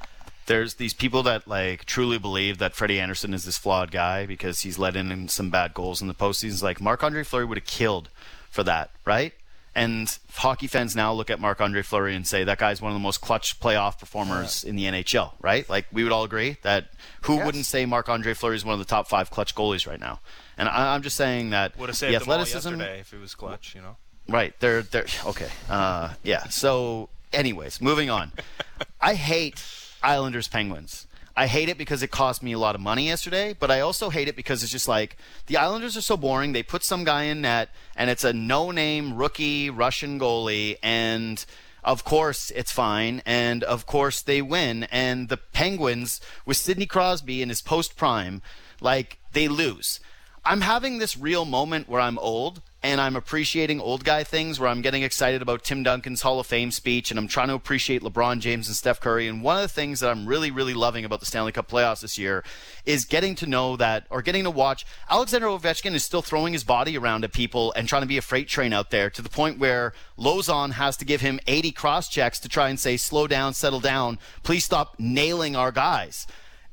there's 0.46 0.74
these 0.74 0.94
people 0.94 1.22
that 1.24 1.46
like 1.46 1.84
truly 1.84 2.18
believe 2.18 2.58
that 2.58 2.74
Freddie 2.74 3.00
Andersen 3.00 3.34
is 3.34 3.44
this 3.44 3.58
flawed 3.58 3.90
guy 3.90 4.26
because 4.26 4.60
he's 4.60 4.78
let 4.78 4.96
in 4.96 5.28
some 5.28 5.50
bad 5.50 5.74
goals 5.74 6.02
in 6.02 6.08
the 6.08 6.14
postseason. 6.14 6.62
Like 6.62 6.80
Marc 6.80 7.02
Andre 7.02 7.22
Fleury 7.22 7.44
would 7.44 7.58
have 7.58 7.66
killed 7.66 8.08
for 8.50 8.62
that, 8.64 8.90
right? 9.04 9.32
And 9.72 10.18
hockey 10.34 10.66
fans 10.66 10.96
now 10.96 11.12
look 11.12 11.30
at 11.30 11.38
Marc 11.38 11.60
Andre 11.60 11.82
Fleury 11.82 12.16
and 12.16 12.26
say 12.26 12.42
that 12.42 12.58
guy's 12.58 12.82
one 12.82 12.90
of 12.90 12.96
the 12.96 13.02
most 13.02 13.20
clutch 13.20 13.60
playoff 13.60 14.00
performers 14.00 14.64
in 14.64 14.74
the 14.74 14.84
NHL, 14.84 15.32
right? 15.40 15.68
Like 15.68 15.86
we 15.92 16.02
would 16.02 16.12
all 16.12 16.24
agree 16.24 16.56
that 16.62 16.88
who 17.22 17.36
yes. 17.36 17.46
wouldn't 17.46 17.66
say 17.66 17.86
Marc 17.86 18.08
Andre 18.08 18.34
Fleury 18.34 18.56
is 18.56 18.64
one 18.64 18.72
of 18.72 18.80
the 18.80 18.84
top 18.84 19.08
five 19.08 19.30
clutch 19.30 19.54
goalies 19.54 19.86
right 19.86 20.00
now? 20.00 20.20
And 20.58 20.68
I, 20.68 20.94
am 20.94 21.02
just 21.02 21.16
saying 21.16 21.50
that 21.50 21.78
would 21.78 21.88
have 21.88 21.96
saved 21.96 22.12
the 22.12 22.16
athleticism 22.16 22.68
yesterday 22.68 23.00
if 23.00 23.14
it 23.14 23.20
was 23.20 23.36
clutch, 23.36 23.74
you 23.76 23.80
know. 23.80 23.96
Right. 24.28 24.58
They're 24.60 24.82
they're 24.82 25.06
okay. 25.26 25.48
Uh, 25.68 26.14
yeah. 26.24 26.48
So, 26.48 27.08
anyways, 27.32 27.80
moving 27.80 28.10
on. 28.10 28.32
I 29.00 29.14
hate 29.14 29.64
Islanders 30.02 30.48
Penguins. 30.48 31.06
I 31.36 31.46
hate 31.46 31.68
it 31.68 31.78
because 31.78 32.02
it 32.02 32.10
cost 32.10 32.42
me 32.42 32.52
a 32.52 32.58
lot 32.58 32.74
of 32.74 32.80
money 32.80 33.06
yesterday, 33.06 33.54
but 33.58 33.70
I 33.70 33.80
also 33.80 34.10
hate 34.10 34.28
it 34.28 34.36
because 34.36 34.62
it's 34.62 34.72
just 34.72 34.88
like 34.88 35.16
the 35.46 35.56
Islanders 35.56 35.96
are 35.96 36.02
so 36.02 36.16
boring. 36.16 36.52
They 36.52 36.62
put 36.62 36.82
some 36.82 37.04
guy 37.04 37.24
in 37.24 37.40
net, 37.42 37.70
and 37.96 38.10
it's 38.10 38.24
a 38.24 38.32
no-name 38.32 39.16
rookie 39.16 39.70
Russian 39.70 40.18
goalie, 40.18 40.76
and 40.82 41.42
of 41.82 42.04
course 42.04 42.50
it's 42.50 42.72
fine, 42.72 43.22
and 43.24 43.62
of 43.64 43.86
course 43.86 44.20
they 44.20 44.42
win. 44.42 44.84
And 44.90 45.28
the 45.28 45.36
Penguins 45.36 46.20
with 46.44 46.56
Sidney 46.56 46.86
Crosby 46.86 47.42
in 47.42 47.48
his 47.48 47.62
post 47.62 47.96
prime, 47.96 48.42
like 48.80 49.18
they 49.32 49.48
lose. 49.48 50.00
I'm 50.42 50.62
having 50.62 50.98
this 50.98 51.18
real 51.18 51.44
moment 51.44 51.86
where 51.86 52.00
I'm 52.00 52.18
old 52.18 52.62
and 52.82 52.98
I'm 52.98 53.14
appreciating 53.14 53.78
old 53.78 54.04
guy 54.04 54.24
things 54.24 54.58
where 54.58 54.70
I'm 54.70 54.80
getting 54.80 55.02
excited 55.02 55.42
about 55.42 55.64
Tim 55.64 55.82
Duncan's 55.82 56.22
Hall 56.22 56.40
of 56.40 56.46
Fame 56.46 56.70
speech 56.70 57.10
and 57.10 57.20
I'm 57.20 57.28
trying 57.28 57.48
to 57.48 57.54
appreciate 57.54 58.00
LeBron 58.00 58.40
James 58.40 58.66
and 58.66 58.74
Steph 58.74 59.00
Curry. 59.00 59.28
And 59.28 59.42
one 59.42 59.56
of 59.56 59.62
the 59.62 59.68
things 59.68 60.00
that 60.00 60.08
I'm 60.08 60.24
really, 60.24 60.50
really 60.50 60.72
loving 60.72 61.04
about 61.04 61.20
the 61.20 61.26
Stanley 61.26 61.52
Cup 61.52 61.68
playoffs 61.68 62.00
this 62.00 62.16
year 62.16 62.42
is 62.86 63.04
getting 63.04 63.34
to 63.34 63.46
know 63.46 63.76
that 63.76 64.06
or 64.08 64.22
getting 64.22 64.44
to 64.44 64.50
watch 64.50 64.86
Alexander 65.10 65.48
Ovechkin 65.48 65.94
is 65.94 66.06
still 66.06 66.22
throwing 66.22 66.54
his 66.54 66.64
body 66.64 66.96
around 66.96 67.22
at 67.22 67.34
people 67.34 67.70
and 67.76 67.86
trying 67.86 68.02
to 68.02 68.08
be 68.08 68.16
a 68.16 68.22
freight 68.22 68.48
train 68.48 68.72
out 68.72 68.90
there 68.90 69.10
to 69.10 69.20
the 69.20 69.28
point 69.28 69.58
where 69.58 69.92
Lauzon 70.18 70.72
has 70.72 70.96
to 70.96 71.04
give 71.04 71.20
him 71.20 71.38
80 71.46 71.72
cross 71.72 72.08
checks 72.08 72.40
to 72.40 72.48
try 72.48 72.70
and 72.70 72.80
say, 72.80 72.96
slow 72.96 73.26
down, 73.26 73.52
settle 73.52 73.80
down, 73.80 74.18
please 74.42 74.64
stop 74.64 74.94
nailing 74.98 75.54
our 75.54 75.70
guys. 75.70 76.26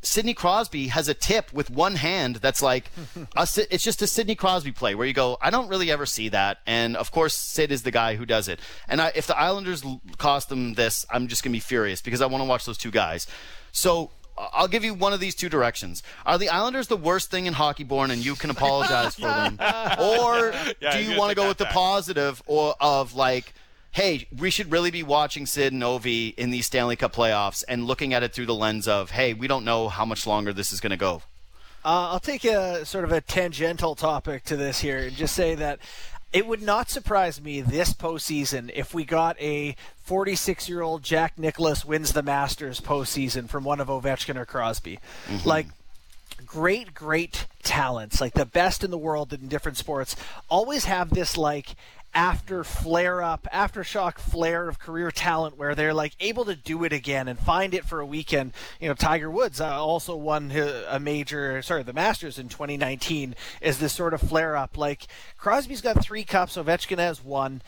Sidney 0.08 0.34
Crosby 0.34 0.88
has 0.88 1.08
a 1.08 1.14
tip 1.14 1.52
with 1.54 1.70
one 1.70 1.96
hand 1.96 2.38
that's 2.38 2.62
like 2.62 2.92
a, 3.36 3.48
it's 3.70 3.84
just 3.84 4.02
a 4.02 4.08
Sidney 4.08 4.36
Crosby 4.36 4.72
play 4.72 4.96
where 4.96 5.06
you 5.06 5.14
go, 5.14 5.38
I 5.42 5.50
don't 5.50 5.68
really 5.68 5.92
ever 5.92 6.06
see 6.06 6.30
that. 6.30 6.60
And 6.66 6.96
of 6.96 7.12
course, 7.12 7.36
Sid 7.36 7.72
is 7.72 7.84
the 7.84 7.92
guy 7.92 8.16
who 8.16 8.26
does 8.26 8.48
it. 8.48 8.60
And 8.88 9.02
I, 9.02 9.12
if 9.16 9.28
the 9.28 9.38
Islanders 9.38 9.84
cost 10.18 10.50
them 10.50 10.74
this, 10.74 11.06
I'm 11.10 11.28
just 11.28 11.44
gonna 11.44 11.54
be 11.54 11.60
furious 11.60 12.02
because 12.02 12.22
I 12.22 12.26
want 12.26 12.42
to 12.42 12.48
watch 12.48 12.66
those 12.66 12.78
two 12.78 12.92
guys. 12.92 13.28
So 13.72 14.12
I'll 14.38 14.68
give 14.68 14.84
you 14.84 14.94
one 14.94 15.14
of 15.14 15.20
these 15.20 15.36
two 15.36 15.50
directions. 15.50 16.04
Are 16.26 16.38
the 16.38 16.50
Islanders 16.50 16.88
the 16.88 16.98
worst 16.98 17.32
thing 17.32 17.46
in 17.48 17.54
hockey 17.54 17.84
Bourne 17.84 18.12
and 18.12 18.24
you 18.24 18.36
can 18.36 18.50
apologize 18.50 19.16
for 19.16 19.22
them? 19.22 19.60
Or 20.00 20.54
yeah, 20.80 20.92
do 20.98 21.04
you 21.04 21.18
want 21.18 21.30
to 21.32 21.36
go 21.36 21.48
with 21.48 21.58
the 21.58 21.66
positive 21.66 22.42
or 22.46 22.76
of 22.80 23.16
like 23.16 23.54
hey, 23.98 24.28
we 24.38 24.52
should 24.52 24.72
really 24.72 24.92
be 24.92 25.02
watching 25.02 25.48
Sid 25.48 25.74
and 25.74 25.82
Ovi 25.82 26.36
in 26.36 26.52
these 26.52 26.68
Stanley 26.68 26.96
Cup 26.96 27.16
playoffs 27.16 27.64
and 27.68 27.86
looking 27.86 28.14
at 28.14 28.22
it 28.22 28.32
through 28.32 28.46
the 28.46 28.54
lens 28.54 28.88
of, 28.88 29.10
hey, 29.10 29.34
we 29.34 29.48
don't 29.48 29.66
know 29.66 29.90
how 29.90 30.06
much 30.06 30.28
longer 30.28 30.54
this 30.54 30.72
is 30.72 30.80
going 30.80 30.92
to 30.92 30.98
go. 30.98 31.24
Uh, 31.84 32.12
I'll 32.12 32.20
take 32.20 32.46
a 32.46 32.86
sort 32.86 33.06
of 33.06 33.12
a 33.12 33.22
tangential 33.22 33.96
topic 33.96 34.44
to 34.44 34.56
this 34.56 34.82
here 34.82 35.00
and 35.00 35.16
just 35.16 35.34
say 35.34 35.56
that 35.56 35.80
it 36.32 36.46
would 36.46 36.62
not 36.62 36.92
surprise 36.92 37.42
me 37.42 37.60
this 37.60 37.92
postseason 37.92 38.70
if 38.76 38.94
we 38.94 39.04
got 39.04 39.36
a 39.42 39.76
46 40.04 40.70
year 40.70 40.84
old 40.84 41.02
Jack 41.02 41.40
Nicklaus 41.40 41.84
wins 41.84 42.12
the 42.12 42.22
Masters 42.22 42.80
postseason 42.80 43.50
from 43.50 43.64
one 43.64 43.80
of 43.80 43.88
Ovechkin 43.88 44.36
or 44.36 44.46
Crosby. 44.46 45.00
Mm-hmm. 45.28 45.50
Like, 45.50 45.66
great, 46.46 46.94
great 46.94 47.48
talents, 47.64 48.22
like 48.22 48.34
the 48.34 48.46
best 48.46 48.84
in 48.84 48.92
the 48.92 48.98
world 48.98 49.34
in 49.34 49.48
different 49.48 49.78
sports, 49.78 50.16
always 50.50 50.86
have 50.86 51.10
this 51.10 51.38
like 51.38 51.76
after 52.14 52.64
flare 52.64 53.22
up, 53.22 53.48
aftershock 53.54 54.18
flare 54.18 54.68
of 54.68 54.80
career 54.80 55.12
talent 55.12 55.56
where 55.56 55.76
they're 55.76 55.94
like 55.94 56.14
able 56.20 56.46
to 56.46 56.56
do 56.56 56.84
it 56.84 56.92
again 56.92 57.28
and 57.28 57.38
find 57.38 57.74
it 57.74 57.86
for 57.86 58.00
a 58.00 58.06
weekend. 58.06 58.54
You 58.80 58.88
know, 58.88 58.96
Tiger 58.96 59.30
Woods 59.30 59.62
uh, 59.62 59.68
also 59.68 60.16
won 60.16 60.52
a 60.52 61.00
major, 61.00 61.62
sorry, 61.62 61.84
the 61.84 61.94
Masters 61.94 62.40
in 62.40 62.50
2019 62.50 63.36
is 63.62 63.78
this 63.78 63.94
sort 63.94 64.16
of 64.16 64.22
flare 64.22 64.56
up. 64.56 64.78
Like 64.78 65.08
Crosby's 65.38 65.82
got 65.82 66.02
three 66.02 66.24
cups, 66.24 66.58
Ovechkin 66.58 66.98
has 66.98 67.24
one 67.24 67.62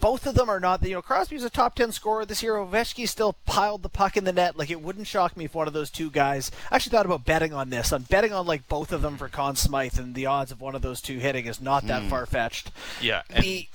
both 0.00 0.26
of 0.26 0.34
them 0.34 0.48
are 0.48 0.60
not. 0.60 0.82
You 0.82 0.94
know, 0.94 1.02
Crosby's 1.02 1.44
a 1.44 1.50
top 1.50 1.74
ten 1.74 1.92
scorer 1.92 2.24
this 2.24 2.42
year. 2.42 2.54
Ovechkin 2.54 3.08
still 3.08 3.34
piled 3.46 3.82
the 3.82 3.88
puck 3.88 4.16
in 4.16 4.24
the 4.24 4.32
net. 4.32 4.56
Like 4.56 4.70
it 4.70 4.80
wouldn't 4.80 5.06
shock 5.06 5.36
me 5.36 5.46
if 5.46 5.54
one 5.54 5.66
of 5.66 5.72
those 5.72 5.90
two 5.90 6.10
guys. 6.10 6.50
I 6.70 6.76
actually 6.76 6.90
thought 6.90 7.06
about 7.06 7.24
betting 7.24 7.52
on 7.52 7.70
this. 7.70 7.92
I'm 7.92 8.02
betting 8.02 8.32
on 8.32 8.46
like 8.46 8.68
both 8.68 8.92
of 8.92 9.02
them 9.02 9.16
for 9.16 9.28
Conn 9.28 9.56
Smythe, 9.56 9.98
and 9.98 10.14
the 10.14 10.26
odds 10.26 10.52
of 10.52 10.60
one 10.60 10.74
of 10.74 10.82
those 10.82 11.00
two 11.00 11.18
hitting 11.18 11.46
is 11.46 11.60
not 11.60 11.86
that 11.86 12.02
mm. 12.02 12.10
far 12.10 12.26
fetched. 12.26 12.70
Yeah. 13.00 13.22
The, 13.40 13.68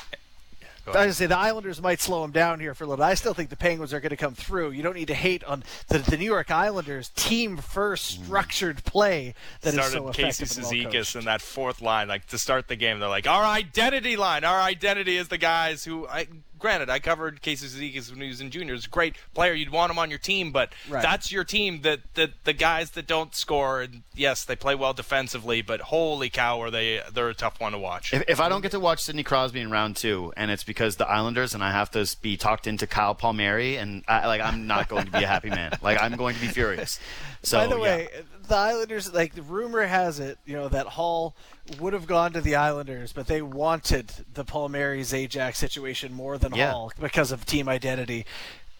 I 0.88 1.05
was 1.05 1.17
say 1.17 1.25
the 1.27 1.38
Islanders 1.38 1.82
might 1.82 1.99
slow 1.99 2.21
them 2.21 2.32
down 2.32 2.59
here 2.59 2.73
for 2.73 2.84
a 2.84 2.88
little. 2.88 3.03
I 3.03 3.13
still 3.13 3.34
think 3.34 3.49
the 3.49 3.55
Penguins 3.55 3.93
are 3.93 3.99
going 3.99 4.09
to 4.09 4.17
come 4.17 4.34
through. 4.34 4.71
You 4.71 4.84
don't 4.84 4.95
need 4.95 5.07
to 5.07 5.13
hate 5.13 5.43
on 5.43 5.63
the, 5.88 5.99
the 5.99 6.17
New 6.17 6.25
York 6.25 6.49
Islanders 6.49 7.09
team 7.09 7.57
first 7.57 8.19
mm. 8.19 8.25
structured 8.25 8.84
play 8.84 9.36
that 9.61 9.73
Started 9.73 9.88
is 9.88 9.93
so 9.93 10.11
Casey 10.11 10.45
Cizikas 10.45 11.15
in 11.15 11.25
that 11.25 11.41
fourth 11.41 11.82
line, 11.82 12.07
like 12.07 12.25
to 12.27 12.38
start 12.38 12.67
the 12.67 12.75
game. 12.75 12.99
They're 12.99 13.09
like, 13.09 13.27
our 13.27 13.43
identity 13.43 14.15
line, 14.15 14.43
our 14.43 14.59
identity 14.59 15.17
is 15.17 15.27
the 15.27 15.38
guys 15.38 15.84
who 15.86 16.07
I 16.07 16.27
granted, 16.62 16.89
I 16.89 16.99
covered 16.99 17.41
Casey 17.41 17.68
Cizikas 17.68 18.09
when 18.12 18.22
he 18.22 18.30
was 18.30 18.39
in 18.39 18.51
juniors. 18.51 18.88
Great 18.88 19.16
player, 19.34 19.53
you'd 19.53 19.72
want 19.72 19.91
him 19.91 19.99
on 19.99 20.09
your 20.09 20.20
team, 20.20 20.51
but 20.51 20.72
right. 20.88 21.01
that's 21.01 21.32
your 21.32 21.43
team. 21.43 21.82
That 21.82 21.99
the 22.14 22.32
the 22.43 22.53
guys 22.53 22.91
that 22.91 23.07
don't 23.07 23.36
score, 23.36 23.82
and 23.82 24.03
yes, 24.16 24.45
they 24.45 24.55
play 24.55 24.76
well 24.76 24.93
defensively, 24.93 25.62
but 25.62 25.82
holy 25.82 26.30
cow, 26.30 26.62
are 26.62 26.72
they 26.72 27.01
they're 27.12 27.30
a 27.30 27.34
tough 27.34 27.59
one 27.59 27.74
to 27.74 27.78
watch. 27.78 28.14
If, 28.14 28.24
if 28.28 28.39
I 28.39 28.47
don't 28.47 28.62
get 28.62 28.72
to 28.72 28.80
watch 28.80 29.01
Sidney 29.01 29.24
Crosby 29.24 29.59
in 29.59 29.72
round 29.72 29.95
two, 29.97 30.32
and 30.38 30.51
it's 30.51 30.64
because 30.64 30.95
the 30.95 31.09
Islanders, 31.09 31.53
and 31.53 31.64
I 31.64 31.72
have 31.72 31.91
to 31.91 32.16
be 32.22 32.38
talked 32.38 32.68
into 32.68 32.88
Kyle 32.88 33.16
Palmieri, 33.16 33.78
and 33.78 34.03
I, 34.07 34.28
like 34.28 34.41
I'm 34.41 34.68
not 34.68 34.88
going 34.88 35.05
to 35.05 35.12
be 35.12 35.24
a 35.24 35.28
happy 35.28 35.49
man. 35.49 35.78
Like 35.82 36.01
I'm 36.01 36.16
going 36.16 36.36
to 36.36 36.41
be 36.41 36.47
furious. 36.47 36.99
So, 37.43 37.57
By 37.57 37.67
the 37.67 37.75
yeah. 37.77 37.81
way, 37.81 38.07
the 38.47 38.55
Islanders, 38.55 39.11
like 39.13 39.33
the 39.33 39.41
rumor 39.41 39.81
has 39.81 40.19
it, 40.19 40.37
you 40.45 40.53
know 40.53 40.67
that 40.69 40.85
Hall 40.85 41.35
would 41.79 41.93
have 41.93 42.05
gone 42.05 42.33
to 42.33 42.41
the 42.41 42.55
Islanders, 42.55 43.13
but 43.13 43.25
they 43.27 43.41
wanted 43.41 44.11
the 44.33 44.43
Palmieri 44.45 45.01
Zajac 45.01 45.55
situation 45.55 46.13
more 46.13 46.37
than 46.37 46.53
Yeah. 46.53 46.71
Hall 46.71 46.91
because 46.99 47.31
of 47.31 47.45
team 47.45 47.67
identity. 47.67 48.25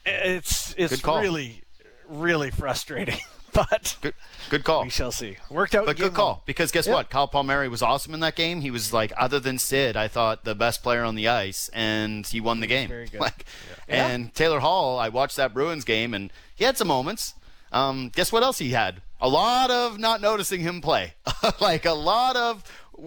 It's 0.06 0.74
it's 0.78 1.04
really 1.04 1.64
really 2.08 2.52
frustrating, 2.52 3.18
but 3.54 3.96
good, 4.02 4.14
good 4.50 4.64
call. 4.64 4.84
we 4.84 4.90
shall 4.90 5.12
see. 5.12 5.38
Worked 5.50 5.76
out. 5.76 5.86
But 5.86 5.98
good 5.98 6.14
call 6.14 6.34
one. 6.34 6.42
because 6.46 6.72
guess 6.72 6.86
Yeah. 6.88 6.94
what? 6.96 7.10
Kyle 7.10 7.28
Palmieri 7.28 7.68
was 7.70 7.82
awesome 7.82 8.14
in 8.14 8.20
that 8.20 8.36
game. 8.36 8.62
He 8.62 8.70
was 8.72 8.92
like, 8.92 9.14
other 9.18 9.40
than 9.40 9.58
Sid, 9.58 9.96
I 9.96 10.08
thought 10.08 10.44
the 10.44 10.54
best 10.56 10.84
player 10.84 11.04
on 11.04 11.16
the 11.16 11.28
ice, 11.30 11.70
and 11.74 12.28
he 12.28 12.42
won 12.42 12.60
the 12.60 12.68
game. 12.68 12.90
very 12.90 13.08
good. 13.08 13.22
Like, 13.22 13.46
Yeah. 13.88 14.08
And 14.08 14.34
Taylor 14.36 14.60
Hall, 14.60 15.00
I 15.00 15.10
watched 15.10 15.38
that 15.38 15.54
Bruins 15.54 15.84
game, 15.86 16.14
and 16.14 16.32
he 16.56 16.64
had 16.66 16.78
some 16.78 16.88
moments. 16.90 17.34
Um, 17.72 18.10
guess 18.10 18.32
what 18.32 18.44
else 18.44 18.58
he 18.58 18.72
had? 18.72 19.02
A 19.20 19.30
lot 19.30 19.72
of 19.72 20.00
not 20.00 20.22
noticing 20.22 20.62
him 20.62 20.82
play. 20.82 21.14
like 21.62 21.86
a 21.86 21.94
lot 21.94 22.36
of, 22.36 22.64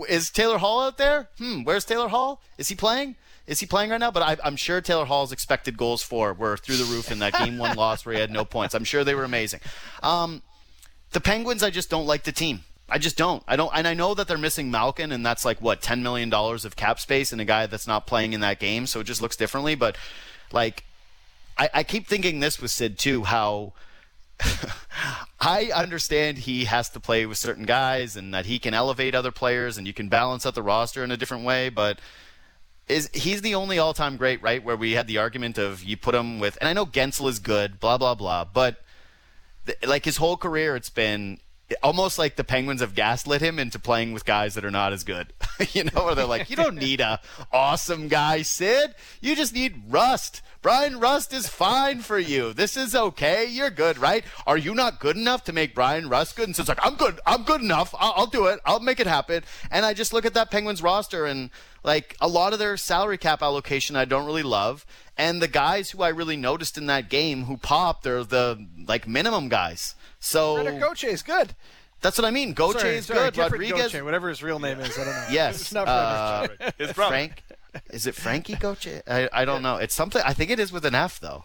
is 0.09 0.31
Taylor 0.31 0.59
Hall 0.59 0.83
out 0.83 0.99
there? 0.99 1.29
Hmm, 1.39 1.65
where's 1.65 1.85
Taylor 1.85 2.09
Hall? 2.09 2.41
Is 2.57 2.69
he 2.69 2.75
playing? 2.75 3.17
Is 3.47 3.61
he 3.61 3.67
playing 3.67 3.91
right 3.91 4.01
now? 4.01 4.11
But 4.11 4.23
I, 4.23 4.37
I'm 4.43 4.57
sure 4.57 4.81
Taylor 4.81 5.05
Hall's 5.05 5.33
expected 5.33 5.77
goals 5.77 6.03
for 6.03 6.33
were 6.33 6.57
through 6.57 6.77
the 6.77 6.85
roof 6.85 7.11
in 7.11 7.19
that 7.19 7.35
game 7.35 7.59
one 7.59 7.77
loss 7.77 8.07
where 8.07 8.15
he 8.15 8.21
had 8.21 8.31
no 8.31 8.45
points. 8.45 8.75
I'm 8.75 8.85
sure 8.85 9.05
they 9.05 9.15
were 9.15 9.25
amazing. 9.25 9.61
Um, 10.03 10.43
the 11.13 11.21
Penguins, 11.21 11.63
I 11.63 11.71
just 11.71 11.91
don't 11.91 12.07
like 12.07 12.25
the 12.25 12.33
team. 12.33 12.61
I 12.89 12.99
just 12.99 13.17
don't. 13.17 13.43
I 13.49 13.57
don't, 13.57 13.71
and 13.75 13.89
I 13.89 13.95
know 13.95 14.15
that 14.15 14.29
they're 14.29 14.39
missing 14.39 14.71
Malkin, 14.71 15.11
and 15.11 15.25
that's 15.25 15.45
like 15.45 15.61
what 15.61 15.81
ten 15.81 16.03
million 16.03 16.29
dollars 16.29 16.65
of 16.65 16.77
cap 16.77 17.01
space 17.01 17.33
and 17.33 17.41
a 17.41 17.45
guy 17.45 17.67
that's 17.67 17.87
not 17.87 18.07
playing 18.07 18.35
in 18.35 18.41
that 18.41 18.61
game, 18.61 18.87
so 18.87 19.01
it 19.01 19.05
just 19.05 19.23
looks 19.23 19.37
differently. 19.37 19.75
But 19.75 19.97
like, 20.53 20.85
I, 21.57 21.71
I 21.73 21.83
keep 21.83 22.07
thinking 22.07 22.41
this 22.41 22.61
with 22.61 22.71
Sid 22.71 22.99
too. 22.99 23.25
How 23.25 23.73
I 25.41 25.71
understand 25.75 26.39
he 26.39 26.65
has 26.65 26.89
to 26.91 27.01
play 27.01 27.27
with 27.27 27.39
certain 27.39 27.65
guys, 27.65 28.17
and 28.17 28.33
that 28.35 28.47
he 28.47 28.59
can 28.59 28.75
elevate 28.75 29.15
other 29.15 29.31
players, 29.31 29.79
and 29.79 29.87
you 29.87 29.93
can 29.93 30.09
balance 30.09 30.47
out 30.47 30.55
the 30.55 30.63
roster 30.63 31.05
in 31.05 31.11
a 31.11 31.17
different 31.17 31.45
way, 31.45 31.69
but 31.69 31.99
is 32.89 33.11
he's 33.15 33.43
the 33.43 33.55
only 33.55 33.79
all-time 33.79 34.17
great, 34.17 34.43
right? 34.43 34.63
Where 34.63 34.77
we 34.77 34.93
had 34.93 35.07
the 35.07 35.19
argument 35.19 35.59
of 35.59 35.83
you 35.83 35.97
put 35.97 36.15
him 36.15 36.39
with, 36.39 36.59
and 36.61 36.69
I 36.69 36.73
know 36.73 36.87
Guentzel 36.87 37.29
is 37.29 37.39
good, 37.39 37.81
blah 37.81 37.99
blah 37.99 38.15
blah, 38.15 38.45
but 38.45 38.83
th- 39.67 39.79
like 39.87 40.05
his 40.05 40.19
whole 40.19 40.37
career, 40.37 40.77
it's 40.77 40.91
been 40.91 41.39
almost 41.83 42.19
like 42.19 42.37
the 42.37 42.45
Penguins 42.45 42.81
have 42.81 42.95
gaslit 42.95 43.41
him 43.41 43.59
into 43.59 43.79
playing 43.79 44.13
with 44.13 44.25
guys 44.25 44.55
that 44.55 44.65
are 44.65 44.71
not 44.71 44.93
as 44.93 45.05
good. 45.05 45.33
you 45.73 45.85
know, 45.85 46.05
where 46.05 46.15
they're 46.15 46.27
like, 46.27 46.51
you 46.51 46.57
don't 46.57 46.77
need 46.77 47.01
a 47.01 47.21
awesome 47.53 48.09
guy, 48.09 48.43
Sid. 48.43 48.95
You 49.21 49.35
just 49.35 49.55
need 49.55 49.83
Rust. 49.89 50.43
Bryan 50.65 50.99
Rust 50.99 51.35
is 51.35 51.47
fine 51.47 52.01
for 52.01 52.19
you. 52.19 52.55
This 52.55 52.75
is 52.75 52.95
okay. 52.95 53.45
You're 53.45 53.69
good, 53.69 53.99
right? 53.99 54.25
Are 54.47 54.57
you 54.57 54.75
not 54.75 54.99
good 54.99 55.15
enough 55.15 55.45
to 55.45 55.53
make 55.53 55.75
Bryan 55.75 56.09
Rust 56.09 56.37
good? 56.37 56.47
And 56.49 56.57
so 56.57 56.63
it's 56.63 56.71
like, 56.71 56.79
I'm 56.83 56.95
good. 56.95 57.21
I'm 57.27 57.43
good 57.43 57.61
enough. 57.61 57.95
I'll, 57.99 58.15
I'll 58.17 58.27
do 58.27 58.47
it. 58.47 58.61
I'll 58.65 58.81
make 58.81 58.99
it 58.99 59.07
happen. 59.07 59.45
And 59.71 59.85
I 59.85 59.93
just 59.93 60.15
look 60.15 60.25
at 60.25 60.33
that 60.33 60.51
Penguins 60.51 60.81
roster 60.83 61.27
and 61.27 61.51
like 61.83 62.17
a 62.19 62.29
lot 62.29 62.55
of 62.55 62.59
their 62.59 62.79
salary 62.79 63.19
cap 63.19 63.43
allocation, 63.43 63.95
I 63.95 64.07
don't 64.07 64.25
really 64.25 64.43
love. 64.43 64.87
And 65.19 65.43
the 65.43 65.49
guys 65.49 65.91
who 65.91 66.03
I 66.03 66.09
really 66.09 66.39
noticed 66.39 66.79
in 66.79 66.87
that 66.87 67.11
game 67.11 67.45
who 67.45 67.59
popped, 67.59 68.03
they're 68.03 68.25
the 68.25 68.67
like 68.89 69.07
minimum 69.07 69.51
guys. 69.51 69.95
So 70.19 70.55
Frederick 70.55 70.81
Gauthier 70.81 71.11
is 71.11 71.23
good. 71.23 71.55
that's 72.01 72.17
what 72.17 72.25
I 72.25 72.31
mean. 72.31 72.55
Gauthier 72.55 72.81
Sorry, 72.81 72.97
is 72.97 73.05
sorry, 73.05 73.31
good. 73.33 73.37
Rodrigues, 73.37 73.73
Gauthier, 73.73 74.03
whatever 74.03 74.31
his 74.31 74.43
real 74.43 74.59
name 74.59 74.81
is, 74.81 74.99
I 74.99 75.05
don't 75.05 75.13
know. 75.15 75.27
yes. 75.31 75.61
it's 75.61 75.75
not 75.75 75.87
uh, 75.89 76.49
His 76.79 76.93
brother 76.95 77.11
Frank, 77.11 77.43
is 77.91 78.07
it 78.07 78.15
Frankie 78.15 78.57
Gauthier? 78.57 79.03
I, 79.07 79.29
I 79.33 79.45
don't 79.45 79.63
know. 79.63 79.77
It's 79.77 79.95
something. 79.95 80.23
I 80.25 80.33
think 80.33 80.51
it 80.51 80.59
is 80.61 80.73
with 80.73 80.85
an 80.85 80.95
F 80.95 81.21
though. 81.21 81.43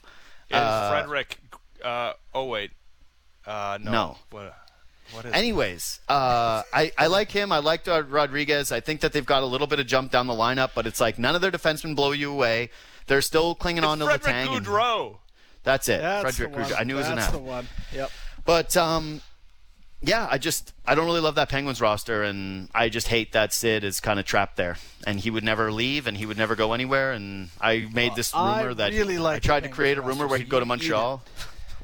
is 0.50 0.56
uh, 0.58 0.90
Frederick. 0.92 1.38
Uh, 1.84 2.14
oh 2.34 2.46
wait, 2.46 2.72
uh, 3.46 3.78
no. 3.82 3.92
No. 3.92 4.18
What, 4.32 4.54
what 5.14 5.26
is? 5.26 5.34
Anyways, 5.34 6.00
uh, 6.10 6.64
I, 6.74 6.92
I 6.98 7.08
like 7.08 7.32
him. 7.32 7.52
I 7.52 7.60
like 7.60 7.88
Rodrigues. 7.88 8.72
I 8.72 8.80
think 8.80 9.02
that 9.02 9.14
they've 9.14 9.26
got 9.26 9.44
a 9.44 9.46
little 9.46 9.68
bit 9.68 9.80
of 9.80 9.88
jump 9.88 10.12
down 10.12 10.28
the 10.28 10.34
lineup, 10.34 10.72
but 10.76 10.86
it's 10.86 11.00
like 11.00 11.18
none 11.18 11.36
of 11.36 11.42
their 11.42 11.52
defensemen 11.52 11.96
blow 11.96 12.12
you 12.12 12.32
away. 12.32 12.70
They're 13.08 13.22
still 13.22 13.56
clinging 13.56 13.84
on 13.84 14.00
to 14.00 14.06
Frederick 14.06 14.36
Letang. 14.36 14.58
and- 14.58 14.66
Gaudreau. 14.66 15.18
That's 15.64 15.90
it. 15.90 16.02
That's 16.02 16.22
Frederick 16.38 16.52
the 16.54 16.60
one. 16.62 16.70
Gaudreau. 16.70 16.80
I 16.80 16.84
knew 16.84 16.96
it 16.96 17.00
was 17.00 17.08
an 17.10 17.16
That's 17.16 17.28
F. 17.28 17.34
the 17.34 17.40
one. 17.40 17.68
Yep. 17.94 18.12
But 18.46 18.78
um, 18.78 19.22
yeah, 20.02 20.28
I 20.30 20.38
just 20.38 20.74
I 20.86 20.96
don't 20.96 21.06
really 21.06 21.20
love 21.20 21.36
that 21.36 21.50
Penguins 21.50 21.82
roster, 21.82 22.24
and 22.24 22.70
I 22.74 22.90
just 22.90 23.08
hate 23.08 23.34
that 23.34 23.54
Sid 23.54 23.84
is 23.84 24.00
kind 24.00 24.20
of 24.20 24.26
trapped 24.26 24.56
there, 24.56 24.78
and 25.06 25.20
he 25.20 25.30
would 25.30 25.44
never 25.44 25.72
leave, 25.72 26.08
and 26.08 26.16
he 26.16 26.26
would 26.26 26.38
never 26.38 26.56
go 26.56 26.74
anywhere. 26.74 27.12
And 27.12 27.50
I 27.60 27.88
made 27.94 28.16
this 28.16 28.34
I 28.34 28.60
rumor 28.62 28.74
that 28.76 28.92
really 28.92 29.18
like 29.18 29.38
I 29.38 29.40
tried 29.40 29.64
to 29.64 29.70
create 29.70 29.98
a 29.98 30.02
roster, 30.02 30.14
rumor 30.14 30.28
where 30.28 30.40
he'd 30.40 30.50
go 30.50 30.60
to. 30.60 30.66
Montreal. 30.66 31.22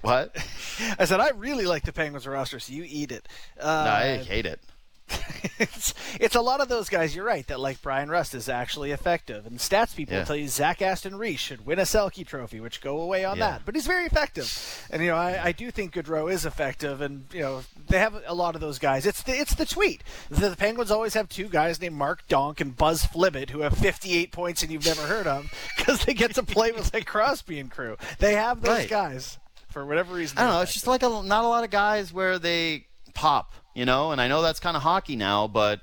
What? 0.01 0.35
I 0.99 1.05
said 1.05 1.19
I 1.19 1.29
really 1.31 1.65
like 1.65 1.83
the 1.83 1.91
Penguins 1.93 2.25
roster, 2.27 2.59
so 2.59 2.71
you 2.73 2.85
eat 2.87 3.11
it. 3.11 3.27
Uh, 3.59 3.83
No, 3.85 3.91
I 3.91 4.17
hate 4.23 4.45
it. 4.45 4.59
it's, 5.59 5.93
it's 6.19 6.35
a 6.35 6.41
lot 6.41 6.61
of 6.61 6.67
those 6.67 6.89
guys. 6.89 7.15
You're 7.15 7.25
right 7.25 7.45
that 7.47 7.59
like 7.59 7.81
Bryan 7.81 8.09
Rust 8.09 8.33
is 8.33 8.49
actually 8.49 8.91
effective, 8.91 9.45
and 9.45 9.59
stats 9.59 9.95
people 9.95 10.15
Yeah. 10.15 10.23
tell 10.23 10.35
you 10.35 10.47
Zach 10.47 10.81
Aston 10.81 11.15
Reese 11.17 11.39
should 11.39 11.65
win 11.65 11.77
a 11.79 11.83
Selke 11.83 12.25
Trophy, 12.25 12.59
which 12.59 12.81
go 12.81 12.99
away 12.99 13.23
on 13.23 13.37
Yeah. 13.37 13.51
that. 13.51 13.61
But 13.65 13.75
he's 13.75 13.85
very 13.85 14.05
effective, 14.05 14.87
and 14.89 15.01
you 15.03 15.09
know 15.09 15.15
I, 15.15 15.45
I 15.45 15.51
do 15.51 15.69
think 15.69 15.93
Goodrow 15.93 16.31
is 16.31 16.45
effective, 16.45 17.01
and 17.01 17.25
you 17.31 17.41
know 17.41 17.63
they 17.87 17.99
have 17.99 18.19
a 18.25 18.33
lot 18.33 18.55
of 18.55 18.61
those 18.61 18.79
guys. 18.79 19.05
It's 19.05 19.21
the 19.23 19.33
it's 19.39 19.53
the 19.55 19.65
tweet. 19.65 20.03
The, 20.29 20.49
the 20.49 20.55
Penguins 20.57 20.89
always 20.91 21.13
have 21.13 21.29
two 21.29 21.47
guys 21.47 21.79
named 21.79 21.95
Mark 21.95 22.27
Donk 22.27 22.59
and 22.59 22.75
Buzz 22.75 23.03
Flibbit 23.03 23.51
who 23.51 23.59
have 23.61 23.77
58 23.77 24.31
points 24.31 24.63
and 24.63 24.71
you've 24.71 24.85
never 24.85 25.03
heard 25.03 25.27
of 25.27 25.53
because 25.77 26.03
they 26.05 26.13
get 26.15 26.33
to 26.35 26.43
play 26.43 26.71
with 26.71 26.93
like 26.93 27.05
Crosby 27.05 27.59
and 27.59 27.69
crew. 27.69 27.97
They 28.19 28.33
have 28.33 28.61
those 28.61 28.77
Right. 28.79 28.89
guys 28.89 29.37
for 29.69 29.85
whatever 29.85 30.15
reason. 30.15 30.37
I 30.37 30.43
don't 30.45 30.53
know. 30.53 30.61
It's 30.61 30.73
just 30.73 30.87
like 30.87 31.03
a, 31.03 31.07
not 31.09 31.43
a 31.43 31.47
lot 31.47 31.63
of 31.63 31.69
guys 31.69 32.11
where 32.11 32.39
they 32.39 32.87
pop, 33.13 33.53
you 33.75 33.85
know. 33.85 34.11
And 34.11 34.19
I 34.19 34.27
know 34.27 34.41
that's 34.41 34.59
kind 34.59 34.75
of 34.75 34.81
hockey 34.81 35.15
now, 35.15 35.47
but 35.47 35.81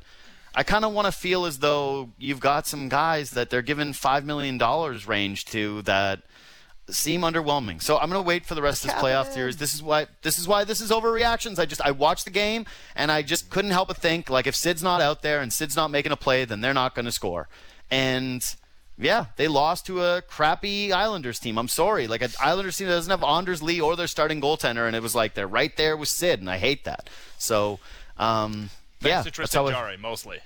I 0.54 0.64
kind 0.64 0.84
of 0.84 0.92
want 0.92 1.06
to 1.06 1.12
feel 1.12 1.46
as 1.46 1.60
though 1.60 2.10
you've 2.18 2.40
got 2.40 2.66
some 2.66 2.88
guys 2.88 3.30
that 3.30 3.50
they're 3.50 3.62
giving 3.62 3.92
five 3.92 4.24
million 4.24 4.58
dollars 4.58 5.06
range 5.06 5.44
to 5.46 5.82
that 5.82 6.22
seem 6.90 7.22
underwhelming. 7.22 7.80
So 7.80 7.96
I'm 7.98 8.10
going 8.10 8.22
to 8.22 8.26
wait 8.26 8.44
for 8.44 8.54
the 8.54 8.62
rest 8.62 8.84
of 8.84 8.90
this 8.90 9.00
playoff 9.00 9.32
series. 9.32 9.56
This 9.56 9.74
is 9.74 9.82
why 9.82 10.06
this 10.22 10.38
is 10.38 10.48
why 10.48 10.64
this 10.64 10.80
is 10.80 10.90
overreactions. 10.90 11.58
I 11.58 11.66
just 11.66 11.80
I 11.80 11.92
watched 11.92 12.24
the 12.24 12.30
game 12.30 12.66
and 12.96 13.10
I 13.12 13.22
just 13.22 13.50
couldn't 13.50 13.70
help 13.70 13.88
but 13.88 13.96
think 13.96 14.28
like 14.28 14.46
if 14.46 14.56
Sid's 14.56 14.82
not 14.82 15.00
out 15.00 15.22
there 15.22 15.40
and 15.40 15.52
Sid's 15.52 15.76
not 15.76 15.90
making 15.90 16.12
a 16.12 16.16
play, 16.16 16.44
then 16.44 16.60
they're 16.60 16.74
not 16.74 16.94
going 16.94 17.06
to 17.06 17.12
score. 17.12 17.48
And 17.90 18.42
yeah, 19.02 19.26
they 19.36 19.48
lost 19.48 19.86
to 19.86 20.02
a 20.02 20.22
crappy 20.22 20.92
Islanders 20.92 21.38
team. 21.38 21.58
I'm 21.58 21.68
sorry. 21.68 22.06
Like 22.06 22.22
an 22.22 22.30
Islanders 22.40 22.76
team 22.76 22.88
that 22.88 22.94
doesn't 22.94 23.10
have 23.10 23.24
Anders 23.24 23.62
Lee 23.62 23.80
or 23.80 23.96
their 23.96 24.06
starting 24.06 24.40
goaltender, 24.40 24.86
and 24.86 24.96
it 24.96 25.02
was 25.02 25.14
like 25.14 25.34
they're 25.34 25.46
right 25.46 25.76
there 25.76 25.96
with 25.96 26.08
Sid, 26.08 26.40
and 26.40 26.48
I 26.50 26.58
hate 26.58 26.84
that. 26.84 27.08
So, 27.38 27.78
um, 28.18 28.70
yeah, 29.00 29.22
Thanks 29.22 29.36
to 29.36 29.42
that's 29.42 29.52
Tristan 29.52 29.68
Jarry, 29.68 29.96
mostly. 29.96 30.40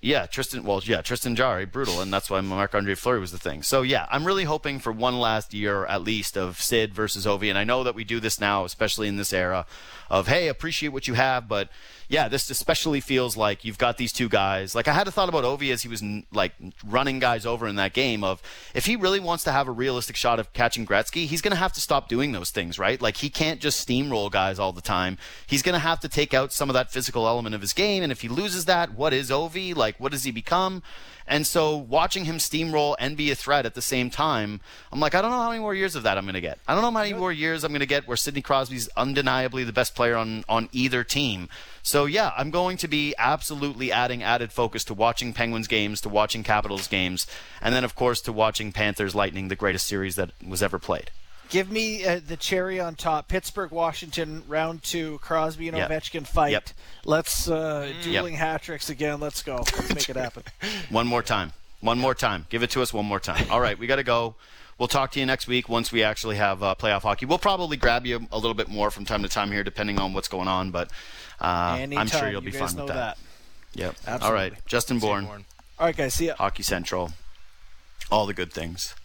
yeah, 0.00 0.26
Tristan. 0.26 0.64
Well, 0.64 0.80
yeah, 0.84 1.00
Tristan 1.02 1.36
Jarry, 1.36 1.64
brutal, 1.64 2.00
and 2.00 2.12
that's 2.12 2.28
why 2.30 2.40
Marc 2.40 2.74
Andre 2.74 2.94
Fleury 2.94 3.20
was 3.20 3.30
the 3.30 3.38
thing. 3.38 3.62
So 3.62 3.82
yeah, 3.82 4.06
I'm 4.10 4.24
really 4.26 4.44
hoping 4.44 4.78
for 4.80 4.90
one 4.90 5.18
last 5.20 5.54
year 5.54 5.84
at 5.86 6.02
least 6.02 6.36
of 6.36 6.60
Sid 6.60 6.92
versus 6.94 7.24
Ovi, 7.26 7.48
and 7.50 7.58
I 7.58 7.64
know 7.64 7.84
that 7.84 7.94
we 7.94 8.02
do 8.04 8.18
this 8.18 8.40
now, 8.40 8.64
especially 8.64 9.06
in 9.06 9.16
this 9.16 9.32
era, 9.32 9.66
of 10.10 10.26
hey, 10.28 10.48
appreciate 10.48 10.88
what 10.88 11.06
you 11.06 11.14
have, 11.14 11.46
but 11.46 11.68
yeah, 12.12 12.28
this 12.28 12.50
especially 12.50 13.00
feels 13.00 13.38
like 13.38 13.64
you've 13.64 13.78
got 13.78 13.96
these 13.96 14.12
two 14.12 14.28
guys. 14.28 14.74
Like 14.74 14.86
I 14.86 14.92
had 14.92 15.08
a 15.08 15.10
thought 15.10 15.30
about 15.30 15.44
Ovi 15.44 15.72
as 15.72 15.80
he 15.80 15.88
was 15.88 16.02
n- 16.02 16.26
like 16.30 16.52
running 16.86 17.18
guys 17.20 17.46
over 17.46 17.66
in 17.66 17.76
that 17.76 17.94
game. 17.94 18.22
Of 18.22 18.42
if 18.74 18.84
he 18.84 18.96
really 18.96 19.18
wants 19.18 19.44
to 19.44 19.52
have 19.52 19.66
a 19.66 19.70
realistic 19.70 20.14
shot 20.16 20.38
of 20.38 20.52
catching 20.52 20.84
Gretzky, 20.84 21.24
he's 21.24 21.40
going 21.40 21.52
to 21.52 21.58
have 21.58 21.72
to 21.72 21.80
stop 21.80 22.10
doing 22.10 22.32
those 22.32 22.50
things, 22.50 22.78
right? 22.78 23.00
Like 23.00 23.16
he 23.16 23.30
can't 23.30 23.62
just 23.62 23.88
steamroll 23.88 24.30
guys 24.30 24.58
all 24.58 24.74
the 24.74 24.82
time. 24.82 25.16
He's 25.46 25.62
going 25.62 25.72
to 25.72 25.78
have 25.78 26.00
to 26.00 26.08
take 26.08 26.34
out 26.34 26.52
some 26.52 26.68
of 26.68 26.74
that 26.74 26.92
physical 26.92 27.26
element 27.26 27.54
of 27.54 27.62
his 27.62 27.72
game, 27.72 28.02
and 28.02 28.12
if 28.12 28.20
he 28.20 28.28
loses 28.28 28.66
that, 28.66 28.92
what 28.92 29.14
is 29.14 29.30
Ovi? 29.30 29.74
Like 29.74 29.98
what 29.98 30.12
does 30.12 30.24
he 30.24 30.32
become? 30.32 30.82
And 31.26 31.46
so 31.46 31.76
watching 31.76 32.24
him 32.24 32.38
steamroll 32.38 32.94
and 32.98 33.16
be 33.16 33.30
a 33.30 33.34
threat 33.34 33.66
at 33.66 33.74
the 33.74 33.82
same 33.82 34.10
time, 34.10 34.60
I'm 34.90 35.00
like, 35.00 35.14
I 35.14 35.22
don't 35.22 35.30
know 35.30 35.38
how 35.38 35.48
many 35.48 35.60
more 35.60 35.74
years 35.74 35.94
of 35.96 36.02
that 36.02 36.18
I'm 36.18 36.24
going 36.24 36.34
to 36.34 36.40
get. 36.40 36.58
I 36.66 36.74
don't 36.74 36.82
know 36.82 36.90
how 36.90 37.02
many 37.02 37.14
more 37.14 37.32
years 37.32 37.64
I'm 37.64 37.70
going 37.70 37.80
to 37.80 37.86
get 37.86 38.06
where 38.06 38.16
Sidney 38.16 38.42
Crosby's 38.42 38.88
undeniably 38.96 39.64
the 39.64 39.72
best 39.72 39.94
player 39.94 40.16
on, 40.16 40.44
on 40.48 40.68
either 40.72 41.04
team. 41.04 41.48
So 41.82 42.01
yeah, 42.06 42.32
I'm 42.36 42.50
going 42.50 42.76
to 42.78 42.88
be 42.88 43.14
absolutely 43.18 43.90
adding 43.92 44.22
added 44.22 44.52
focus 44.52 44.84
to 44.84 44.94
watching 44.94 45.32
Penguins 45.32 45.68
games, 45.68 46.00
to 46.02 46.08
watching 46.08 46.42
Capitals 46.42 46.86
games, 46.88 47.26
and 47.60 47.74
then 47.74 47.84
of 47.84 47.94
course 47.94 48.20
to 48.22 48.32
watching 48.32 48.72
Panthers 48.72 49.14
Lightning, 49.14 49.48
the 49.48 49.56
greatest 49.56 49.86
series 49.86 50.16
that 50.16 50.30
was 50.46 50.62
ever 50.62 50.78
played. 50.78 51.10
Give 51.50 51.70
me 51.70 52.06
uh, 52.06 52.20
the 52.26 52.38
cherry 52.38 52.80
on 52.80 52.94
top. 52.94 53.28
Pittsburgh, 53.28 53.70
Washington, 53.70 54.42
round 54.48 54.82
two. 54.82 55.18
Crosby 55.18 55.68
and 55.68 55.76
Yep. 55.76 55.90
Ovechkin 55.90 56.26
fight. 56.26 56.52
Yep. 56.52 56.68
Let's 57.04 57.46
uh, 57.46 57.92
dueling 58.02 58.34
hat 58.36 58.62
tricks 58.62 58.88
again. 58.88 59.20
Let's 59.20 59.42
go. 59.42 59.56
Let's 59.56 59.94
make 59.94 60.08
it 60.08 60.16
happen. 60.16 60.44
One 60.88 61.06
more 61.06 61.22
time. 61.22 61.52
One 61.82 61.98
more 61.98 62.14
time. 62.14 62.46
Give 62.48 62.62
it 62.62 62.70
to 62.70 62.80
us 62.80 62.94
one 62.94 63.04
more 63.06 63.18
time. 63.18 63.50
All 63.50 63.60
right, 63.60 63.76
we 63.76 63.88
got 63.88 63.96
to 63.96 64.04
go. 64.04 64.36
We'll 64.82 64.88
talk 64.88 65.12
to 65.12 65.20
you 65.20 65.26
next 65.26 65.46
week 65.46 65.68
once 65.68 65.92
we 65.92 66.02
actually 66.02 66.34
have 66.38 66.60
uh, 66.60 66.74
playoff 66.76 67.02
hockey. 67.02 67.24
We'll 67.24 67.38
probably 67.38 67.76
grab 67.76 68.04
you 68.04 68.26
a 68.32 68.36
little 68.36 68.52
bit 68.52 68.66
more 68.66 68.90
from 68.90 69.04
time 69.04 69.22
to 69.22 69.28
time 69.28 69.52
here, 69.52 69.62
depending 69.62 70.00
on 70.00 70.12
what's 70.12 70.26
going 70.26 70.48
on. 70.48 70.72
But 70.72 70.90
uh, 71.40 71.86
I'm 71.96 72.08
sure 72.08 72.28
you'll 72.28 72.42
you 72.42 72.50
be 72.50 72.58
fine 72.58 72.74
with 72.74 72.88
that. 72.88 73.16
that. 73.16 73.18
Yep. 73.74 73.94
Absolutely. 74.08 74.26
All 74.26 74.32
right, 74.32 74.52
Justin 74.66 74.98
Bourne, 74.98 75.26
Warren. 75.26 75.44
All 75.78 75.86
right, 75.86 75.96
guys. 75.96 76.14
See 76.14 76.26
ya. 76.26 76.34
Hockey 76.34 76.64
Central, 76.64 77.12
all 78.10 78.26
the 78.26 78.34
good 78.34 78.52
things. 78.52 78.96